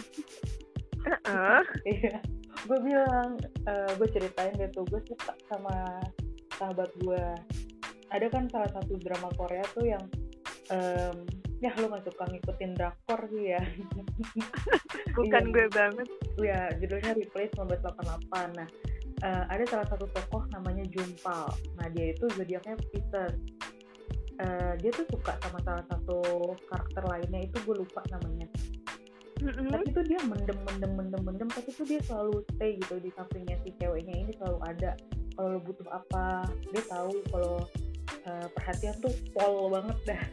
Heeh. 1.05 1.61
iya. 1.99 2.17
Gue 2.65 2.79
bilang 2.81 3.37
eh, 3.67 3.91
gue 3.95 4.07
ceritain 4.09 4.55
deh 4.55 4.71
tuh 4.73 4.87
gue 4.89 5.01
suka 5.05 5.35
sama 5.51 6.01
sahabat 6.57 6.89
gue 7.03 7.23
ada 8.07 8.25
kan 8.31 8.47
salah 8.49 8.71
satu 8.71 8.95
drama 9.03 9.27
Korea 9.35 9.61
tuh 9.75 9.83
yang 9.85 10.01
em, 10.71 11.27
ya 11.59 11.75
lo 11.77 11.91
gak 11.91 12.07
suka 12.07 12.23
ngikutin 12.31 12.71
drakor 12.73 13.19
sih 13.29 13.53
ya. 13.53 13.61
Bukan 15.13 15.43
Iya. 15.43 15.53
gue 15.53 15.65
banget. 15.69 16.07
Ya 16.39 16.59
judulnya 16.79 17.11
Replace 17.13 17.53
1988 17.59 18.57
nah 18.57 18.67
uh, 19.23 19.43
ada 19.49 19.63
salah 19.65 19.87
satu 19.89 20.05
tokoh 20.11 20.45
namanya 20.53 20.85
Jumpal. 20.91 21.49
Nah 21.79 21.87
dia 21.93 22.13
itu 22.13 22.25
zodiaknya 22.33 22.77
Pisces. 22.91 23.35
Uh, 24.37 24.77
dia 24.77 24.93
tuh 24.93 25.05
suka 25.09 25.33
sama 25.41 25.57
salah 25.65 25.81
satu 25.89 26.21
karakter 26.69 27.03
lainnya 27.09 27.49
itu 27.49 27.57
gue 27.65 27.75
lupa 27.81 28.05
namanya. 28.13 28.45
Mm-hmm. 29.37 29.69
tapi 29.69 29.93
tuh 29.93 30.01
dia 30.01 30.17
mendem 30.25 30.57
mendem 30.65 30.91
mendem 30.97 31.21
mendem 31.21 31.49
tapi 31.53 31.69
tuh 31.69 31.85
dia 31.85 32.01
selalu 32.09 32.41
stay 32.57 32.73
gitu 32.81 32.97
di 32.97 33.13
sampingnya 33.13 33.53
si 33.61 33.69
ceweknya 33.77 34.13
ini 34.17 34.31
selalu 34.37 34.59
ada. 34.65 34.91
Kalau 35.37 35.49
lo 35.53 35.59
butuh 35.61 35.85
apa 35.93 36.49
dia 36.73 36.83
tahu 36.89 37.13
kalau 37.29 37.61
uh, 38.25 38.47
perhatian 38.57 38.97
tuh 38.97 39.13
pol 39.37 39.69
banget 39.69 39.97
dah. 40.09 40.23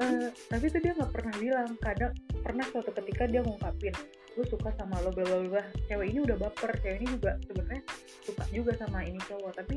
Uh, 0.00 0.28
tapi 0.52 0.64
tuh 0.72 0.80
dia 0.80 0.92
nggak 0.96 1.12
pernah 1.12 1.34
bilang 1.36 1.70
kadang 1.84 2.12
pernah 2.40 2.64
suatu 2.72 2.88
ketika 3.04 3.28
dia 3.28 3.44
ngungkapin 3.44 3.92
gue 4.36 4.46
suka 4.52 4.68
sama 4.76 5.00
lo 5.00 5.08
bla 5.16 5.24
bla 5.24 5.48
bla 5.48 5.64
cewek 5.88 6.12
ini 6.12 6.20
udah 6.28 6.36
baper 6.36 6.76
cewek 6.84 7.00
ini 7.00 7.08
juga 7.16 7.32
sebenarnya 7.48 7.82
suka 8.20 8.44
juga 8.52 8.72
sama 8.76 9.00
ini 9.00 9.16
cowok. 9.24 9.52
Tapi 9.56 9.76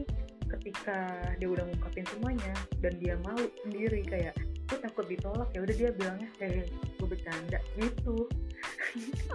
ketika 0.60 0.98
dia 1.40 1.48
udah 1.48 1.64
ngungkapin 1.64 2.04
semuanya 2.12 2.54
dan 2.84 2.94
dia 3.00 3.16
malu 3.24 3.48
sendiri 3.64 4.04
kayak 4.04 4.36
gue 4.70 4.78
takut 4.84 5.08
ditolak 5.08 5.50
ya 5.56 5.64
udah 5.64 5.76
dia 5.80 5.90
bilangnya 5.96 6.30
eh 6.44 6.68
gue 7.00 7.08
bercanda 7.08 7.60
gitu. 7.80 8.28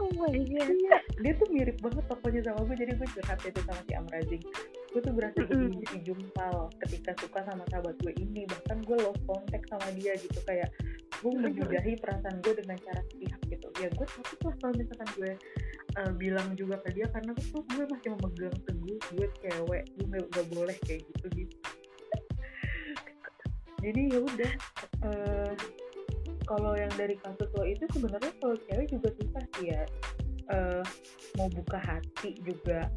Oh 0.02 0.10
my 0.18 0.34
god. 0.34 0.66
Iya 0.68 0.98
dia 1.22 1.32
tuh 1.38 1.48
mirip 1.48 1.78
banget 1.78 2.04
tokonya 2.10 2.42
sama 2.42 2.60
gue 2.68 2.76
jadi 2.84 2.92
gue 2.98 3.08
curhat 3.08 3.38
itu 3.46 3.60
sama 3.62 3.80
si 3.86 3.92
Amrazing 3.94 4.44
gue 4.94 5.02
tuh 5.02 5.10
berasa 5.10 5.42
mm 5.42 5.74
jadi 5.82 5.98
jumpal 6.06 6.70
ketika 6.86 7.18
suka 7.18 7.42
sama 7.48 7.64
sahabat 7.72 7.96
gue 8.02 8.12
ini. 8.18 8.44
Bahkan 8.46 8.84
gue 8.86 8.98
lost 9.00 9.22
contact 9.26 9.66
sama 9.72 9.88
dia 9.96 10.14
gitu 10.20 10.38
kayak 10.46 10.70
gue 11.22 11.32
menjudahi 11.32 11.98
perasaan 11.98 12.38
gue 12.42 12.54
dengan 12.62 12.78
cara 12.82 13.00
sepihak 13.10 13.40
ya 13.82 13.88
gue 13.90 14.06
takut 14.06 14.38
lah 14.46 14.54
kalau 14.62 14.74
misalkan 14.78 15.08
gue 15.18 15.32
uh, 15.98 16.12
bilang 16.14 16.48
juga 16.54 16.76
ke 16.86 16.94
dia 16.94 17.06
karena 17.10 17.32
tuh 17.34 17.62
gue 17.74 17.84
masih 17.90 18.08
memegang 18.14 18.56
teguh 18.66 18.98
gue 19.14 19.26
cewek 19.42 19.84
gue 19.98 20.18
gak 20.30 20.46
boleh 20.54 20.76
kayak 20.86 21.02
gitu 21.10 21.26
gitu 21.34 21.56
jadi 23.84 24.00
ya 24.14 24.18
udah 24.22 24.52
uh, 25.06 25.52
kalau 26.44 26.76
yang 26.76 26.92
dari 26.94 27.16
kasus 27.18 27.48
lo 27.56 27.64
itu 27.64 27.84
sebenarnya 27.96 28.32
kalau 28.38 28.56
cewek 28.68 28.86
juga 28.92 29.08
susah 29.16 29.44
sih 29.58 29.66
ya 29.72 29.82
uh, 30.52 30.82
mau 31.40 31.48
buka 31.50 31.80
hati 31.80 32.36
juga 32.44 32.88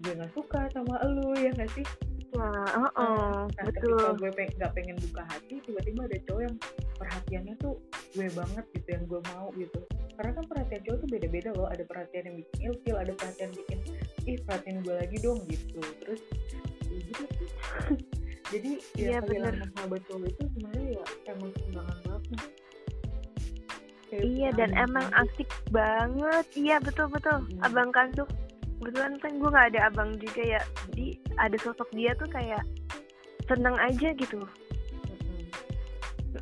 gue 0.00 0.12
nggak 0.16 0.32
suka 0.32 0.68
sama 0.72 1.00
lo 1.04 1.36
ya 1.36 1.52
nggak 1.52 1.72
sih 1.76 1.86
Wah, 2.30 2.62
uh 2.78 2.86
-uh, 2.94 3.50
nah, 3.58 3.64
betul. 3.66 3.98
ketika 3.98 4.14
gue 4.14 4.30
peng 4.38 4.50
gak 4.54 4.72
pengen 4.78 4.94
buka 5.02 5.26
hati, 5.26 5.58
tiba-tiba 5.66 6.06
ada 6.06 6.18
cowok 6.30 6.42
yang 6.46 6.56
perhatiannya 6.94 7.54
tuh 7.58 7.74
gue 8.14 8.26
banget 8.30 8.64
gitu, 8.70 8.88
yang 8.94 9.04
gue 9.10 9.20
mau 9.34 9.50
gitu. 9.58 9.80
Karena 10.20 10.36
kan 10.36 10.44
perhatian 10.52 10.80
cowok 10.84 10.98
tuh 11.00 11.08
beda-beda 11.16 11.48
loh. 11.56 11.64
Ada 11.72 11.84
perhatian 11.88 12.28
yang 12.28 12.36
bikin 12.44 12.58
ilfil, 12.68 12.96
ada 13.00 13.12
perhatian 13.16 13.50
bikin, 13.56 13.78
ih 14.28 14.36
perhatian 14.44 14.76
gue 14.84 14.92
lagi 14.92 15.16
dong 15.24 15.40
gitu. 15.48 15.80
Terus, 15.80 16.20
ya 16.92 16.98
gitu 17.08 17.24
sih. 17.40 17.48
jadi 18.52 18.70
ya, 19.00 19.08
Iya, 19.16 19.18
bener. 19.24 19.54
sahabat 19.72 20.04
cowok 20.04 20.28
itu 20.28 20.42
sebenarnya 20.52 20.88
ya 20.92 21.04
emang 21.32 21.50
sumbangan 21.56 21.98
banget 22.04 22.22
Kayak 24.10 24.20
Iya 24.20 24.28
punya 24.28 24.58
dan 24.60 24.70
emang 24.76 25.06
asik 25.24 25.48
banget. 25.72 26.46
Iya 26.52 26.76
betul 26.84 27.06
betul. 27.08 27.36
Mm. 27.40 27.64
Abang 27.64 27.88
kandung. 27.88 28.30
Kebetulan 28.76 29.16
kan 29.24 29.32
gue 29.40 29.48
nggak 29.48 29.68
ada 29.72 29.80
abang 29.88 30.10
juga 30.20 30.42
ya. 30.44 30.60
Jadi 30.92 31.16
ada 31.40 31.56
sosok 31.64 31.88
dia 31.96 32.12
tuh 32.20 32.28
kayak 32.28 32.60
seneng 33.48 33.80
aja 33.80 34.12
gitu. 34.12 34.44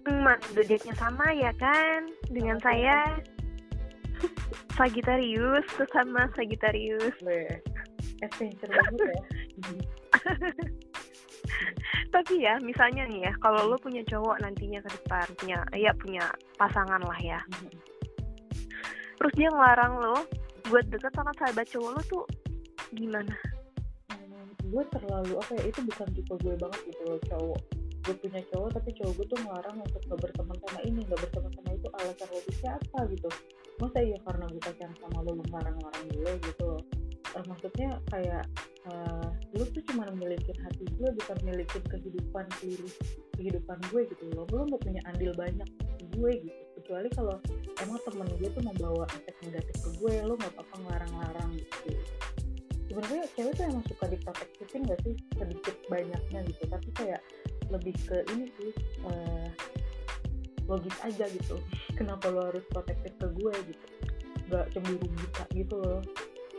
Mm, 0.03 0.35
zodiaknya 0.51 0.95
sama 0.99 1.31
ya 1.31 1.55
kan 1.63 2.11
dengan 2.27 2.59
Sama 2.59 2.75
saya. 2.75 3.38
Sagittarius 4.79 5.67
sesama 5.75 6.31
Sagittarius. 6.35 7.17
Adventure 8.19 8.73
banget 8.75 8.99
ya 8.99 9.23
Tapi 12.15 12.35
ya 12.43 12.59
misalnya 12.59 13.07
nih 13.07 13.31
ya 13.31 13.33
kalau 13.39 13.71
lo 13.71 13.77
punya 13.79 14.03
cowok 14.07 14.43
nantinya 14.43 14.83
ke 14.83 14.91
depan 14.91 15.27
punya 15.39 15.59
ya 15.77 15.93
punya 15.95 16.25
pasangan 16.59 17.03
lah 17.05 17.21
ya. 17.23 17.41
Terus 19.19 19.33
dia 19.35 19.49
ngelarang 19.51 19.99
lo 19.99 20.17
buat 20.69 20.85
deket 20.91 21.13
sama 21.15 21.33
sahabat 21.39 21.67
cowok 21.71 21.91
lo 21.95 22.03
tuh 22.11 22.25
gimana? 22.95 23.35
Hmm, 24.11 24.51
gue 24.67 24.83
terlalu 24.95 25.35
apa 25.39 25.53
ya 25.63 25.65
itu 25.71 25.81
bukan 25.85 26.09
tipe 26.17 26.35
gue 26.43 26.55
banget 26.59 26.81
gitu 26.91 27.03
loh 27.07 27.21
cowok 27.29 27.61
gue 28.09 28.15
punya 28.25 28.41
cowok 28.49 28.69
tapi 28.73 28.91
cowok 28.97 29.13
gue 29.21 29.27
tuh 29.29 29.39
ngelarang 29.45 29.77
untuk 29.85 30.01
gak 30.09 30.21
berteman 30.25 30.57
sama 30.65 30.81
ini 30.89 31.01
gak 31.13 31.21
berteman 31.29 31.53
sama 31.53 31.71
itu 31.77 31.89
alasan 31.93 32.29
logisnya 32.33 32.71
apa 32.81 32.99
gitu 33.13 33.29
masa 33.79 33.99
iya 34.03 34.19
karena 34.27 34.45
gue 34.51 34.63
pacaran 34.63 34.97
sama 34.99 35.19
lo 35.23 35.31
lu 35.39 35.45
ngelarang-larang 35.49 36.07
gue 36.15 36.33
gitu? 36.43 36.67
Loh 36.67 36.83
Eh, 37.37 37.45
maksudnya 37.45 38.01
kayak 38.09 38.45
eh, 38.89 39.29
lu 39.53 39.65
tuh 39.69 39.83
cuma 39.93 40.09
milikin 40.17 40.57
hati 40.65 40.85
gue 40.97 41.09
bukan 41.13 41.39
milikin 41.45 41.83
kehidupan 41.85 42.47
seluruh 42.57 42.93
kehidupan 43.37 43.79
gue 43.93 44.01
gitu 44.09 44.25
loh. 44.33 44.49
Lu 44.49 44.65
gak 44.73 44.81
punya 44.81 45.03
andil 45.05 45.37
banyak 45.37 45.69
gue 46.17 46.33
gitu. 46.41 46.63
Kecuali 46.81 47.09
kalau 47.13 47.37
emang 47.85 48.01
temen 48.09 48.29
gue 48.41 48.49
tuh 48.49 48.65
membawa 48.65 49.05
efek 49.13 49.37
negatif 49.45 49.77
ke 49.77 49.91
gue 50.01 50.15
lo 50.25 50.35
nggak 50.41 50.53
apa-apa 50.57 50.75
ngelarang-larang 50.83 51.51
gitu. 51.61 51.91
Sebenarnya 52.89 53.23
cewek 53.37 53.53
tuh 53.53 53.65
emang 53.69 53.85
suka 53.85 54.05
diprotektifin 54.09 54.83
gak 54.89 55.01
sih? 55.05 55.15
Sedikit 55.37 55.77
banyaknya 55.93 56.41
gitu. 56.49 56.65
Tapi 56.65 56.89
kayak 56.97 57.21
lebih 57.69 57.93
ke 58.09 58.25
ini 58.33 58.49
sih 58.57 58.73
eh, 59.05 59.49
logis 60.69 60.97
aja 61.03 61.25
gitu. 61.33 61.57
Kenapa 61.97 62.29
lo 62.29 62.53
harus 62.53 62.63
protektif 62.71 63.13
ke 63.17 63.27
gue 63.35 63.53
gitu? 63.73 63.87
Gak 64.53 64.71
cemburu 64.77 65.09
buta 65.09 65.45
gitu 65.57 65.77
loh. 65.81 66.01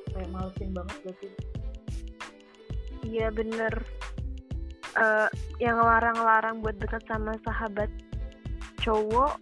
Kayak 0.10 0.30
malesin 0.34 0.70
banget 0.74 0.98
gak 1.06 1.16
sih? 1.22 1.32
Iya 3.06 3.30
bener. 3.32 3.74
Eh, 4.98 5.30
yang 5.62 5.78
larang-larang 5.80 6.66
buat 6.66 6.76
deket 6.82 7.06
sama 7.06 7.38
sahabat 7.46 7.88
cowok 8.82 9.38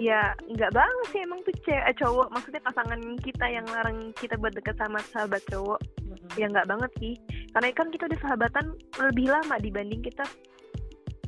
ya 0.00 0.34
nggak 0.50 0.74
banget 0.74 1.06
sih 1.14 1.20
emang 1.22 1.40
tuh 1.46 1.54
cewek 1.64 1.84
eh, 1.88 1.96
cowok. 1.96 2.28
Maksudnya 2.32 2.62
pasangan 2.64 3.00
kita 3.22 3.46
yang 3.48 3.66
larang 3.70 4.12
kita 4.18 4.34
buat 4.36 4.52
deket 4.52 4.76
sama 4.76 5.00
sahabat 5.10 5.42
cowok. 5.48 5.80
Mm-mm. 6.04 6.30
ya 6.36 6.46
nggak 6.52 6.68
banget 6.68 6.90
sih. 7.00 7.14
Karena 7.52 7.68
kan 7.72 7.88
kita 7.92 8.04
udah 8.08 8.20
sahabatan 8.20 8.66
lebih 9.00 9.26
lama 9.32 9.56
dibanding 9.60 10.02
kita 10.04 10.24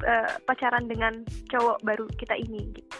eh, 0.03 0.31
pacaran 0.43 0.91
dengan 0.91 1.23
cowok 1.53 1.79
baru 1.87 2.05
kita 2.19 2.35
ini 2.35 2.75
gitu. 2.75 2.99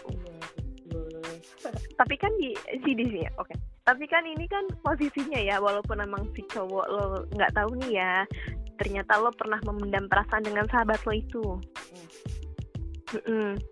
Tapi 1.95 2.15
kan 2.19 2.31
di 2.39 2.55
di 2.85 2.91
di 2.95 3.03
sini 3.07 3.25
ya 3.25 3.31
oke. 3.41 3.55
Tapi 3.85 4.05
kan 4.09 4.25
ini 4.25 4.45
kan 4.49 4.65
posisinya 4.81 5.37
ya 5.37 5.61
walaupun 5.61 6.01
emang 6.01 6.25
si 6.33 6.41
cowok 6.49 6.85
lo 6.89 7.03
nggak 7.37 7.53
tahu 7.53 7.77
nih 7.85 8.01
ya 8.01 8.13
ternyata 8.75 9.21
lo 9.21 9.31
pernah 9.31 9.61
memendam 9.63 10.09
perasaan 10.09 10.43
dengan 10.43 10.65
sahabat 10.67 10.99
lo 11.05 11.13
itu. 11.13 11.45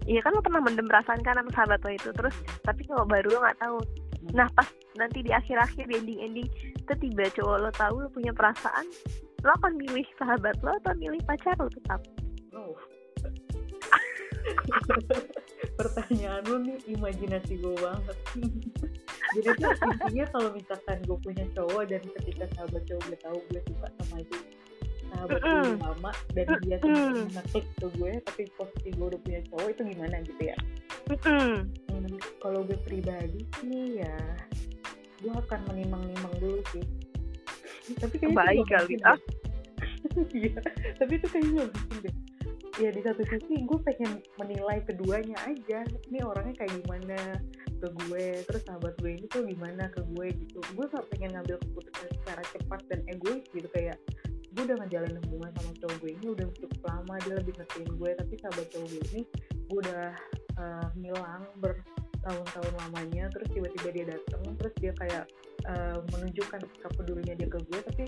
Iya 0.06 0.22
kan 0.24 0.32
lo 0.38 0.42
pernah 0.46 0.62
mendem 0.64 0.88
perasaan 0.88 1.20
kan 1.26 1.36
sama 1.36 1.52
sahabat 1.52 1.80
lo 1.84 1.92
itu 1.92 2.10
terus 2.14 2.36
tapi 2.64 2.86
kalau 2.86 3.04
baru 3.04 3.28
lo 3.34 3.40
nggak 3.42 3.60
tahu. 3.60 3.78
Nah 4.32 4.48
pas 4.56 4.70
nanti 4.96 5.26
di 5.26 5.32
akhir-akhir 5.34 5.84
di 5.90 5.96
ending-ending 6.00 6.50
tiba 6.94 7.26
cowok 7.34 7.58
lo 7.58 7.70
tahu 7.74 7.96
lo 8.06 8.10
punya 8.14 8.32
perasaan 8.32 8.86
lo 9.44 9.52
akan 9.60 9.76
milih 9.76 10.06
sahabat 10.16 10.56
lo 10.64 10.72
atau 10.80 10.94
milih 10.96 11.20
pacar 11.26 11.58
lo 11.58 11.68
tetap? 11.68 12.00
Oh. 12.54 12.78
Pertanyaan 15.80 16.42
lu 16.48 16.58
nih 16.64 16.78
imajinasi 16.94 17.54
gue 17.60 17.76
banget. 17.80 18.18
Jadi 19.36 19.50
tuh 19.58 19.72
intinya 19.74 20.26
kalau 20.30 20.50
misalkan 20.54 20.98
gue 21.08 21.18
punya 21.24 21.46
cowok 21.58 21.84
dan 21.90 22.02
ketika 22.22 22.46
sahabat 22.54 22.82
cowok 22.86 23.04
gue 23.10 23.20
tahu 23.24 23.38
gue 23.50 23.62
suka 23.66 23.88
sama 24.02 24.16
itu 24.22 24.38
sahabat 25.14 25.40
gue 25.42 25.50
Mm-mm. 25.50 25.66
udah 25.78 25.82
lama 25.90 26.12
dan 26.34 26.46
dia 26.66 26.78
Mm-mm. 26.82 26.82
sebenarnya 26.82 27.26
ngeklik 27.38 27.68
ke 27.78 27.88
gue 27.98 28.12
tapi 28.26 28.42
posisi 28.58 28.90
gue 28.94 29.06
udah 29.14 29.22
punya 29.22 29.40
cowok 29.50 29.68
itu 29.70 29.82
gimana 29.94 30.16
gitu 30.26 30.42
ya? 30.42 30.58
Mm-mm. 31.10 31.54
Hmm, 31.90 32.16
kalau 32.42 32.60
gue 32.66 32.78
pribadi 32.86 33.42
sih 33.62 34.02
ya 34.02 34.18
gue 35.24 35.32
akan 35.32 35.60
menimang-nimang 35.72 36.36
dulu 36.44 36.60
sih. 36.76 36.84
tapi 38.00 38.16
kayaknya 38.16 38.38
baik 38.40 38.66
kali 38.68 38.96
ah. 39.04 39.20
Iya, 40.36 40.60
tapi 41.00 41.16
itu 41.16 41.28
kayaknya 41.32 41.64
mungkin 41.68 41.98
deh. 42.04 42.16
Ya 42.82 42.90
di 42.90 43.06
satu 43.06 43.22
sisi 43.30 43.70
gue 43.70 43.80
pengen 43.86 44.18
menilai 44.42 44.82
keduanya 44.90 45.38
aja. 45.46 45.86
Ini 46.10 46.26
orangnya 46.26 46.58
kayak 46.66 46.74
gimana 46.82 47.38
ke 47.78 47.88
gue, 48.10 48.42
terus 48.50 48.62
sahabat 48.66 48.98
gue 48.98 49.14
ini 49.14 49.26
tuh 49.30 49.46
gimana 49.46 49.86
ke 49.94 50.02
gue 50.18 50.34
gitu. 50.34 50.58
Gue 50.74 50.86
gak 50.90 51.06
pengen 51.14 51.38
ngambil 51.38 51.62
keputusan 51.62 52.10
secara 52.18 52.42
cepat 52.50 52.82
dan 52.90 53.00
egois 53.06 53.46
gitu 53.54 53.70
kayak 53.70 54.02
gue 54.54 54.64
udah 54.70 54.78
ngejalanin 54.86 55.18
hubungan 55.26 55.52
sama 55.58 55.72
cowok 55.82 55.98
gue 55.98 56.12
ini 56.14 56.28
udah 56.30 56.46
cukup 56.62 56.82
lama 56.86 57.16
dia 57.26 57.34
lebih 57.42 57.54
ngertiin 57.58 57.92
gue 57.98 58.12
tapi 58.14 58.34
sahabat 58.38 58.68
cowok 58.70 58.88
gue 58.94 59.02
ini 59.10 59.22
gue 59.66 59.80
udah 59.82 60.06
eh, 60.62 60.88
ngilang 61.02 61.44
bertahun-tahun 61.58 62.74
lamanya 62.86 63.26
terus 63.34 63.50
tiba-tiba 63.50 63.90
dia 63.90 64.06
datang 64.14 64.42
terus 64.62 64.74
dia 64.78 64.94
kayak 64.94 65.26
eh, 65.66 65.98
menunjukkan 66.14 66.60
sikap 66.70 66.92
pedulinya 66.94 67.34
dia 67.34 67.50
ke 67.50 67.60
gue 67.66 67.80
tapi 67.82 68.04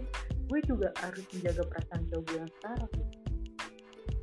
gue 0.46 0.60
juga 0.70 0.94
harus 1.02 1.26
menjaga 1.34 1.64
perasaan 1.66 2.02
cowok 2.14 2.24
gue 2.30 2.38
yang 2.38 2.52
sekarang. 2.62 2.94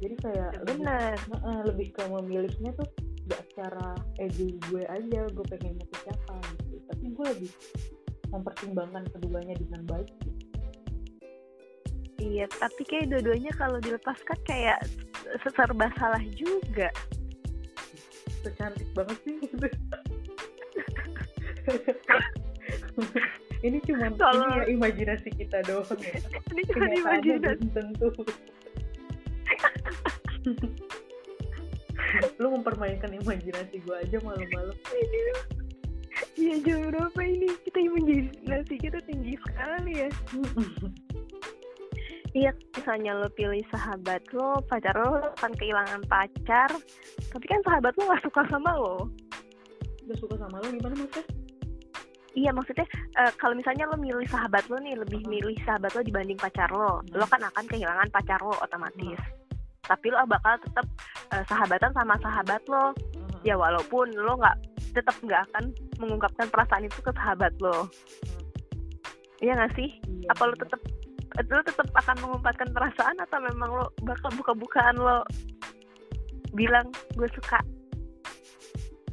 Jadi 0.03 0.19
kayak 0.19 0.51
lebih, 0.59 0.83
benar. 0.83 1.15
Heeh, 1.15 1.59
lebih 1.71 1.95
ke 1.95 2.03
memilihnya 2.11 2.75
tuh 2.75 2.91
gak 3.31 3.39
secara 3.55 3.95
ego 4.19 4.51
gue 4.67 4.83
aja 4.91 5.31
gue 5.31 5.47
pengen 5.47 5.79
ke 5.79 5.97
siapa 6.03 6.43
gitu. 6.67 6.83
Tapi 6.91 7.05
gue 7.15 7.27
lebih 7.39 7.51
mempertimbangkan 8.35 9.07
keduanya 9.15 9.55
dengan 9.55 9.87
baik. 9.87 10.11
Gitu. 10.11 10.31
iya 12.23 12.47
tapi 12.55 12.87
kayak 12.87 13.11
dua-duanya 13.11 13.51
kalau 13.59 13.83
dilepaskan 13.83 14.39
kayak 14.47 14.79
serba 15.55 15.87
salah 15.99 16.23
juga. 16.35 16.91
Secantik 18.43 18.91
banget 18.99 19.19
sih. 19.23 19.39
Gitu. 19.39 19.69
ini 23.67 23.79
cuma 23.87 24.11
ini 24.11 24.19
ya 24.59 24.65
imajinasi 24.67 25.31
kita 25.31 25.63
doang 25.67 25.99
ya. 26.03 26.19
Ini 26.51 26.63
cuma 26.67 26.91
imajinasi. 26.91 27.71
tentu 27.71 28.11
lu 32.41 32.49
mempermainkan 32.53 33.15
imajinasi 33.15 33.81
gue 33.81 33.97
aja 33.97 34.19
malam-malam 34.21 34.77
ini 34.93 35.21
Iya 36.33 36.57
jam 36.65 36.81
berapa 36.89 37.21
ini? 37.25 37.49
Kita 37.69 37.79
imajinasi 37.83 38.75
kita 38.81 38.99
tinggi 39.05 39.37
sekali 39.37 39.93
ya. 40.07 40.11
Iya, 42.33 42.49
misalnya 42.73 43.13
lo 43.13 43.29
pilih 43.29 43.61
sahabat 43.69 44.25
lo, 44.33 44.65
pacar 44.65 44.97
lo 44.97 45.21
akan 45.37 45.53
kehilangan 45.53 46.01
pacar, 46.09 46.73
tapi 47.29 47.45
kan 47.45 47.61
sahabat 47.61 47.93
lo 48.01 48.09
gak 48.09 48.25
suka 48.25 48.41
sama 48.49 48.73
lo. 48.73 49.13
udah 50.09 50.17
suka 50.17 50.41
sama 50.41 50.57
lo 50.65 50.73
gimana 50.73 50.97
maksudnya 50.97 51.29
Iya, 52.33 52.51
maksudnya 52.57 52.89
eh, 53.21 53.33
kalau 53.37 53.53
misalnya 53.53 53.85
lo 53.85 54.01
milih 54.01 54.25
sahabat 54.33 54.65
lo 54.73 54.81
nih, 54.81 54.97
lebih 54.97 55.21
milih 55.29 55.61
sahabat 55.69 55.93
lo 55.93 56.01
dibanding 56.01 56.41
pacar 56.41 56.73
lo, 56.73 57.05
lo 57.13 57.25
kan 57.29 57.45
akan 57.45 57.69
kehilangan 57.69 58.09
pacar 58.09 58.41
lo 58.41 58.57
otomatis. 58.65 59.21
Tapi 59.83 60.07
lo 60.15 60.23
bakal 60.31 60.55
tetap 60.63 60.87
eh, 61.35 61.45
sahabatan 61.51 61.91
sama 61.91 62.15
sahabat 62.23 62.63
lo, 62.71 62.95
ya 63.43 63.59
walaupun 63.59 64.15
lo 64.15 64.39
nggak 64.39 64.57
tetap 64.95 65.17
nggak 65.25 65.43
akan 65.51 65.75
mengungkapkan 65.99 66.47
perasaan 66.53 66.87
itu 66.87 66.99
ke 67.03 67.11
sahabat 67.15 67.51
lo. 67.59 67.91
Iya 69.43 69.59
nggak 69.59 69.75
sih? 69.75 69.91
Iya, 70.07 70.31
apa 70.31 70.43
lo 70.47 70.55
tetap 70.55 70.81
lo 71.51 71.63
tetap 71.65 71.89
akan 71.99 72.17
mengungkapkan 72.23 72.71
perasaan 72.71 73.17
atau 73.19 73.39
memang 73.43 73.71
lo 73.75 73.87
bakal 74.07 74.31
buka-bukaan 74.39 74.97
lo? 75.01 75.27
Bilang 76.55 76.93
gue 77.19 77.27
suka 77.35 77.59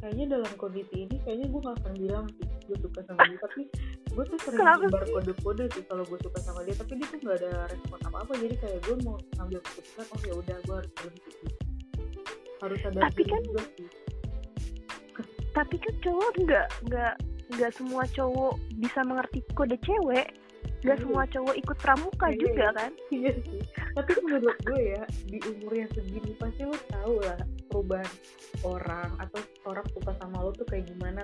kayaknya 0.00 0.24
dalam 0.32 0.52
kondisi 0.56 0.96
ini 1.04 1.16
kayaknya 1.22 1.46
gue 1.46 1.60
gak 1.60 1.76
akan 1.78 1.92
bilang 1.94 2.26
sih 2.32 2.46
gue 2.64 2.76
suka 2.80 3.00
sama 3.04 3.20
dia 3.24 3.38
tapi 3.38 3.62
gue 4.10 4.24
tuh 4.26 4.38
sering 4.40 4.60
nyebar 4.80 5.04
kode-kode 5.06 5.64
sih 5.70 5.82
kalau 5.84 6.02
gue 6.02 6.18
suka 6.18 6.38
sama 6.40 6.60
dia 6.64 6.74
tapi 6.74 6.92
dia 6.96 7.06
tuh 7.06 7.18
gak 7.20 7.36
ada 7.38 7.52
respon 7.68 7.98
apa-apa 8.02 8.32
jadi 8.36 8.54
kayak 8.58 8.78
gue 8.82 8.96
mau 9.00 9.16
ngambil 9.36 9.58
keputusan 9.60 10.06
oh 10.08 10.20
ya 10.22 10.32
udah 10.34 10.56
gue 10.58 10.76
harus 10.76 10.90
berhenti 10.96 11.30
harus 12.60 12.80
ada 12.84 12.98
Tapi 13.06 13.22
kan- 13.24 13.44
juga 13.44 13.62
sih. 13.72 13.88
Tapi 15.50 15.76
kan 15.76 15.94
cowok 15.98 16.30
nggak 16.38 16.66
nggak 16.86 17.14
nggak 17.50 17.72
semua 17.74 18.06
cowok 18.06 18.54
bisa 18.78 19.00
mengerti 19.02 19.40
kode 19.50 19.74
cewek. 19.82 20.28
Nggak 20.80 20.96
Iya. 20.96 21.02
semua 21.02 21.22
cowok 21.26 21.54
ikut 21.56 21.76
pramuka 21.76 22.26
Iya, 22.28 22.36
juga 22.38 22.52
iya. 22.62 22.76
kan? 22.76 22.92
Iya 23.10 23.32
sih. 23.42 23.60
Tapi 23.96 24.10
menurut 24.22 24.56
gue 24.62 24.80
ya 24.94 25.02
di 25.26 25.38
umur 25.42 25.72
yang 25.74 25.90
segini 25.90 26.32
pasti 26.36 26.62
lo 26.62 26.76
tau 26.86 27.14
lah 27.18 27.40
perubahan 27.70 28.10
orang 28.66 29.14
atau 29.22 29.40
orang 29.70 29.86
suka 29.94 30.12
sama 30.18 30.42
lo 30.42 30.50
tuh 30.50 30.66
kayak 30.66 30.90
gimana? 30.90 31.22